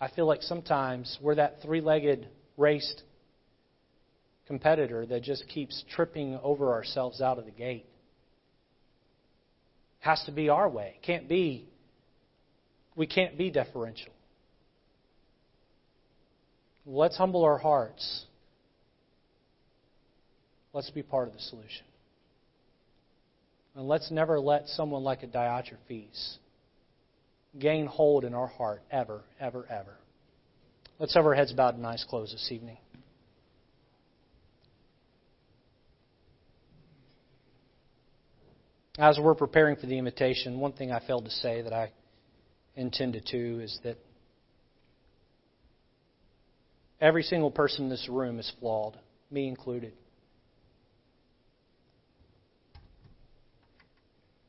I 0.00 0.08
feel 0.08 0.26
like 0.26 0.42
sometimes 0.42 1.18
we're 1.20 1.34
that 1.34 1.56
three 1.62 1.80
legged 1.80 2.26
raced 2.56 3.02
competitor 4.46 5.06
that 5.06 5.22
just 5.22 5.46
keeps 5.48 5.84
tripping 5.94 6.38
over 6.42 6.72
ourselves 6.72 7.20
out 7.20 7.38
of 7.38 7.44
the 7.44 7.50
gate. 7.50 7.86
Has 10.00 10.22
to 10.24 10.32
be 10.32 10.48
our 10.48 10.68
way. 10.68 10.96
Can't 11.02 11.28
be 11.28 11.68
we 12.96 13.06
can't 13.06 13.38
be 13.38 13.50
deferential. 13.50 14.12
Let's 16.84 17.16
humble 17.16 17.44
our 17.44 17.58
hearts. 17.58 18.24
Let's 20.72 20.90
be 20.90 21.02
part 21.02 21.28
of 21.28 21.34
the 21.34 21.40
solution. 21.40 21.84
And 23.74 23.88
let's 23.88 24.10
never 24.10 24.40
let 24.40 24.68
someone 24.68 25.04
like 25.04 25.22
a 25.22 25.26
Diotrephes 25.26 26.38
gain 27.58 27.86
hold 27.86 28.24
in 28.24 28.34
our 28.34 28.46
heart 28.46 28.82
ever, 28.90 29.22
ever, 29.38 29.66
ever. 29.70 29.96
Let's 30.98 31.14
have 31.14 31.24
our 31.24 31.34
heads 31.34 31.52
bowed 31.52 31.76
and 31.76 31.86
eyes 31.86 32.04
closed 32.08 32.34
this 32.34 32.48
evening. 32.50 32.78
As 38.98 39.18
we're 39.18 39.34
preparing 39.34 39.76
for 39.76 39.86
the 39.86 39.96
invitation, 39.96 40.60
one 40.60 40.72
thing 40.72 40.92
I 40.92 41.00
failed 41.06 41.24
to 41.24 41.30
say 41.30 41.62
that 41.62 41.72
I 41.72 41.90
intended 42.76 43.24
to 43.26 43.60
is 43.60 43.78
that 43.82 43.96
Every 47.00 47.22
single 47.22 47.50
person 47.50 47.84
in 47.84 47.90
this 47.90 48.08
room 48.08 48.38
is 48.38 48.52
flawed, 48.60 48.98
me 49.30 49.48
included. 49.48 49.94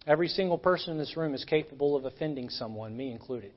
Every 0.08 0.28
single 0.28 0.58
person 0.58 0.94
in 0.94 0.98
this 0.98 1.16
room 1.16 1.34
is 1.34 1.46
capable 1.46 1.96
of 1.96 2.06
offending 2.06 2.50
someone, 2.50 2.98
me 2.98 3.12
included. 3.12 3.54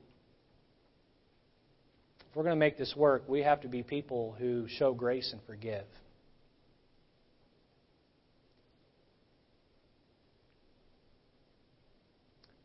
If 2.29 2.35
we're 2.35 2.43
going 2.43 2.55
to 2.55 2.59
make 2.59 2.77
this 2.77 2.95
work, 2.95 3.23
we 3.27 3.41
have 3.41 3.61
to 3.61 3.67
be 3.67 3.81
people 3.81 4.35
who 4.37 4.67
show 4.67 4.93
grace 4.93 5.31
and 5.31 5.41
forgive. 5.47 5.85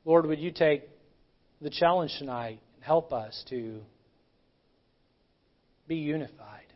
Lord, 0.04 0.26
would 0.26 0.40
you 0.40 0.50
take 0.50 0.88
the 1.60 1.70
challenge 1.70 2.12
tonight 2.18 2.60
and 2.74 2.84
help 2.84 3.12
us 3.12 3.44
to 3.50 3.80
be 5.90 5.96
unified. 5.96 6.72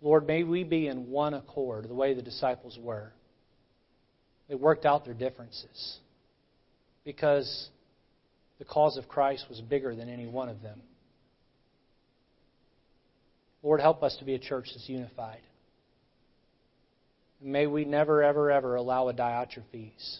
Lord, 0.00 0.24
may 0.24 0.44
we 0.44 0.62
be 0.62 0.86
in 0.86 1.10
one 1.10 1.34
accord 1.34 1.88
the 1.88 1.94
way 1.94 2.14
the 2.14 2.22
disciples 2.22 2.78
were. 2.80 3.12
They 4.52 4.56
worked 4.56 4.84
out 4.84 5.06
their 5.06 5.14
differences 5.14 5.96
because 7.06 7.70
the 8.58 8.66
cause 8.66 8.98
of 8.98 9.08
Christ 9.08 9.46
was 9.48 9.62
bigger 9.62 9.96
than 9.96 10.10
any 10.10 10.26
one 10.26 10.50
of 10.50 10.60
them. 10.60 10.82
Lord, 13.62 13.80
help 13.80 14.02
us 14.02 14.14
to 14.18 14.26
be 14.26 14.34
a 14.34 14.38
church 14.38 14.68
that's 14.74 14.90
unified. 14.90 15.40
may 17.40 17.66
we 17.66 17.86
never, 17.86 18.22
ever, 18.22 18.50
ever 18.50 18.74
allow 18.74 19.08
a 19.08 19.14
Diotrephes 19.14 20.18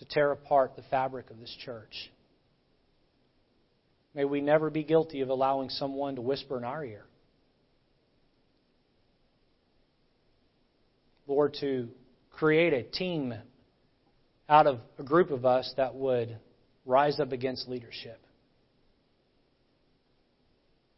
to 0.00 0.04
tear 0.06 0.32
apart 0.32 0.74
the 0.74 0.82
fabric 0.90 1.30
of 1.30 1.38
this 1.38 1.56
church. 1.64 2.10
May 4.16 4.24
we 4.24 4.40
never 4.40 4.68
be 4.68 4.82
guilty 4.82 5.20
of 5.20 5.28
allowing 5.28 5.68
someone 5.68 6.16
to 6.16 6.20
whisper 6.22 6.58
in 6.58 6.64
our 6.64 6.84
ear. 6.84 7.04
Lord, 11.28 11.56
to 11.60 11.88
create 12.32 12.72
a 12.72 12.82
team 12.82 13.34
out 14.48 14.66
of 14.66 14.80
a 14.98 15.02
group 15.02 15.30
of 15.30 15.44
us 15.44 15.72
that 15.76 15.94
would 15.94 16.36
rise 16.84 17.20
up 17.20 17.32
against 17.32 17.68
leadership. 17.68 18.20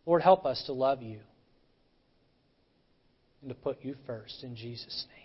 Lord, 0.06 0.22
help 0.22 0.44
us 0.44 0.62
to 0.66 0.72
love 0.72 1.02
you 1.02 1.20
and 3.40 3.48
to 3.48 3.54
put 3.54 3.78
you 3.82 3.96
first 4.06 4.42
in 4.42 4.56
Jesus' 4.56 5.06
name. 5.16 5.23